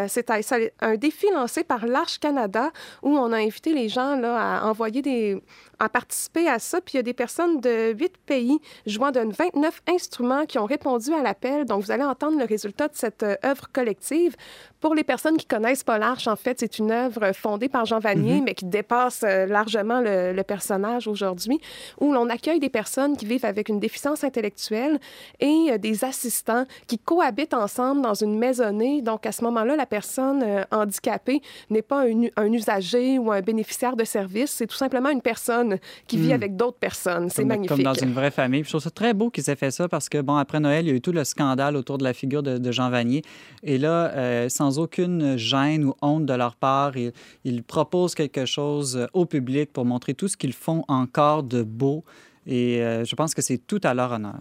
C'est 0.08 0.30
un 0.30 0.96
défi 0.96 1.26
lancé 1.32 1.64
par 1.64 1.86
l'Arche 1.86 2.18
Canada 2.18 2.70
où 3.02 3.16
on 3.16 3.32
a 3.32 3.38
invité 3.38 3.72
les 3.72 3.88
gens 3.88 4.20
à 4.22 4.62
envoyer 4.64 5.02
des, 5.02 5.40
à 5.84 5.88
participer 5.88 6.48
à 6.48 6.58
ça. 6.58 6.80
Puis 6.80 6.94
il 6.94 6.96
y 6.96 7.00
a 7.00 7.02
des 7.02 7.14
personnes 7.14 7.60
de 7.60 7.92
huit 7.92 8.16
pays 8.26 8.58
jouant 8.86 9.10
de 9.10 9.20
29 9.20 9.82
instruments 9.88 10.46
qui 10.46 10.58
ont 10.58 10.66
répondu 10.66 11.12
à 11.12 11.22
l'appel. 11.22 11.64
Donc, 11.64 11.82
vous 11.82 11.90
allez 11.90 12.04
entendre 12.04 12.38
le 12.38 12.44
résultat 12.44 12.88
de 12.88 12.96
cette 12.96 13.22
œuvre 13.22 13.68
collective. 13.72 14.36
Pour 14.80 14.94
les 14.94 15.04
personnes 15.04 15.38
qui 15.38 15.46
connaissent 15.46 15.82
pas 15.82 15.98
l'Arche, 15.98 16.28
en 16.28 16.36
fait, 16.36 16.60
c'est 16.60 16.78
une 16.78 16.90
œuvre 16.90 17.32
fondée 17.32 17.68
par 17.68 17.86
Jean 17.86 18.00
Vanier, 18.00 18.36
mhm. 18.36 18.44
mais 18.44 18.54
qui 18.54 18.66
dépasse 18.66 19.22
euh, 19.24 19.46
largement 19.46 20.00
le, 20.02 20.42
personnage 20.42 21.08
aujourd'hui, 21.08 21.58
où 22.00 22.12
l'on 22.12 22.28
accueille 22.28 22.60
des 22.60 22.68
personnes 22.68 23.16
qui 23.16 23.24
vivent 23.24 23.46
avec 23.46 23.70
une 23.70 23.80
déficience 23.80 24.24
intellectuelle 24.24 25.00
et 25.40 25.68
euh, 25.70 25.78
des 25.78 26.04
assistants 26.04 26.66
qui 26.86 26.98
cohabitent 26.98 27.54
ensemble 27.54 28.02
dans 28.02 28.12
une 28.12 28.38
maisonnée. 28.38 29.00
Donc, 29.00 29.24
à 29.24 29.32
ce 29.32 29.42
moment-là, 29.44 29.74
la 29.76 29.86
personne 29.86 30.42
euh, 30.42 30.64
handicapée 30.70 31.40
n'est 31.70 31.80
pas 31.80 32.02
un, 32.02 32.24
un, 32.36 32.52
usager 32.52 33.18
ou 33.18 33.32
un 33.32 33.40
bénéficiaire 33.40 33.96
de 33.96 34.04
service, 34.04 34.50
c'est 34.50 34.66
tout 34.66 34.76
simplement 34.76 35.08
une 35.08 35.22
personne 35.22 35.73
personne 35.78 36.04
qui 36.06 36.16
vit 36.18 36.28
Mm. 36.28 36.32
avec 36.32 36.56
d'autres 36.56 36.78
personnes. 36.78 37.30
C'est 37.30 37.44
magnifique. 37.44 37.68
Comme 37.76 37.82
dans 37.82 37.94
une 37.94 38.12
vraie 38.12 38.30
famille. 38.30 38.60
Puis 38.62 38.68
Je 38.68 38.72
trouve 38.72 38.82
ça 38.82 38.90
très 38.90 39.14
beau 39.14 39.30
qu'ils 39.30 39.48
aient 39.50 39.56
fait 39.56 39.70
ça 39.70 39.88
parce 39.88 40.08
que, 40.08 40.20
bon, 40.20 40.36
après 40.36 40.60
Noël, 40.60 40.84
il 40.84 40.88
y 40.88 40.92
a 40.92 40.94
eu 40.94 41.00
tout 41.00 41.12
le 41.12 41.24
scandale 41.24 41.76
autour 41.76 41.98
de 41.98 42.04
la 42.04 42.12
figure 42.12 42.42
de, 42.42 42.58
de 42.58 42.72
Jean 42.72 42.90
Vanier. 42.90 43.22
Et 43.62 43.78
là, 43.78 44.10
euh, 44.12 44.48
sans 44.48 44.78
aucune 44.78 45.36
gêne 45.36 45.84
ou 45.84 45.94
honte 46.02 46.26
de 46.26 46.34
leur 46.34 46.56
part, 46.56 46.96
ils, 46.96 47.12
ils 47.44 47.62
proposent 47.62 48.14
quelque 48.14 48.44
chose 48.46 48.96
euh, 48.96 49.06
au 49.12 49.26
public 49.26 49.72
pour 49.72 49.84
montrer 49.84 50.14
tout 50.14 50.28
ce 50.28 50.36
qu'ils 50.36 50.52
font 50.52 50.84
encore 50.88 51.42
de 51.42 51.62
beau. 51.62 52.04
Et 52.46 52.82
euh, 52.82 53.04
je 53.04 53.14
pense 53.14 53.34
que 53.34 53.40
c'est 53.42 53.58
tout 53.58 53.80
à 53.84 53.94
leur 53.94 54.12
honneur. 54.12 54.34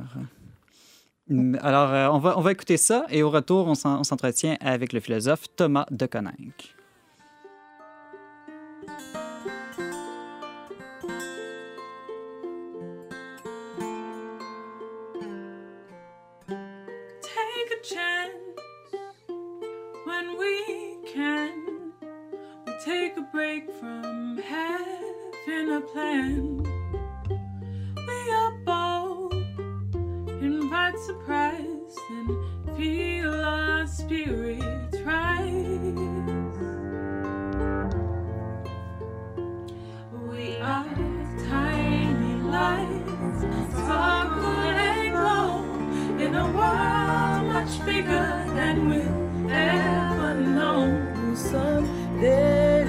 Hum, 1.32 1.58
Alors, 1.62 1.90
euh, 1.94 2.08
on, 2.12 2.20
va, 2.20 2.38
on 2.38 2.42
va 2.42 2.52
écouter 2.52 2.76
ça 2.78 3.06
et 3.10 3.24
au 3.24 3.30
retour, 3.30 3.68
on 3.68 3.76
s'entretient 3.76 4.58
avec 4.60 4.92
le 4.92 5.00
philosophe 5.00 5.44
Thomas 5.56 5.86
de 5.90 6.06
Coninck. 6.06 6.76
Take 22.86 23.16
a 23.16 23.22
break 23.22 23.72
from 23.80 24.38
having 24.40 25.72
a 25.72 25.80
plan. 25.80 26.58
We 27.96 28.32
are 28.32 28.58
bold, 28.66 29.34
invite 30.42 31.00
surprise, 31.00 31.96
and 32.10 32.76
feel 32.76 33.34
our 33.34 33.88
spirits 33.88 34.98
rise. 35.00 35.80
We 40.30 40.58
are 40.58 40.86
tiny 41.50 42.36
lights, 42.42 43.42
sparkle 43.78 44.46
and 44.46 45.12
glow 45.14 45.64
in 46.20 46.36
a 46.36 46.46
world 46.52 47.54
much 47.54 47.86
bigger 47.86 48.44
than 48.56 48.90
we've 48.90 49.52
ever 49.52 50.34
known. 50.34 51.14
Nous 51.34 52.03
sommes 52.24 52.83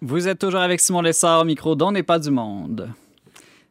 Vous 0.00 0.28
êtes 0.28 0.38
toujours 0.38 0.60
avec 0.60 0.80
Simon 0.80 1.02
Lessard 1.02 1.42
au 1.42 1.44
micro 1.44 1.74
d'On 1.74 1.92
n'est 1.92 2.02
pas 2.02 2.18
du 2.18 2.30
monde. 2.30 2.88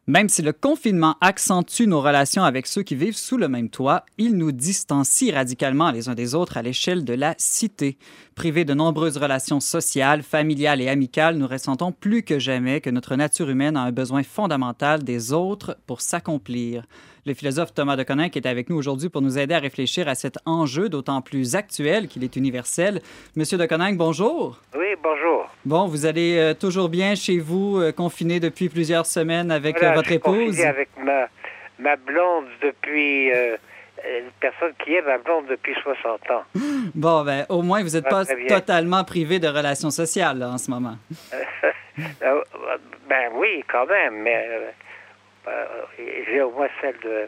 Même 0.07 0.29
si 0.29 0.43
le 0.43 0.53
confinement 0.53 1.15
accentue 1.19 1.87
nos 1.87 1.99
relations 1.99 2.43
avec 2.43 2.67
ceux 2.67 2.83
qui 2.83 2.93
vivent 2.93 3.17
sous 3.17 3.37
le 3.37 3.47
même 3.47 3.69
toit, 3.69 4.05
il 4.19 4.37
nous 4.37 4.51
distancie 4.51 5.31
radicalement 5.31 5.89
les 5.89 6.09
uns 6.09 6.13
des 6.13 6.35
autres 6.35 6.57
à 6.57 6.61
l'échelle 6.61 7.03
de 7.05 7.15
la 7.15 7.33
cité. 7.39 7.97
Privés 8.35 8.65
de 8.65 8.75
nombreuses 8.75 9.17
relations 9.17 9.59
sociales, 9.59 10.21
familiales 10.21 10.79
et 10.79 10.89
amicales, 10.89 11.37
nous 11.37 11.47
ressentons 11.47 11.91
plus 11.91 12.21
que 12.21 12.37
jamais 12.37 12.81
que 12.81 12.91
notre 12.91 13.15
nature 13.15 13.49
humaine 13.49 13.77
a 13.77 13.81
un 13.81 13.91
besoin 13.91 14.21
fondamental 14.21 15.03
des 15.03 15.33
autres 15.33 15.75
pour 15.87 16.01
s'accomplir. 16.01 16.85
Le 17.27 17.33
philosophe 17.33 17.73
Thomas 17.73 17.95
de 17.95 18.03
Coninck 18.03 18.37
est 18.37 18.45
avec 18.45 18.69
nous 18.69 18.77
aujourd'hui 18.77 19.09
pour 19.09 19.23
nous 19.23 19.39
aider 19.39 19.55
à 19.55 19.59
réfléchir 19.59 20.07
à 20.07 20.13
cet 20.13 20.37
enjeu 20.45 20.89
d'autant 20.89 21.23
plus 21.23 21.55
actuel 21.55 22.07
qu'il 22.07 22.23
est 22.23 22.35
universel. 22.35 23.01
Monsieur 23.35 23.57
de 23.57 23.65
Coninck, 23.65 23.97
bonjour. 23.97 24.59
Oui, 24.77 24.93
bonjour. 25.01 25.49
Bon, 25.65 25.87
vous 25.87 26.05
allez 26.05 26.37
euh, 26.37 26.53
toujours 26.53 26.87
bien 26.87 27.15
chez 27.15 27.39
vous, 27.39 27.79
euh, 27.79 27.91
confiné 27.91 28.39
depuis 28.39 28.69
plusieurs 28.69 29.07
semaines 29.07 29.49
avec 29.49 29.79
Voilà, 29.79 29.93
euh, 29.93 29.95
votre 29.95 30.07
je 30.09 30.13
suis 30.13 30.17
épouse? 30.17 30.61
avec 30.61 30.89
ma, 31.03 31.27
ma 31.79 31.95
blonde 31.95 32.45
depuis... 32.61 33.29
une 33.29 34.29
personne 34.39 34.73
qui 34.83 34.93
est 34.93 35.01
ma 35.01 35.17
blonde 35.17 35.47
depuis 35.49 35.73
60 35.81 36.29
ans. 36.29 36.43
Bon, 36.93 37.23
ben, 37.23 37.47
au 37.49 37.63
moins, 37.63 37.81
vous 37.81 37.89
n'êtes 37.95 38.07
pas 38.07 38.25
totalement 38.47 39.03
privé 39.03 39.39
de 39.39 39.47
relations 39.47 39.89
sociales 39.89 40.37
là, 40.37 40.49
en 40.49 40.59
ce 40.59 40.69
moment. 40.69 40.97
Ben 43.09 43.29
oui, 43.33 43.63
quand 43.71 43.85
même, 43.87 44.15
mais 44.21 44.45
j'ai 46.27 46.41
au 46.41 46.51
moins 46.51 46.67
celle 46.81 46.97
de 47.03 47.27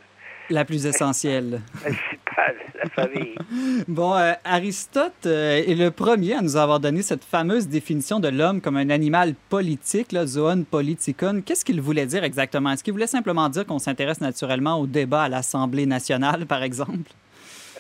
La 0.49 0.65
plus 0.65 0.86
essentielle. 0.86 1.62
principale, 1.82 2.56
la 2.75 2.89
famille. 2.89 3.36
Bon, 3.88 4.15
euh, 4.15 4.34
Aristote 4.43 5.25
euh, 5.25 5.58
est 5.58 5.77
le 5.77 5.91
premier 5.91 6.36
à 6.36 6.41
nous 6.41 6.56
avoir 6.58 6.80
donné 6.80 7.01
cette 7.01 7.23
fameuse 7.23 7.67
définition 7.67 8.19
de 8.19 8.27
l'homme 8.27 8.62
comme 8.62 8.77
un 8.77 8.89
animal 8.89 9.34
politique, 9.49 10.12
là, 10.12 10.25
zoon 10.25 10.63
politikon. 10.63 11.41
Qu'est-ce 11.45 11.63
qu'il 11.63 11.82
voulait 11.82 12.06
dire 12.06 12.23
exactement? 12.23 12.71
Est-ce 12.71 12.84
qu'il 12.84 12.93
voulait 12.93 13.08
simplement 13.08 13.49
dire 13.49 13.65
qu'on 13.65 13.80
s'intéresse 13.80 14.21
naturellement 14.21 14.80
au 14.80 14.88
débat 14.88 15.23
à 15.23 15.30
l'Assemblée 15.30 15.86
nationale, 15.86 16.45
par 16.49 16.63
exemple? 16.63 17.12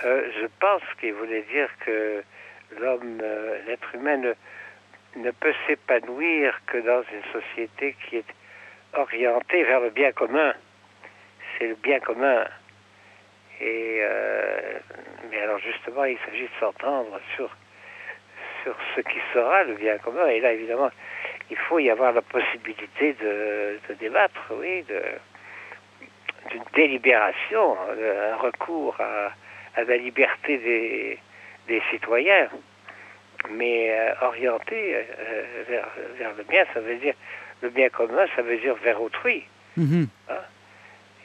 Euh, 0.05 0.29
je 0.39 0.47
pense 0.59 0.83
qu'il 0.99 1.13
voulait 1.13 1.45
dire 1.51 1.69
que 1.85 2.21
l'homme, 2.79 3.19
euh, 3.21 3.57
l'être 3.67 3.95
humain 3.95 4.17
ne, 4.17 4.33
ne 5.21 5.31
peut 5.31 5.53
s'épanouir 5.65 6.53
que 6.67 6.77
dans 6.77 7.03
une 7.11 7.41
société 7.41 7.95
qui 8.07 8.17
est 8.17 8.25
orientée 8.93 9.63
vers 9.63 9.79
le 9.79 9.89
bien 9.89 10.11
commun. 10.11 10.53
C'est 11.57 11.67
le 11.67 11.75
bien 11.75 11.99
commun. 11.99 12.45
Et 13.59 13.99
euh, 14.01 14.79
mais 15.31 15.41
alors 15.41 15.59
justement, 15.59 16.05
il 16.05 16.17
s'agit 16.25 16.43
de 16.43 16.59
s'entendre 16.59 17.19
sur 17.35 17.49
sur 18.63 18.75
ce 18.95 19.01
qui 19.01 19.19
sera 19.33 19.63
le 19.63 19.73
bien 19.75 19.97
commun. 19.97 20.27
Et 20.27 20.39
là, 20.39 20.53
évidemment, 20.53 20.89
il 21.49 21.57
faut 21.57 21.79
y 21.79 21.89
avoir 21.89 22.11
la 22.11 22.21
possibilité 22.21 23.13
de, 23.13 23.79
de 23.87 23.93
débattre, 23.95 24.51
oui, 24.51 24.83
d'une 26.51 26.63
délibération, 26.73 27.77
un 27.79 28.35
recours 28.35 28.95
à, 28.99 29.31
à 29.75 29.83
la 29.83 29.97
liberté 29.97 30.57
des, 30.57 31.19
des 31.67 31.81
citoyens. 31.91 32.49
Mais 33.51 33.91
euh, 33.91 34.13
orienté 34.21 34.95
euh, 34.95 35.03
vers, 35.69 35.87
vers 36.17 36.33
le 36.35 36.43
bien, 36.43 36.65
ça 36.73 36.81
veut 36.81 36.95
dire 36.95 37.13
le 37.61 37.69
bien 37.69 37.89
commun, 37.89 38.25
ça 38.35 38.41
veut 38.41 38.57
dire 38.57 38.75
vers 38.75 39.01
autrui. 39.01 39.43
Mhm. 39.77 40.07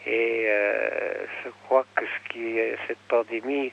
Et 0.07 0.47
euh, 0.49 1.24
je 1.45 1.51
crois 1.64 1.87
que 1.95 2.05
ce 2.05 2.33
qui 2.33 2.59
est 2.59 2.76
cette 2.89 2.99
pandémie, 3.09 3.72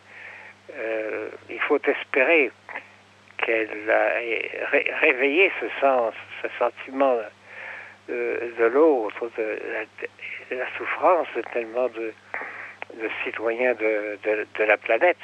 euh, 0.75 1.29
il 1.49 1.59
faut 1.61 1.79
espérer 1.83 2.51
qu'elle 3.37 3.89
a 3.89 4.09
ré- 4.69 4.91
réveillé 5.01 5.51
ce 5.59 5.65
sens, 5.81 6.13
ce 6.43 6.47
sentiment 6.59 7.17
de, 8.07 8.53
de 8.59 8.65
l'autre, 8.65 9.29
de, 9.37 9.59
la- 9.73 10.55
de 10.55 10.59
la 10.61 10.65
souffrance 10.77 11.27
de 11.35 11.41
tellement 11.53 11.87
de, 11.89 12.13
de 13.01 13.09
citoyens 13.23 13.73
de, 13.73 14.19
de, 14.23 14.47
de 14.57 14.63
la 14.65 14.77
planète. 14.77 15.17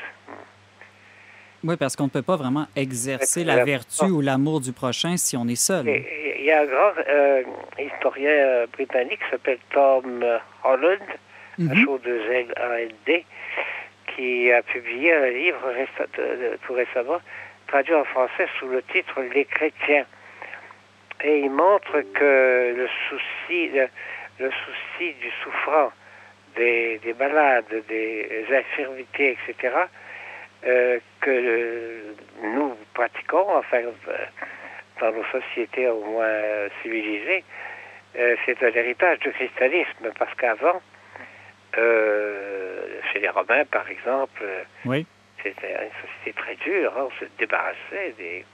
Oui, 1.68 1.76
parce 1.78 1.96
qu'on 1.96 2.04
ne 2.06 2.10
peut 2.10 2.22
pas 2.22 2.36
vraiment 2.36 2.68
exercer 2.76 3.44
la 3.44 3.64
vertu 3.66 4.06
ou 4.06 4.22
l'amour 4.22 4.62
du 4.62 4.72
prochain 4.72 5.18
si 5.18 5.36
on 5.36 5.48
est 5.48 5.56
seul. 5.56 5.88
Il 5.88 6.46
y 6.46 6.52
a 6.52 6.62
un 6.62 6.66
grand 6.66 6.92
euh, 7.10 7.42
historien 7.80 8.30
euh, 8.30 8.68
britannique 8.72 9.20
qui 9.24 9.32
s'appelle 9.32 9.58
Tom 9.72 10.22
euh, 10.24 10.38
Holland, 10.64 11.00
Mhm. 11.58 11.72
H-O-2-L-A-N-D, 11.72 13.26
qui 14.14 14.52
a 14.52 14.62
publié 14.62 15.14
un 15.14 15.30
livre 15.30 15.72
tout 16.68 16.74
récemment, 16.74 17.20
traduit 17.68 17.96
en 17.96 18.04
français 18.04 18.48
sous 18.60 18.68
le 18.68 18.82
titre 18.84 19.22
Les 19.34 19.46
chrétiens. 19.46 20.06
Et 21.24 21.40
il 21.40 21.50
montre 21.50 22.02
que 22.14 22.76
le 22.76 22.88
souci, 23.10 23.70
le, 23.70 23.88
le 24.40 24.52
souci 24.52 25.14
du 25.22 25.32
souffrant, 25.42 25.94
des, 26.58 27.00
des 27.00 27.14
malades, 27.14 27.74
des 27.88 28.46
infirmités, 28.52 29.38
etc., 29.48 29.74
que 30.66 31.30
euh, 31.30 32.14
nous 32.42 32.76
pratiquons, 32.94 33.46
enfin, 33.58 33.82
euh, 33.84 34.26
dans 35.00 35.12
nos 35.12 35.24
sociétés 35.26 35.88
au 35.88 36.04
moins 36.04 36.68
civilisées, 36.82 37.44
euh, 38.18 38.36
c'est 38.46 38.62
un 38.64 38.70
héritage 38.74 39.20
du 39.20 39.32
christianisme, 39.32 40.12
parce 40.18 40.34
qu'avant, 40.36 40.82
euh, 41.78 43.00
chez 43.12 43.20
les 43.20 43.30
Romains, 43.30 43.66
par 43.66 43.90
exemple, 43.90 44.44
Oui. 44.86 45.06
c'était 45.44 45.72
une 45.74 46.08
société 46.08 46.34
très 46.34 46.56
dure, 46.56 46.94
hein, 46.98 47.08
on 47.08 47.20
se 47.20 47.26
débarrassait 47.38 48.14
des, 48.18 48.46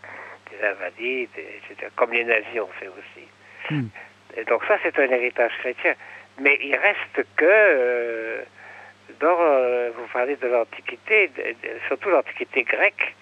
des 0.50 0.68
invalides, 0.68 1.30
etc., 1.38 1.92
comme 1.96 2.12
les 2.12 2.24
nazis 2.24 2.60
ont 2.60 2.70
fait 2.80 2.88
aussi. 2.90 3.28
Hmm. 3.70 3.88
Et 4.36 4.44
donc 4.46 4.64
ça, 4.66 4.78
c'est 4.84 4.98
un 4.98 5.10
héritage 5.12 5.52
chrétien. 5.60 5.94
Mais 6.40 6.58
il 6.62 6.76
reste 6.76 7.28
que, 7.36 7.46
euh, 7.46 8.42
dans, 9.20 9.38
euh, 9.40 9.92
vous 9.96 10.08
parlez 10.14 10.36
de 10.36 10.48
l'Antiquité, 10.48 11.30
surtout 11.88 12.10
l'Antiquité 12.10 12.64
grecque, 12.64 13.16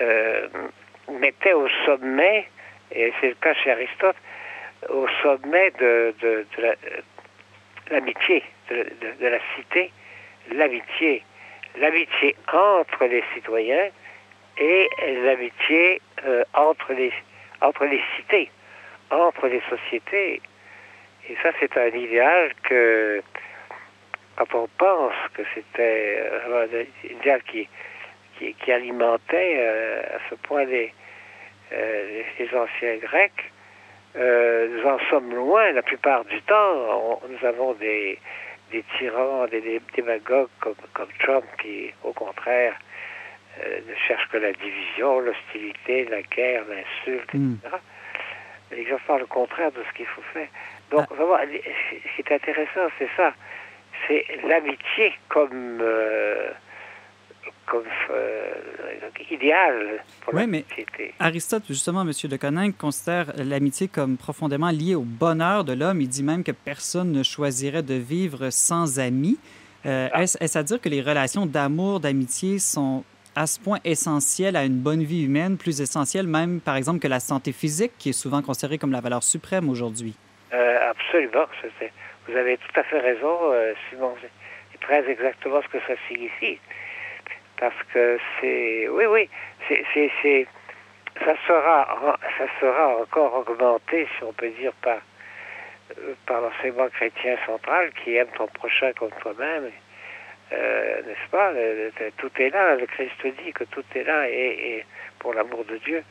euh, 0.00 0.48
mettait 1.10 1.52
au 1.52 1.68
sommet, 1.86 2.48
et 2.94 3.12
c'est 3.20 3.28
le 3.28 3.34
cas 3.34 3.54
chez 3.54 3.70
Aristote, 3.70 4.16
au 4.88 5.06
sommet 5.22 5.70
de, 5.78 6.14
de, 6.20 6.46
de 6.56 6.62
la- 6.62 6.74
l'amitié, 7.90 8.42
de 8.70 9.26
la 9.26 9.38
cité, 9.56 9.92
l'amitié. 10.52 11.22
L'amitié 11.78 12.36
entre 12.52 13.06
les 13.06 13.24
citoyens 13.34 13.88
et 14.58 14.88
l'amitié 15.24 16.02
euh, 16.26 16.44
entre, 16.52 16.92
les, 16.92 17.12
entre 17.62 17.86
les 17.86 18.00
cités, 18.16 18.50
entre 19.10 19.48
les 19.48 19.62
sociétés. 19.70 20.42
Et 21.30 21.36
ça, 21.42 21.50
c'est 21.60 21.74
un 21.78 21.88
idéal 21.88 22.52
que, 22.64 23.22
quand 24.36 24.54
on 24.54 24.68
pense 24.78 25.14
que 25.34 25.42
c'était 25.54 26.16
euh, 26.20 26.66
un 27.04 27.08
idéal 27.08 27.42
qui, 27.44 27.68
qui, 28.38 28.54
qui 28.54 28.72
alimentait 28.72 29.54
euh, 29.58 30.02
à 30.16 30.18
ce 30.30 30.34
point 30.36 30.64
les, 30.64 30.92
euh, 31.72 32.22
les 32.38 32.48
anciens 32.56 32.96
Grecs, 32.96 33.50
nous 34.14 34.84
en 34.86 34.98
sommes 35.10 35.34
loin 35.34 35.72
la 35.72 35.82
plupart 35.82 36.24
du 36.26 36.40
temps. 36.42 36.54
On- 36.54 37.20
nous 37.28 37.46
avons 37.46 37.72
des, 37.74 38.18
des 38.70 38.84
tyrans, 38.98 39.46
des, 39.46 39.60
des 39.62 39.80
démagogues 39.94 40.50
comme, 40.60 40.74
comme 40.92 41.08
Trump 41.20 41.44
qui, 41.62 41.90
au 42.04 42.12
contraire, 42.12 42.74
ne 43.58 43.94
cherchent 44.06 44.28
que 44.28 44.36
la 44.38 44.52
division, 44.52 45.20
l'hostilité, 45.20 46.04
la 46.06 46.22
guerre, 46.22 46.64
l'insulte, 46.68 47.32
Mm. 47.34 47.54
etc. 48.72 48.96
Font 49.06 49.16
le 49.18 49.26
contraire 49.26 49.70
de 49.72 49.82
ce 49.88 49.96
qu'il 49.96 50.06
faut 50.06 50.22
faire. 50.34 50.48
Donc, 50.90 51.08
vraiment, 51.10 51.36
les- 51.50 51.62
ce 51.62 52.22
qui 52.22 52.22
est 52.32 52.34
intéressant, 52.34 52.88
c'est 52.98 53.08
ça. 53.16 53.32
C'est 54.08 54.24
l'amitié 54.48 55.12
comme, 55.28 55.78
euh, 55.80 56.50
comme 57.66 57.84
euh, 58.10 58.50
idéal 59.30 60.02
pour 60.22 60.34
Oui, 60.34 60.40
la 60.40 60.46
mais 60.46 60.64
société. 60.68 61.14
Aristote, 61.20 61.62
justement, 61.68 62.02
M. 62.02 62.10
de 62.24 62.36
Coninck, 62.36 62.76
considère 62.76 63.32
l'amitié 63.36 63.88
comme 63.88 64.16
profondément 64.16 64.70
liée 64.70 64.94
au 64.94 65.02
bonheur 65.02 65.64
de 65.64 65.72
l'homme. 65.72 66.00
Il 66.00 66.08
dit 66.08 66.22
même 66.22 66.42
que 66.44 66.52
personne 66.52 67.12
ne 67.12 67.22
choisirait 67.22 67.82
de 67.82 67.94
vivre 67.94 68.50
sans 68.50 68.98
amis. 68.98 69.38
Euh, 69.86 70.08
Est-ce 70.14 70.36
est-ce 70.42 70.58
à 70.58 70.62
dire 70.62 70.80
que 70.80 70.88
les 70.88 71.00
relations 71.02 71.46
d'amour, 71.46 72.00
d'amitié 72.00 72.58
sont 72.58 73.04
à 73.34 73.46
ce 73.46 73.58
point 73.58 73.78
essentielles 73.84 74.56
à 74.56 74.64
une 74.64 74.78
bonne 74.78 75.02
vie 75.02 75.24
humaine, 75.24 75.56
plus 75.56 75.80
essentielles 75.80 76.26
même, 76.26 76.60
par 76.60 76.76
exemple, 76.76 76.98
que 77.00 77.08
la 77.08 77.18
santé 77.20 77.52
physique, 77.52 77.92
qui 77.98 78.10
est 78.10 78.12
souvent 78.12 78.42
considérée 78.42 78.78
comme 78.78 78.92
la 78.92 79.00
valeur 79.00 79.22
suprême 79.22 79.68
aujourd'hui? 79.70 80.14
Absolument. 80.52 81.46
c'est- 81.78 81.92
Vous 82.28 82.36
avez 82.36 82.56
tout 82.56 82.80
à 82.80 82.82
fait 82.84 83.00
raison, 83.00 83.38
euh, 83.52 83.74
Simon. 83.88 84.14
C'est 84.70 84.80
très 84.80 85.08
exactement 85.10 85.60
ce 85.62 85.68
que 85.68 85.78
ça 85.86 85.94
signifie. 86.08 86.58
Parce 87.58 87.82
que 87.92 88.18
c'est... 88.40 88.88
Oui, 88.88 89.06
oui. 89.06 89.28
C'est... 89.68 90.46
Ça 91.24 91.34
sera, 91.46 92.18
ça 92.38 92.46
sera 92.58 92.96
encore 92.96 93.34
augmenté, 93.46 94.08
si 94.16 94.24
on 94.24 94.32
peut 94.32 94.48
dire, 94.48 94.72
par, 94.80 94.98
euh, 95.98 96.14
par 96.26 96.40
l'enseignement 96.40 96.88
chrétien 96.88 97.36
central 97.44 97.92
qui 98.02 98.16
aime 98.16 98.28
ton 98.36 98.46
prochain 98.46 98.92
comme 98.98 99.10
toi-même. 99.20 99.70
Euh, 100.52 101.02
N'est-ce 101.02 101.30
pas? 101.30 101.52
Tout 102.16 102.30
est 102.38 102.50
là. 102.50 102.76
Le 102.76 102.86
Christ 102.86 103.26
dit 103.44 103.52
que 103.52 103.64
tout 103.64 103.84
est 103.94 104.04
là 104.04 104.28
et, 104.28 104.78
et 104.78 104.84
pour 105.18 105.34
l'amour 105.34 105.64
de 105.66 105.76
Dieu. 105.78 106.02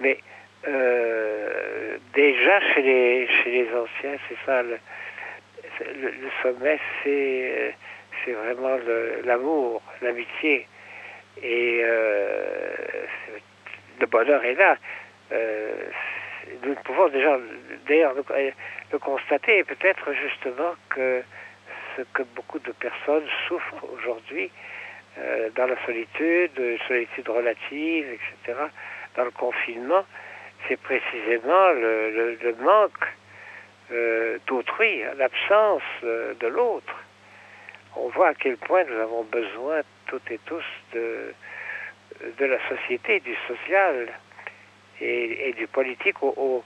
Mais 0.00 0.18
euh, 0.66 1.96
déjà 2.12 2.60
chez 2.74 2.82
les, 2.82 3.28
chez 3.28 3.50
les 3.50 3.68
anciens, 3.74 4.18
c'est 4.28 4.36
ça, 4.44 4.62
le, 4.62 4.78
le, 5.84 6.08
le 6.10 6.30
sommet, 6.42 6.78
c'est, 7.02 7.72
euh, 8.28 8.34
vraiment 8.34 8.76
l'amour, 9.24 9.82
l'amitié. 10.02 10.66
Et 11.42 11.80
euh, 11.82 12.74
le 14.00 14.06
bonheur 14.06 14.44
est 14.44 14.54
là. 14.54 14.76
Euh, 15.32 15.72
nous 16.64 16.74
pouvons 16.84 17.08
déjà, 17.08 17.38
d'ailleurs, 17.88 18.14
le, 18.14 18.24
le 18.92 18.98
constater, 18.98 19.58
et 19.58 19.64
peut-être 19.64 20.12
justement 20.12 20.74
que 20.90 21.22
ce 21.96 22.02
que 22.14 22.22
beaucoup 22.34 22.58
de 22.58 22.72
personnes 22.72 23.24
souffrent 23.48 23.84
aujourd'hui, 23.94 24.50
euh, 25.18 25.50
dans 25.56 25.66
la 25.66 25.76
solitude, 25.86 26.50
solitude 26.86 27.28
relative, 27.28 28.06
etc., 28.12 28.58
dans 29.16 29.24
le 29.24 29.30
confinement, 29.32 30.04
c'est 30.68 30.80
précisément 30.80 31.68
le- 31.72 32.38
le 32.42 32.54
manque 32.62 33.04
euh, 33.92 34.38
d'autrui, 34.46 35.02
l'absence 35.16 35.82
euh, 36.04 36.34
de 36.40 36.46
l'autre. 36.46 36.94
On 37.96 38.08
voit 38.08 38.28
à 38.28 38.34
quel 38.34 38.56
point 38.56 38.84
nous 38.84 38.98
avons 39.00 39.24
besoin 39.24 39.80
toutes 40.06 40.30
et 40.30 40.38
tous 40.46 40.64
de, 40.94 41.32
de 42.38 42.44
la 42.44 42.58
société, 42.68 43.20
du 43.20 43.34
social 43.48 44.08
et, 45.00 45.48
et 45.48 45.52
du 45.54 45.66
politique, 45.66 46.22
au, 46.22 46.34
au- 46.36 46.64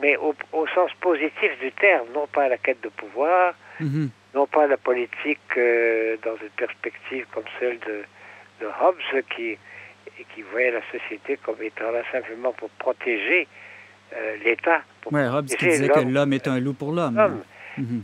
mais 0.00 0.16
au, 0.16 0.34
au 0.52 0.66
sens 0.68 0.90
positif 1.00 1.58
du 1.60 1.70
terme, 1.72 2.06
non 2.14 2.26
pas 2.26 2.44
à 2.44 2.48
la 2.48 2.58
quête 2.58 2.80
de 2.82 2.88
pouvoir, 2.88 3.54
Mhm. 3.80 4.10
non 4.34 4.46
pas 4.46 4.66
la 4.66 4.76
politique 4.76 5.40
euh, 5.56 6.16
dans 6.22 6.36
une 6.36 6.50
perspective 6.50 7.26
comme 7.32 7.44
celle 7.58 7.78
de, 7.80 8.04
de 8.60 8.66
Hobbes 8.80 9.00
qui, 9.34 9.58
qui 10.34 10.42
voyait 10.42 10.70
la 10.70 10.82
société 10.92 11.36
comme 11.38 11.60
étant 11.62 11.90
là 11.90 12.02
simplement 12.12 12.52
pour 12.52 12.70
protéger 12.70 13.48
euh, 14.14 14.36
l'État. 14.44 14.82
Oui, 15.10 15.22
Hobbes 15.22 15.46
qui 15.46 15.66
disait 15.66 15.88
que 15.88 16.00
l'homme. 16.00 16.32
est 16.32 16.48
un 16.48 16.60
loup 16.60 16.74
pour 16.74 16.92
l'homme. 16.92 17.42
Mhm. 17.78 18.02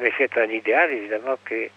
Mais 0.00 0.12
c'est 0.18 0.36
un 0.38 0.50
idéal, 0.50 0.90
évidemment, 0.90 1.36
que 1.44 1.68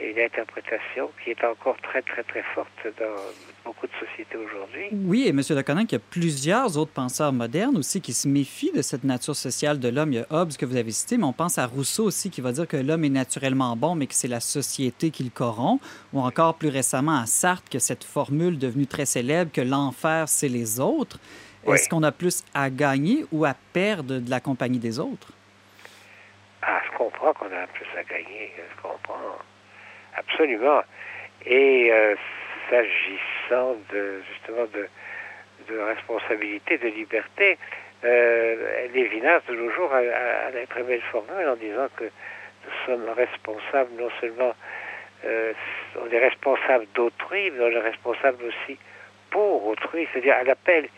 et 0.00 0.10
une 0.12 0.18
interprétation 0.18 1.10
qui 1.22 1.30
est 1.30 1.44
encore 1.44 1.76
très, 1.82 2.02
très, 2.02 2.22
très 2.22 2.42
forte 2.54 2.86
dans 2.98 3.16
beaucoup 3.64 3.86
de 3.86 3.92
sociétés 3.92 4.36
aujourd'hui. 4.36 4.86
Oui, 4.92 5.24
et 5.26 5.30
M. 5.30 5.40
de 5.40 5.62
Coninck, 5.62 5.92
il 5.92 5.96
y 5.96 5.98
a 5.98 6.02
plusieurs 6.10 6.78
autres 6.78 6.92
penseurs 6.92 7.32
modernes 7.32 7.76
aussi 7.76 8.00
qui 8.00 8.12
se 8.12 8.26
méfient 8.26 8.72
de 8.72 8.82
cette 8.82 9.04
nature 9.04 9.36
sociale 9.36 9.78
de 9.78 9.88
l'homme. 9.88 10.12
Il 10.12 10.16
y 10.16 10.18
a 10.20 10.26
Hobbes 10.30 10.56
que 10.56 10.64
vous 10.64 10.76
avez 10.76 10.90
cité, 10.90 11.18
mais 11.18 11.24
on 11.24 11.32
pense 11.32 11.58
à 11.58 11.66
Rousseau 11.66 12.04
aussi 12.04 12.30
qui 12.30 12.40
va 12.40 12.52
dire 12.52 12.66
que 12.66 12.76
l'homme 12.76 13.04
est 13.04 13.10
naturellement 13.10 13.76
bon, 13.76 13.94
mais 13.94 14.06
que 14.06 14.14
c'est 14.14 14.28
la 14.28 14.40
société 14.40 15.10
qui 15.10 15.24
le 15.24 15.30
corrompt. 15.30 15.82
Ou 16.12 16.20
encore 16.20 16.54
plus 16.54 16.70
récemment 16.70 17.20
à 17.20 17.26
Sartre 17.26 17.68
que 17.68 17.78
cette 17.78 18.04
formule 18.04 18.58
devenue 18.58 18.86
très 18.86 19.04
célèbre 19.04 19.52
que 19.52 19.60
l'enfer, 19.60 20.28
c'est 20.28 20.48
les 20.48 20.80
autres. 20.80 21.18
Oui. 21.64 21.74
Est-ce 21.74 21.88
qu'on 21.88 22.02
a 22.02 22.12
plus 22.12 22.42
à 22.54 22.70
gagner 22.70 23.24
ou 23.32 23.44
à 23.44 23.54
perdre 23.72 24.18
de 24.18 24.30
la 24.30 24.40
compagnie 24.40 24.78
des 24.78 24.98
autres? 24.98 25.32
Ah, 26.62 26.80
je 26.90 26.96
comprends 26.96 27.32
qu'on 27.34 27.46
a 27.46 27.66
plus 27.68 27.86
à 27.98 28.02
gagner, 28.04 28.52
je 28.56 28.82
comprends. 28.82 29.38
Absolument. 30.16 30.80
Et 31.46 31.90
euh, 31.90 32.14
s'agissant 32.68 33.76
de 33.92 34.22
justement 34.32 34.66
de, 34.74 34.88
de 35.72 35.78
responsabilité, 35.80 36.78
de 36.78 36.88
liberté, 36.88 37.58
euh, 38.04 38.88
Lévinas 38.94 39.40
de 39.48 39.54
nos 39.54 39.70
jours 39.70 39.92
a, 39.92 39.98
a- 39.98 40.66
très 40.68 40.82
belle 40.82 41.02
formule 41.12 41.48
en 41.48 41.56
disant 41.56 41.88
que 41.96 42.04
nous 42.04 42.72
sommes 42.86 43.08
responsables 43.16 43.90
non 43.98 44.08
seulement 44.20 44.54
euh, 45.24 45.52
on 46.00 46.10
est 46.10 46.18
responsable 46.18 46.86
d'autrui, 46.94 47.50
mais 47.50 47.60
on 47.64 47.70
est 47.70 47.80
responsable 47.80 48.44
aussi 48.44 48.78
pour 49.30 49.66
autrui, 49.66 50.06
c'est-à-dire 50.12 50.36
à 50.36 50.44
l'appel. 50.44 50.88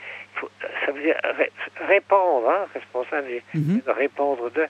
Ça 0.84 0.92
veut 0.92 1.02
dire 1.02 1.18
ré- 1.36 1.52
répondre, 1.86 2.48
hein, 2.50 2.66
responsable, 2.74 3.28
répondre 3.86 4.50
de. 4.50 4.66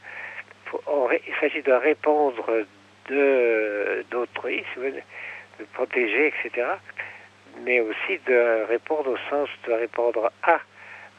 on 0.86 1.06
ré- 1.06 1.22
il 1.26 1.34
s'agit 1.40 1.62
de 1.62 1.72
répondre 1.72 2.64
de 3.08 4.04
d'autrui, 4.10 4.64
si 4.74 4.80
de 4.80 5.64
protéger, 5.74 6.28
etc. 6.28 6.66
Mais 7.64 7.80
aussi 7.80 8.18
de 8.26 8.64
répondre 8.68 9.10
au 9.10 9.18
sens 9.30 9.48
de 9.66 9.72
répondre 9.72 10.30
à, 10.42 10.60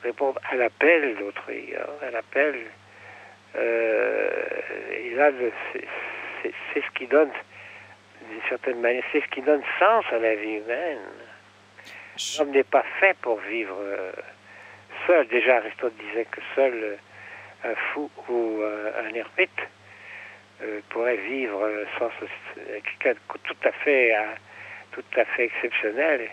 répondre 0.04 0.40
à 0.52 0.56
l'appel 0.56 1.16
d'autrui, 1.18 1.74
hein, 1.78 2.08
à 2.08 2.12
l'appel. 2.12 2.56
euh, 3.56 4.30
et 4.92 5.12
là, 5.16 5.32
c'est 5.74 6.82
ce 6.82 6.90
qui 6.98 7.06
donne, 7.08 7.30
d'une 8.30 8.42
certaine 8.50 8.80
manière, 8.82 9.04
c'est 9.12 9.22
ce 9.22 9.28
qui 9.28 9.42
donne 9.42 9.62
sens 9.80 10.06
à 10.12 10.18
la 10.20 10.36
vie 10.36 10.56
humaine. 10.56 11.00
L'homme 12.38 12.52
n'est 12.52 12.64
pas 12.64 12.84
fait 13.00 13.16
pour 13.22 13.40
vivre 13.42 13.76
euh, 13.80 14.12
seul. 15.08 15.28
Déjà, 15.28 15.58
Aristote 15.58 15.94
disait 15.98 16.26
que 16.26 16.42
seul 16.56 16.74
euh, 16.74 16.96
un 17.72 17.76
fou 17.76 18.10
ou 18.30 18.62
euh, 18.62 18.92
un 19.06 19.14
ermite 19.14 19.50
euh, 20.62 20.80
pourrait 20.90 21.18
vivre 21.18 21.70
sans 22.00 22.10
quelqu'un 22.84 23.14
de 23.14 23.40
tout 23.44 23.68
à 23.68 23.72
fait, 23.72 24.16
tout 24.92 25.04
à 25.18 25.26
fait 25.26 25.46
exceptionnel 25.46 26.30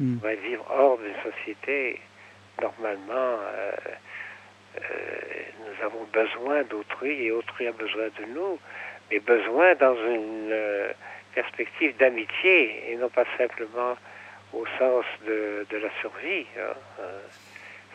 Mm. 0.00 0.16
pourrait 0.18 0.36
vivre 0.36 0.64
hors 0.70 0.98
d'une 0.98 1.32
société. 1.32 2.00
Normalement, 2.60 3.12
euh, 3.14 3.72
euh, 4.78 4.82
nous 5.60 5.84
avons 5.84 6.04
besoin 6.12 6.62
d'autrui 6.64 7.26
et 7.26 7.30
autrui 7.30 7.66
a 7.66 7.72
besoin 7.72 8.08
de 8.18 8.24
nous, 8.34 8.58
mais 9.10 9.18
besoin 9.20 9.74
dans 9.76 9.94
une 9.94 10.50
euh, 10.52 10.92
perspective 11.34 11.96
d'amitié 11.96 12.90
et 12.90 12.96
non 12.96 13.08
pas 13.08 13.24
simplement 13.38 13.96
au 14.52 14.64
sens 14.78 15.04
de, 15.26 15.66
de 15.70 15.76
la 15.78 15.90
survie. 16.00 16.46
hein. 16.58 16.74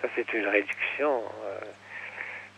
Ça, 0.02 0.08
c'est 0.16 0.34
une 0.34 0.48
réduction. 0.48 1.22
euh, 1.46 1.60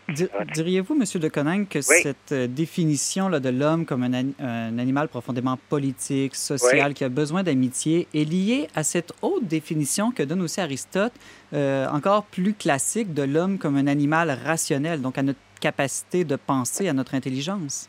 Di- 0.08 0.28
Diriez-vous, 0.52 0.94
Monsieur 0.96 1.20
de 1.20 1.28
Coninck, 1.28 1.68
que 1.70 1.80
cette 1.80 2.32
euh, 2.32 2.46
définition 2.48 3.28
là, 3.28 3.38
de 3.40 3.48
l'homme 3.48 3.86
comme 3.86 4.02
un, 4.02 4.12
ani- 4.12 4.34
un 4.40 4.78
animal 4.78 5.08
profondément 5.08 5.56
politique, 5.68 6.34
social, 6.34 6.88
Oui. 6.88 6.94
qui 6.94 7.04
a 7.04 7.08
besoin 7.08 7.42
d'amitié, 7.44 8.08
est 8.12 8.24
liée 8.28 8.66
à 8.74 8.82
cette 8.82 9.12
autre 9.22 9.46
définition 9.46 10.10
que 10.10 10.22
donne 10.24 10.42
aussi 10.42 10.60
Aristote, 10.60 11.12
euh, 11.54 11.86
encore 11.88 12.24
plus 12.24 12.52
classique, 12.54 13.14
de 13.14 13.22
l'homme 13.22 13.58
comme 13.58 13.76
un 13.76 13.86
animal 13.86 14.30
rationnel, 14.44 15.00
donc 15.00 15.18
à 15.18 15.22
notre 15.22 15.38
capacité 15.60 16.24
de 16.24 16.34
penser, 16.36 16.88
à 16.88 16.92
notre 16.92 17.14
intelligence? 17.14 17.88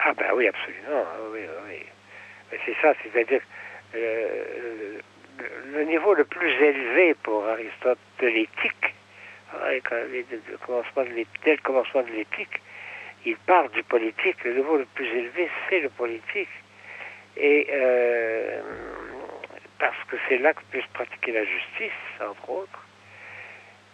Ah 0.00 0.12
ben 0.18 0.26
oui, 0.36 0.48
absolument. 0.48 1.04
ah 1.06 1.18
Oui, 1.32 1.40
oui, 1.70 2.58
c'est 2.66 2.74
ça, 2.82 2.92
c'est-à-dire 3.02 3.40
le 5.72 5.84
niveau 5.84 6.14
le 6.14 6.24
plus 6.24 6.50
élevé 6.50 7.14
pour 7.22 7.44
Aristote 7.46 7.98
de 10.50 10.56
commencement 10.66 11.04
de 11.04 11.10
l'é- 11.10 11.26
dès 11.44 11.52
le 11.52 11.62
commencement 11.62 12.02
de 12.02 12.10
l'éthique, 12.10 12.60
il 13.24 13.36
part 13.38 13.68
du 13.70 13.82
politique. 13.84 14.42
Le 14.44 14.54
niveau 14.54 14.76
le 14.76 14.86
plus 14.94 15.06
élevé, 15.06 15.48
c'est 15.68 15.80
le 15.80 15.88
politique. 15.90 16.48
Et 17.36 17.66
euh, 17.70 18.60
parce 19.78 19.96
que 20.08 20.16
c'est 20.28 20.38
là 20.38 20.52
que 20.54 20.60
peut 20.70 20.80
se 20.80 20.88
pratiquer 20.92 21.32
la 21.32 21.44
justice, 21.44 22.00
entre 22.20 22.50
autres. 22.50 22.86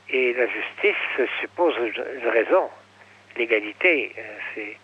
Et 0.08 0.32
la 0.34 0.46
justice 0.46 1.28
suppose 1.40 1.74
une, 1.76 2.28
raison, 2.28 2.68
l'égalité. 3.36 4.12
euh, 4.18 4.22
C'est 4.54 4.76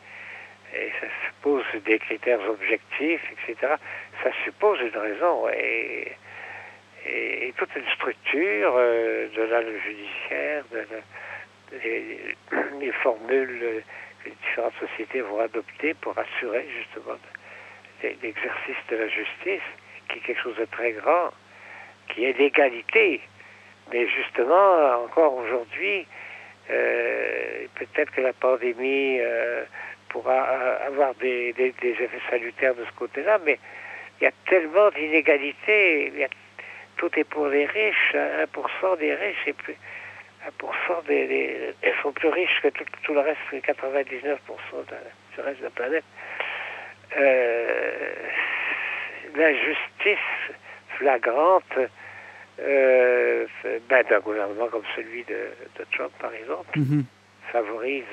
ça 1.01 1.07
suppose 1.26 1.64
des 1.84 1.99
critères 1.99 2.40
objectifs, 2.51 3.22
etc. 3.32 3.74
Ça 4.22 4.30
suppose 4.44 4.78
une 4.80 4.97
raison 4.99 5.49
et 5.49 6.12
toute 7.57 7.74
une 7.76 7.88
structure 7.94 8.74
euh, 8.76 9.28
de 9.34 9.42
la 9.42 9.62
judiciaire, 9.62 10.64
de 10.72 10.78
la- 10.90 12.62
des 12.80 12.92
formules 13.02 13.59
euh, 13.62 13.80
que 14.22 14.28
les 14.28 14.34
différentes 14.42 14.74
sociétés 14.80 15.20
vont 15.20 15.40
adopter 15.40 15.94
pour 15.94 16.14
assurer 16.18 16.66
justement 16.78 17.16
l'exercice 18.02 18.76
de 18.90 18.96
la 18.96 19.09
justice, 19.09 19.62
qui 20.09 20.18
est 20.18 20.22
quelque 20.22 20.42
chose 20.42 20.57
de 20.57 20.64
très 20.66 20.92
grand, 20.92 21.30
qui 22.09 22.24
est 22.24 22.38
l'égalité. 22.38 23.20
Mais 23.92 24.07
justement, 24.09 25.02
encore 25.04 25.34
aujourd'hui, 25.36 26.07
euh, 26.70 27.66
peut-être 27.76 28.11
que 28.12 28.20
la 28.20 28.32
pandémie 28.32 29.20
pourra 30.09 30.42
avoir 30.86 31.14
des, 31.16 31.52
des- 31.54 31.72
des 31.80 31.90
effets 31.90 32.20
salutaires 32.30 32.74
de 32.74 32.84
ce 32.84 32.92
côté-là, 32.92 33.38
mais 33.44 33.59
il 34.20 34.24
y 34.24 34.26
a 34.26 34.32
tellement 34.48 34.90
d'inégalités. 34.90 36.07
il 36.09 36.18
y 36.20 36.24
a- 36.24 36.28
Tout 36.97 37.11
est 37.18 37.24
pour 37.24 37.47
les 37.49 37.66
riches. 37.66 38.14
1% 38.14 38.99
des 38.99 39.14
riches 39.14 39.47
et 39.47 39.53
plus 39.53 39.76
1% 40.61 41.07
des, 41.09 41.26
des- 41.26 41.74
elles 41.82 41.94
sont 42.03 42.12
plus 42.12 42.28
riches 42.28 42.61
que 42.62 42.68
tout, 42.68 42.84
tout 43.03 43.14
le 43.14 43.20
reste, 43.20 43.38
que 43.51 43.57
99% 43.57 44.82
de- 44.88 45.34
du 45.34 45.40
reste 45.40 45.59
de 45.59 45.64
la 45.64 45.70
planète. 45.70 46.05
Euh, 47.16 48.14
la 49.36 49.53
justice 49.55 50.18
flagrante 50.99 51.78
euh, 52.61 53.47
ben, 53.88 54.03
d'un 54.09 54.20
gouvernement 54.20 54.68
comme 54.68 54.84
celui 54.94 55.24
de, 55.24 55.51
de 55.78 55.84
Trump, 55.92 56.12
par 56.20 56.32
exemple, 56.34 56.78
Mhm. 56.78 57.05
favorise, 57.53 58.05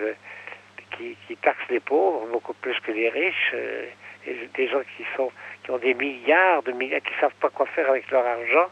qui, 0.98 1.16
qui 1.28 1.36
taxe 1.38 1.64
les 1.70 1.80
pauvres 1.80 2.28
beaucoup 2.28 2.54
plus 2.56 2.78
que 2.82 2.92
les 2.92 3.10
riches, 3.10 3.52
euh, 3.54 3.86
et 4.28 4.50
des 4.56 4.68
gens 4.68 4.82
qui 4.98 5.06
sont 5.16 5.32
qui 5.64 5.72
ont 5.72 5.78
des 5.78 5.94
milliards 5.94 6.64
de 6.64 6.72
milliards, 6.72 7.02
qui 7.02 7.14
savent 7.20 7.36
pas 7.40 7.50
quoi 7.50 7.66
faire 7.68 7.90
avec 7.90 8.10
leur 8.12 8.26
argent, 8.26 8.70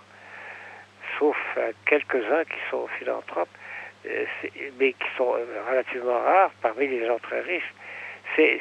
sauf 1.17 1.37
euh, 1.57 1.71
quelques-uns 1.85 2.43
qui 2.45 2.59
sont 2.69 2.87
philanthropes, 2.99 3.49
euh, 4.05 4.25
mais 4.79 4.93
qui 4.93 5.07
sont 5.17 5.33
euh, 5.35 5.45
relativement 5.69 6.19
rares 6.19 6.51
parmi 6.61 6.87
les 6.87 7.05
gens 7.05 7.19
très 7.19 7.41
riches. 7.41 7.73
C'est, 8.35 8.59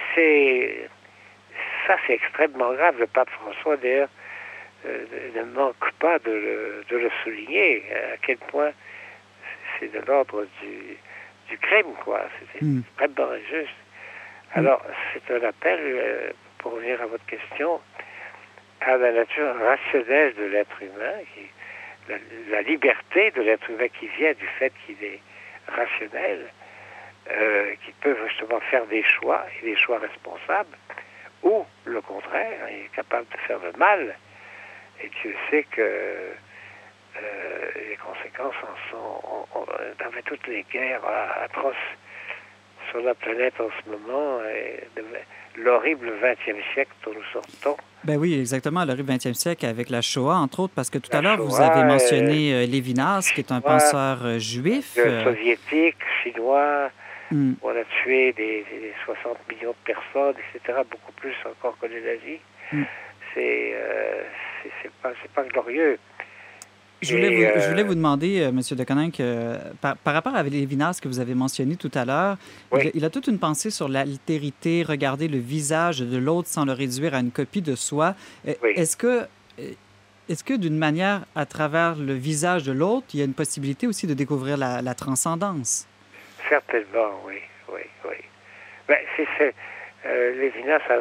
ça, 1.87 1.97
c'est 2.07 2.15
extrêmement 2.15 2.73
grave. 2.73 2.97
Le 2.99 3.07
pape 3.07 3.31
François, 3.31 3.77
d'ailleurs, 3.77 4.09
ne 4.85 5.43
manque 5.45 5.93
pas 5.99 6.19
de 6.19 6.31
le, 6.33 6.85
de 6.89 6.97
le 6.97 7.11
souligner, 7.23 7.85
à 8.15 8.17
quel 8.27 8.39
point 8.39 8.73
c'est 9.79 9.93
de 9.93 10.01
l'ordre 10.07 10.47
du, 10.63 10.97
du 11.49 11.59
crime, 11.59 11.93
quoi. 12.05 12.23
C'est 12.53 12.63
Mm. 12.63 12.81
extrêmement 12.99 13.33
injuste. 13.33 13.75
Alors, 14.55 14.83
c'est 15.13 15.33
un 15.35 15.45
appel, 15.49 15.79
euh, 15.81 16.31
pour 16.59 16.73
revenir 16.73 17.01
à 17.01 17.07
votre 17.07 17.25
question, 17.27 17.81
à 18.81 18.97
la 18.97 19.13
nature 19.13 19.55
rationnelle 19.59 20.35
de 20.35 20.45
l'être 20.45 20.83
humain, 20.83 21.19
la, 22.49 22.63
liberté 22.63 23.31
de 23.33 23.43
l'être 23.43 23.69
humain 23.71 23.89
qui 23.99 24.09
vient 24.09 24.33
du 24.33 24.47
fait 24.59 24.73
qu'il 24.87 25.03
est 25.05 25.21
rationnel, 25.69 26.47
euh, 27.31 27.75
qui 27.85 27.93
peut 28.01 28.17
justement 28.29 28.61
faire 28.71 28.87
des 28.87 29.03
choix, 29.03 29.45
et 29.61 29.67
des 29.67 29.77
choix 29.77 29.99
responsables, 29.99 30.77
ou 31.43 31.65
le 31.85 32.01
contraire, 32.01 32.69
il 32.71 32.85
est 32.87 32.95
capable 32.97 33.27
de 33.31 33.37
faire 33.47 33.59
le 33.61 33.73
mal. 33.79 34.17
Et 35.03 35.09
Dieu 35.23 35.35
sait 35.51 35.65
que 35.71 35.81
euh, 35.83 37.71
les 37.89 37.97
conséquences 37.97 38.55
en 38.63 38.91
sont 38.91 39.21
on- 39.55 39.61
on- 39.61 39.67
dans 39.67 40.23
toutes 40.25 40.47
les 40.47 40.63
guerres 40.65 41.05
atroces 41.43 41.77
sur 42.91 43.01
la 43.03 43.15
planète 43.15 43.61
en 43.61 43.71
ce 43.71 43.91
moment, 43.91 44.41
et 44.45 44.81
l'horrible 45.57 46.11
20e 46.21 46.61
siècle 46.75 46.93
dont 47.05 47.13
nous 47.13 47.25
sortons. 47.33 47.77
Ben 48.05 48.17
oui, 48.17 48.39
exactement, 48.39 48.81
à 48.81 48.87
l'origine 48.87 49.07
20e 49.07 49.35
siècle 49.35 49.67
avec 49.67 49.91
la 49.91 50.01
Shoah, 50.01 50.37
entre 50.37 50.61
autres, 50.61 50.73
parce 50.75 50.89
que 50.89 50.99
tout 50.99 51.11
La 51.13 51.19
à 51.19 51.23
l'heure, 51.23 51.43
vous 51.43 51.61
avez 51.61 51.81
euh, 51.81 51.85
mentionné 51.85 52.55
euh, 52.55 52.67
Lévinas, 52.67 53.31
qui 53.35 53.41
est 53.41 53.53
un 53.53 53.61
Shoah, 53.61 53.73
penseur 53.73 54.25
euh, 54.25 54.39
juif. 54.39 54.97
Le 54.97 55.23
soviétique, 55.25 55.99
chinois, 56.23 56.91
hmm. 57.31 57.53
on 57.63 57.71
a 57.71 57.85
tué 58.03 58.33
des, 58.33 58.65
des 58.71 58.93
60 59.05 59.37
millions 59.51 59.73
de 59.73 59.93
personnes, 59.93 60.35
etc., 60.55 60.79
beaucoup 60.91 61.13
plus 61.13 61.35
encore 61.45 61.77
que 61.79 61.87
les 61.87 62.01
nazis. 62.01 62.41
Mm. 62.73 62.85
C'est 63.35 63.73
euh, 63.75 64.23
pas, 65.03 65.13
c'est 65.23 65.31
pas 65.33 65.45
glorieux. 65.45 65.99
Je 67.03 67.15
voulais, 67.17 67.47
euh, 67.57 67.69
voulais 67.71 67.83
vous 67.83 67.95
demander, 67.95 68.41
euh, 68.43 68.53
Monsieur 68.53 68.77
de 68.77 68.85
Coninck, 68.85 69.21
euh, 69.21 69.57
par, 69.81 69.97
par 69.97 70.13
rapport 70.13 70.35
à 70.35 70.43
Lévinas 70.43 70.99
que 71.03 71.09
vous 71.09 71.19
avez 71.19 71.35
mentionné 71.35 71.77
tout 71.77 71.91
à 71.95 72.05
l'heure, 72.05 72.37
Oui. 72.73 72.81
il, 72.83 72.87
a- 72.89 72.91
il 72.97 73.05
a 73.07 73.11
toute 73.11 73.27
une 73.27 73.39
pensée 73.39 73.71
sur 73.71 73.89
l'altérité, 73.89 74.83
regarder 74.87 75.27
le 75.29 75.39
visage 75.39 76.01
de 76.01 76.19
l'autre 76.19 76.49
sans 76.49 76.67
le 76.67 76.73
réduire 76.73 77.15
à 77.15 77.21
une 77.21 77.31
copie 77.31 77.63
de 77.63 77.75
soi. 77.75 78.15
Euh, 78.47 78.53
Oui. 78.63 78.73
Est-ce 78.77 78.97
que, 78.99 79.23
euh, 79.59 79.71
est-ce 80.29 80.45
que 80.45 80.53
d'une 80.55 80.77
manière, 80.77 81.23
à 81.35 81.47
travers 81.47 81.95
le 81.97 82.13
visage 82.13 82.65
de 82.65 82.73
l'autre, 82.73 83.07
il 83.15 83.21
y 83.21 83.23
a 83.23 83.27
une 83.27 83.35
possibilité 83.35 83.87
aussi 83.87 84.07
de 84.07 84.13
découvrir 84.15 84.59
la, 84.59 84.83
la 84.83 84.95
transcendance? 84.95 85.87
Certainement, 86.51 87.13
oui, 87.27 87.39
oui, 87.73 87.81
oui. 88.07 88.17
Ben, 88.89 88.99
c'est, 89.17 89.27
c'est, 89.39 89.55
Lévinas 90.05 90.81
a, 90.91 90.95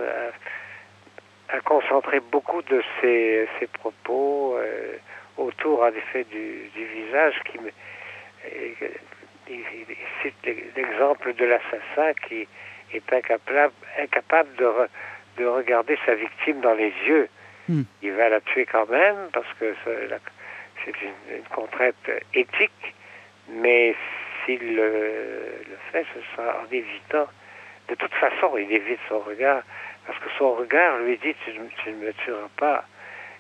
a- 1.54 1.58
a 1.58 1.62
concentré 1.62 2.22
beaucoup 2.32 2.62
de 2.62 2.82
ses, 3.02 3.47
ses 3.60 3.68
propos 3.68 4.56
autour, 5.40 5.82
en 5.84 5.90
effet, 5.90 6.24
du, 6.26 6.70
du 6.76 6.86
visage 6.86 7.36
qui 7.46 7.60
me. 7.60 7.72
il, 9.50 9.56
il 9.90 9.96
cite 10.22 10.36
l'exemple 10.76 11.34
de 11.34 11.46
l'assassin 11.46 12.14
qui 12.28 12.48
est 12.94 13.14
incapable, 13.14 13.74
incapable 14.00 14.56
de, 14.58 14.66
re- 14.66 14.88
de 15.38 15.46
regarder 15.46 15.98
sa 16.06 16.16
victime 16.16 16.62
dans 16.62 16.74
les 16.74 16.94
yeux. 17.08 17.28
Hmm. 17.68 17.84
Il 18.02 18.14
va 18.14 18.30
la 18.30 18.42
tuer 18.42 18.66
quand 18.66 18.90
même 18.90 19.30
parce 19.34 19.52
que 19.60 19.74
c'est 19.86 21.02
une, 21.02 21.38
une 21.38 21.44
contrainte 21.46 22.10
éthique, 22.34 22.96
mais 23.50 23.96
s'il 24.46 24.76
le, 24.76 24.92
le 25.70 25.78
fait, 25.92 26.06
ce 26.14 26.20
sera 26.36 26.62
en 26.62 26.72
évitant. 26.72 27.28
De 27.90 27.96
toute 27.96 28.14
façon, 28.14 28.56
il 28.58 28.72
évite 28.72 29.00
son 29.08 29.20
regard 29.20 29.64
parce 30.06 30.18
que 30.20 30.30
son 30.38 30.54
regard 30.56 30.98
lui 31.00 31.18
dit 31.18 31.36
tu, 31.46 31.52
ne- 31.60 31.70
tu 31.84 31.90
ne 31.92 32.06
me 32.06 32.14
tueras 32.14 32.50
pas. 32.58 32.86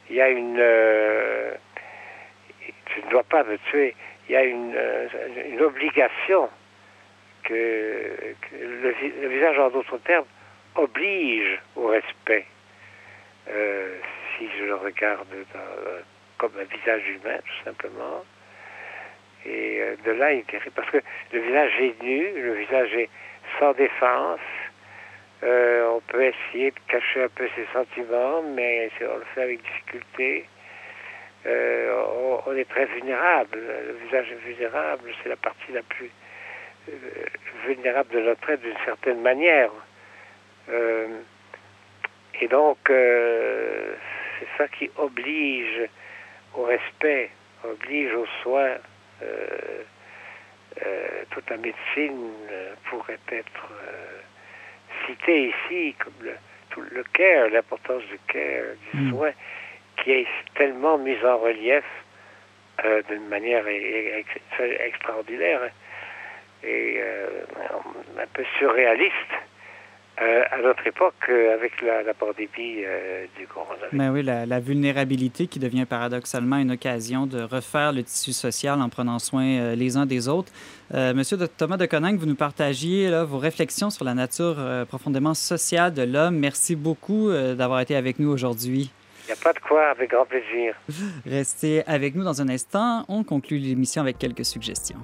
Il 0.09 0.15
y 0.15 0.21
a 0.21 0.29
une. 0.29 0.57
euh, 0.59 1.53
tu 2.93 3.03
ne 3.03 3.09
dois 3.09 3.23
pas 3.23 3.43
me 3.43 3.57
tuer. 3.69 3.95
Il 4.27 4.33
y 4.33 4.35
a 4.35 4.43
une, 4.43 4.73
euh, 4.75 5.07
une 5.49 5.61
obligation 5.61 6.49
que, 7.43 8.35
le, 8.51 8.95
le 9.21 9.27
visage, 9.27 9.57
en 9.57 9.69
d'autres 9.69 9.97
termes, 9.99 10.25
oblige 10.75 11.59
au 11.75 11.87
respect. 11.87 12.45
Euh, 13.49 13.97
si 14.37 14.47
je 14.57 14.65
le 14.65 14.75
regarde 14.75 15.27
comme 16.37 16.51
un 16.59 16.63
visage 16.63 17.01
humain, 17.09 17.37
tout 17.37 17.63
simplement. 17.65 18.23
Et 19.45 19.79
euh, 19.81 19.95
de 20.05 20.11
là, 20.11 20.33
il 20.33 20.43
terrible. 20.43 20.71
Parce 20.75 20.89
que 20.91 20.99
le 21.33 21.39
visage 21.39 21.71
est 21.79 22.03
nu, 22.03 22.41
le 22.41 22.53
visage 22.53 22.93
est 22.93 23.09
sans 23.59 23.73
défense. 23.73 24.39
On 25.41 26.01
peut 26.07 26.23
essayer 26.23 26.71
de 26.71 26.79
cacher 26.87 27.23
un 27.23 27.29
peu 27.29 27.47
ses 27.55 27.65
sentiments, 27.73 28.41
mais 28.43 28.91
on 29.01 29.17
le 29.17 29.25
fait 29.33 29.41
avec 29.41 29.61
difficulté. 29.61 30.45
Euh, 31.45 32.03
on, 32.45 32.51
on 32.51 32.55
est 32.55 32.67
très 32.69 32.85
vulnérable. 32.85 33.57
Le 33.57 33.93
visage 34.05 34.27
est 34.31 34.45
vulnérable, 34.45 35.11
c'est 35.23 35.29
la 35.29 35.35
partie 35.37 35.71
la 35.71 35.83
plus 35.83 36.11
euh, 36.89 36.91
vulnérable 37.65 38.13
de 38.13 38.19
notre 38.21 38.49
être 38.49 38.61
d'une 38.61 38.77
certaine 38.85 39.21
manière. 39.21 39.71
Euh, 40.69 41.07
et 42.41 42.47
donc, 42.47 42.77
c'est 42.87 44.47
ça 44.57 44.67
qui 44.69 44.89
oblige 44.97 45.89
au 46.55 46.63
respect, 46.63 47.31
oblige 47.63 48.13
aux 48.13 48.27
soins. 48.43 48.75
Toute 51.31 51.49
la 51.49 51.57
médecine 51.57 52.31
pourrait 52.85 53.19
être 53.31 53.71
citée 55.05 55.49
ici 55.49 55.95
comme 55.99 56.13
le, 56.21 56.35
tout 56.69 56.81
le 56.91 57.03
care, 57.13 57.49
l'importance 57.49 58.03
du 58.03 58.19
care, 58.27 58.75
du 58.93 58.99
Mm. 59.11 59.13
Qui 60.03 60.11
est 60.11 60.27
tellement 60.55 60.97
mise 60.97 61.23
en 61.25 61.37
relief 61.37 61.83
euh, 62.85 63.01
d'une 63.09 63.27
manière 63.27 63.63
e- 63.65 63.69
e- 63.69 64.19
ex- 64.19 64.79
extraordinaire 64.85 65.61
et 66.63 66.95
euh, 66.97 67.27
un 68.21 68.27
peu 68.33 68.43
surréaliste 68.57 69.13
euh, 70.21 70.43
à 70.51 70.57
notre 70.61 70.85
époque 70.85 71.29
avec 71.29 71.81
la, 71.81 72.03
la 72.03 72.13
pandémie 72.13 72.83
du 73.37 73.47
coronavirus. 73.47 73.93
Mais 73.93 74.09
oui, 74.09 74.21
la, 74.23 74.59
vulnérabilité 74.59 75.47
qui 75.47 75.59
devient 75.59 75.85
paradoxalement 75.85 76.57
une 76.57 76.71
occasion 76.71 77.25
de 77.25 77.41
refaire 77.41 77.93
le 77.93 78.03
tissu 78.03 78.33
social 78.33 78.81
en 78.81 78.89
prenant 78.89 79.19
soin 79.19 79.75
les 79.75 79.95
uns 79.95 80.05
des 80.05 80.27
autres. 80.27 80.51
Monsieur 80.93 81.37
Thomas 81.57 81.77
de 81.77 81.85
Coninck, 81.85 82.19
vous 82.19 82.25
nous 82.25 82.35
partagiez 82.35 83.09
vos 83.23 83.37
réflexions 83.37 83.89
sur 83.89 84.03
la 84.03 84.13
nature 84.13 84.57
profondément 84.89 85.33
sociale 85.33 85.93
de 85.93 86.03
l'homme. 86.03 86.37
Merci 86.37 86.75
beaucoup 86.75 87.31
d'avoir 87.31 87.79
été 87.79 87.95
avec 87.95 88.19
nous 88.19 88.29
aujourd'hui. 88.29 88.91
Il 89.29 89.33
n'y 89.33 89.39
a 89.41 89.43
pas 89.43 89.53
de 89.53 89.59
quoi, 89.59 89.91
avec 89.91 90.09
grand 90.09 90.25
plaisir. 90.25 90.73
Restez 91.23 91.85
avec 91.85 92.15
nous 92.15 92.23
dans 92.23 92.41
un 92.41 92.49
instant. 92.49 93.05
On 93.07 93.23
conclut 93.23 93.59
l'émission 93.59 94.01
avec 94.01 94.17
quelques 94.17 94.43
suggestions. 94.43 94.97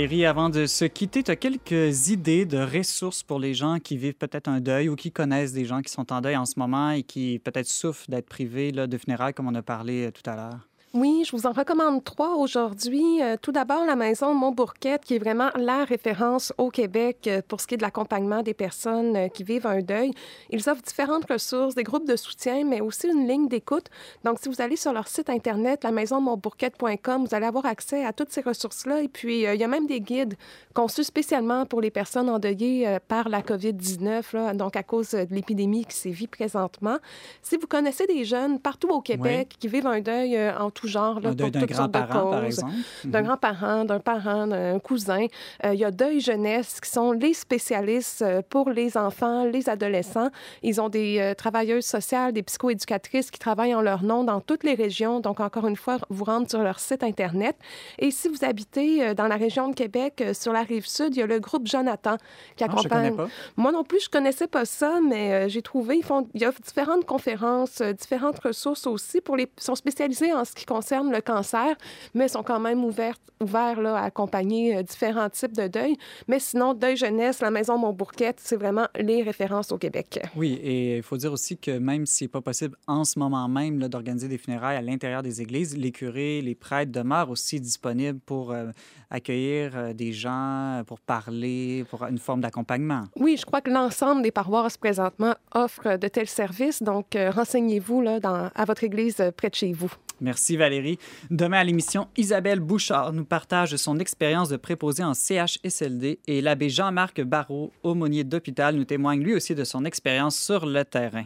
Valérie, 0.00 0.24
avant 0.24 0.48
de 0.48 0.64
se 0.64 0.86
quitter, 0.86 1.22
tu 1.22 1.30
as 1.30 1.36
quelques 1.36 2.08
idées 2.08 2.46
de 2.46 2.56
ressources 2.56 3.22
pour 3.22 3.38
les 3.38 3.52
gens 3.52 3.78
qui 3.78 3.98
vivent 3.98 4.14
peut-être 4.14 4.48
un 4.48 4.58
deuil 4.58 4.88
ou 4.88 4.96
qui 4.96 5.12
connaissent 5.12 5.52
des 5.52 5.66
gens 5.66 5.82
qui 5.82 5.92
sont 5.92 6.10
en 6.10 6.22
deuil 6.22 6.38
en 6.38 6.46
ce 6.46 6.58
moment 6.58 6.92
et 6.92 7.02
qui 7.02 7.38
peut-être 7.38 7.66
souffrent 7.68 8.10
d'être 8.10 8.26
privés 8.26 8.70
là, 8.70 8.86
de 8.86 8.96
funérailles, 8.96 9.34
comme 9.34 9.46
on 9.46 9.54
a 9.54 9.60
parlé 9.60 10.06
euh, 10.06 10.10
tout 10.10 10.22
à 10.24 10.36
l'heure? 10.36 10.69
Oui, 10.92 11.22
je 11.24 11.30
vous 11.36 11.46
en 11.46 11.52
recommande 11.52 12.02
trois 12.02 12.34
aujourd'hui. 12.34 13.22
Euh, 13.22 13.36
tout 13.40 13.52
d'abord, 13.52 13.84
la 13.86 13.94
maison 13.94 14.34
Montbourquette, 14.34 15.04
qui 15.04 15.14
est 15.14 15.20
vraiment 15.20 15.50
la 15.54 15.84
référence 15.84 16.52
au 16.58 16.68
Québec 16.68 17.28
euh, 17.28 17.42
pour 17.46 17.60
ce 17.60 17.68
qui 17.68 17.74
est 17.74 17.76
de 17.76 17.82
l'accompagnement 17.82 18.42
des 18.42 18.54
personnes 18.54 19.16
euh, 19.16 19.28
qui 19.28 19.44
vivent 19.44 19.68
un 19.68 19.82
deuil. 19.82 20.10
Ils 20.50 20.68
offrent 20.68 20.82
différentes 20.82 21.30
ressources, 21.30 21.76
des 21.76 21.84
groupes 21.84 22.08
de 22.08 22.16
soutien, 22.16 22.64
mais 22.64 22.80
aussi 22.80 23.06
une 23.06 23.28
ligne 23.28 23.46
d'écoute. 23.46 23.86
Donc, 24.24 24.38
si 24.40 24.48
vous 24.48 24.60
allez 24.60 24.74
sur 24.74 24.92
leur 24.92 25.06
site 25.06 25.30
Internet, 25.30 25.84
la 25.84 25.92
maison 25.92 26.20
montbourquette.com, 26.20 27.24
vous 27.24 27.34
allez 27.36 27.46
avoir 27.46 27.66
accès 27.66 28.04
à 28.04 28.12
toutes 28.12 28.32
ces 28.32 28.40
ressources-là. 28.40 29.02
Et 29.02 29.08
puis, 29.08 29.46
euh, 29.46 29.54
il 29.54 29.60
y 29.60 29.64
a 29.64 29.68
même 29.68 29.86
des 29.86 30.00
guides 30.00 30.34
conçus 30.74 31.04
spécialement 31.04 31.66
pour 31.66 31.80
les 31.80 31.92
personnes 31.92 32.28
endeuillées 32.28 32.88
euh, 32.88 32.98
par 33.06 33.28
la 33.28 33.42
COVID-19, 33.42 34.34
là, 34.34 34.54
donc 34.54 34.74
à 34.74 34.82
cause 34.82 35.10
de 35.10 35.28
l'épidémie 35.30 35.84
qui 35.84 35.96
sévit 35.96 36.26
présentement. 36.26 36.98
Si 37.42 37.56
vous 37.56 37.68
connaissez 37.68 38.08
des 38.08 38.24
jeunes 38.24 38.58
partout 38.58 38.88
au 38.88 39.00
Québec 39.00 39.54
qui 39.60 39.68
vivent 39.68 39.86
un 39.86 40.00
deuil 40.00 40.36
en 40.58 40.70
tout 40.70 40.79
genre, 40.88 41.20
là, 41.20 41.30
pour 41.34 41.50
d'un 41.50 41.64
grand-parent, 41.66 42.30
par 42.30 42.44
exemple. 42.44 42.72
d'un 43.04 43.20
Mhm. 43.20 43.26
grand-parent, 43.26 43.84
d'un 43.84 44.00
parent, 44.00 44.46
d'un 44.46 44.78
cousin. 44.78 45.26
Euh, 45.64 45.74
il 45.74 45.80
y 45.80 45.84
a 45.84 45.90
Deuil 45.90 46.20
Jeunesse, 46.20 46.80
qui 46.80 46.90
sont 46.90 47.12
les 47.12 47.34
spécialistes 47.34 48.22
euh, 48.22 48.42
pour 48.48 48.70
les 48.70 48.96
enfants, 48.96 49.44
les 49.44 49.68
adolescents. 49.68 50.30
Ils 50.62 50.80
ont 50.80 50.88
des 50.88 51.18
euh, 51.20 51.34
travailleuses 51.34 51.84
sociales, 51.86 52.32
des 52.32 52.42
psychoéducatrices 52.42 53.30
qui 53.30 53.38
travaillent 53.38 53.74
en 53.74 53.82
leur 53.82 54.02
nom 54.02 54.24
dans 54.24 54.40
toutes 54.40 54.64
les 54.64 54.74
régions. 54.74 55.20
Donc, 55.20 55.40
encore 55.40 55.66
une 55.66 55.76
fois, 55.76 55.98
vous 56.08 56.24
rendre 56.24 56.48
sur 56.48 56.62
leur 56.62 56.78
site 56.80 57.02
Internet. 57.02 57.56
Et 57.98 58.10
si 58.10 58.28
vous 58.28 58.44
habitez 58.44 59.02
euh, 59.08 59.14
dans 59.14 59.26
la 59.26 59.36
région 59.36 59.68
de 59.68 59.74
Québec, 59.74 60.22
sur 60.32 60.52
la 60.52 60.62
rive 60.62 60.86
sud, 60.86 61.14
il 61.16 61.18
y 61.18 61.22
a 61.22 61.26
le 61.26 61.38
groupe 61.40 61.66
Jonathan 61.66 62.16
qui 62.56 62.64
Ah, 62.64 62.66
accompagne. 62.66 63.14
Moi 63.56 63.72
non 63.72 63.84
plus, 63.84 64.04
je 64.04 64.08
connaissais 64.08 64.46
pas 64.46 64.64
ça, 64.64 64.98
mais 65.06 65.48
j'ai 65.48 65.62
trouvé, 65.62 65.96
ils 65.98 66.04
font, 66.04 66.28
il 66.34 66.40
y 66.40 66.44
a 66.44 66.52
différentes 66.64 67.04
conférences, 67.06 67.80
différentes 67.82 68.38
ressources 68.40 68.86
aussi 68.86 69.20
pour 69.20 69.36
les, 69.36 69.44
ils 69.58 69.62
sont 69.62 69.74
spécialisés 69.74 70.32
en 70.32 70.44
ce 70.44 70.52
qui 70.54 70.64
concerne 70.70 71.10
le 71.10 71.20
cancer, 71.20 71.74
mais 72.14 72.28
sont 72.28 72.44
quand 72.44 72.60
même 72.60 72.84
ouverts, 72.84 73.18
ouverts 73.40 73.80
là, 73.80 73.96
à 73.96 74.04
accompagner 74.04 74.76
euh, 74.76 74.82
différents 74.82 75.28
types 75.28 75.56
de 75.56 75.66
deuil. 75.66 75.96
Mais 76.28 76.38
sinon, 76.38 76.74
Deuil 76.74 76.96
Jeunesse, 76.96 77.40
la 77.40 77.50
Maison 77.50 77.76
Montbourquette, 77.76 78.38
c'est 78.40 78.56
vraiment 78.56 78.86
les 78.98 79.22
références 79.22 79.72
au 79.72 79.78
Québec. 79.78 80.20
Oui, 80.36 80.52
et 80.62 80.98
il 80.98 81.02
faut 81.02 81.16
dire 81.16 81.32
aussi 81.32 81.56
que 81.58 81.72
même 81.78 82.06
si 82.06 82.24
n'est 82.24 82.28
pas 82.28 82.40
possible 82.40 82.76
en 82.86 83.04
ce 83.04 83.18
moment 83.18 83.48
même 83.48 83.80
là, 83.80 83.88
d'organiser 83.88 84.28
des 84.28 84.38
funérailles 84.38 84.76
à 84.76 84.82
l'intérieur 84.82 85.22
des 85.22 85.42
églises, 85.42 85.76
les 85.76 85.90
curés, 85.90 86.40
les 86.40 86.54
prêtres 86.54 86.92
demeurent 86.92 87.30
aussi 87.30 87.60
disponibles 87.60 88.20
pour 88.20 88.52
euh, 88.52 88.70
accueillir 89.10 89.72
euh, 89.74 89.92
des 89.92 90.12
gens, 90.12 90.82
pour 90.86 91.00
parler, 91.00 91.84
pour 91.90 92.04
une 92.04 92.18
forme 92.18 92.40
d'accompagnement. 92.40 93.04
Oui, 93.16 93.36
je 93.36 93.44
crois 93.44 93.60
que 93.60 93.70
l'ensemble 93.70 94.22
des 94.22 94.30
paroisses 94.30 94.76
présentement 94.76 95.34
offrent 95.52 95.96
de 95.96 96.08
tels 96.08 96.28
services, 96.28 96.82
donc 96.82 97.16
euh, 97.16 97.30
renseignez-vous 97.30 98.04
à 98.22 98.64
votre 98.64 98.84
église 98.84 99.16
près 99.36 99.50
de 99.50 99.54
chez 99.54 99.72
vous. 99.72 99.92
Merci 100.20 100.56
Valérie. 100.60 100.98
Demain 101.30 101.60
à 101.60 101.64
l'émission, 101.64 102.08
Isabelle 102.18 102.60
Bouchard 102.60 103.14
nous 103.14 103.24
partage 103.24 103.74
son 103.76 103.98
expérience 103.98 104.50
de 104.50 104.58
préposé 104.58 105.02
en 105.02 105.14
CHSLD 105.14 106.18
et 106.26 106.42
l'abbé 106.42 106.68
Jean-Marc 106.68 107.22
Barrault, 107.22 107.72
aumônier 107.82 108.24
d'hôpital, 108.24 108.76
nous 108.76 108.84
témoigne 108.84 109.22
lui 109.22 109.34
aussi 109.34 109.54
de 109.54 109.64
son 109.64 109.86
expérience 109.86 110.36
sur 110.38 110.66
le 110.66 110.84
terrain. 110.84 111.24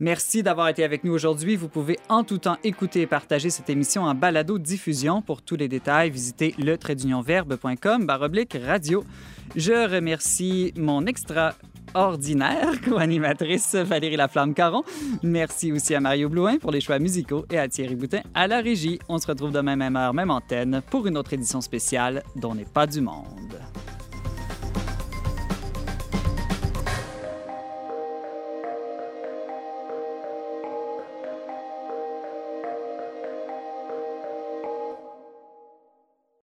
Merci 0.00 0.42
d'avoir 0.42 0.68
été 0.68 0.82
avec 0.82 1.04
nous 1.04 1.12
aujourd'hui. 1.12 1.56
Vous 1.56 1.68
pouvez 1.68 1.98
en 2.08 2.24
tout 2.24 2.38
temps 2.38 2.56
écouter 2.64 3.02
et 3.02 3.06
partager 3.06 3.50
cette 3.50 3.68
émission 3.68 4.04
en 4.04 4.14
balado-diffusion. 4.14 5.20
Pour 5.20 5.42
tous 5.42 5.56
les 5.56 5.68
détails, 5.68 6.10
visitez 6.10 6.54
le 6.58 6.76
radio. 8.66 9.04
Je 9.54 9.94
remercie 9.94 10.72
mon 10.76 11.04
extraordinaire 11.84 12.80
co-animatrice 12.84 13.74
Valérie 13.74 14.16
Laflamme-Caron. 14.16 14.82
Merci 15.22 15.72
aussi 15.72 15.94
à 15.94 16.00
Mario 16.00 16.28
Blouin 16.28 16.58
pour 16.58 16.70
les 16.70 16.80
choix 16.80 16.98
musicaux 16.98 17.44
et 17.50 17.58
à 17.58 17.68
Thierry 17.68 17.94
Boutin 17.94 18.20
à 18.34 18.46
la 18.46 18.60
régie. 18.60 18.98
On 19.08 19.18
se 19.18 19.26
retrouve 19.26 19.52
demain 19.52 19.76
même 19.76 19.96
heure, 19.96 20.14
même 20.14 20.30
antenne 20.30 20.82
pour 20.90 21.06
une 21.06 21.16
autre 21.16 21.32
édition 21.32 21.60
spéciale 21.60 22.22
dont 22.36 22.54
n'est 22.54 22.64
pas 22.64 22.86
du 22.86 23.00
monde. 23.00 23.58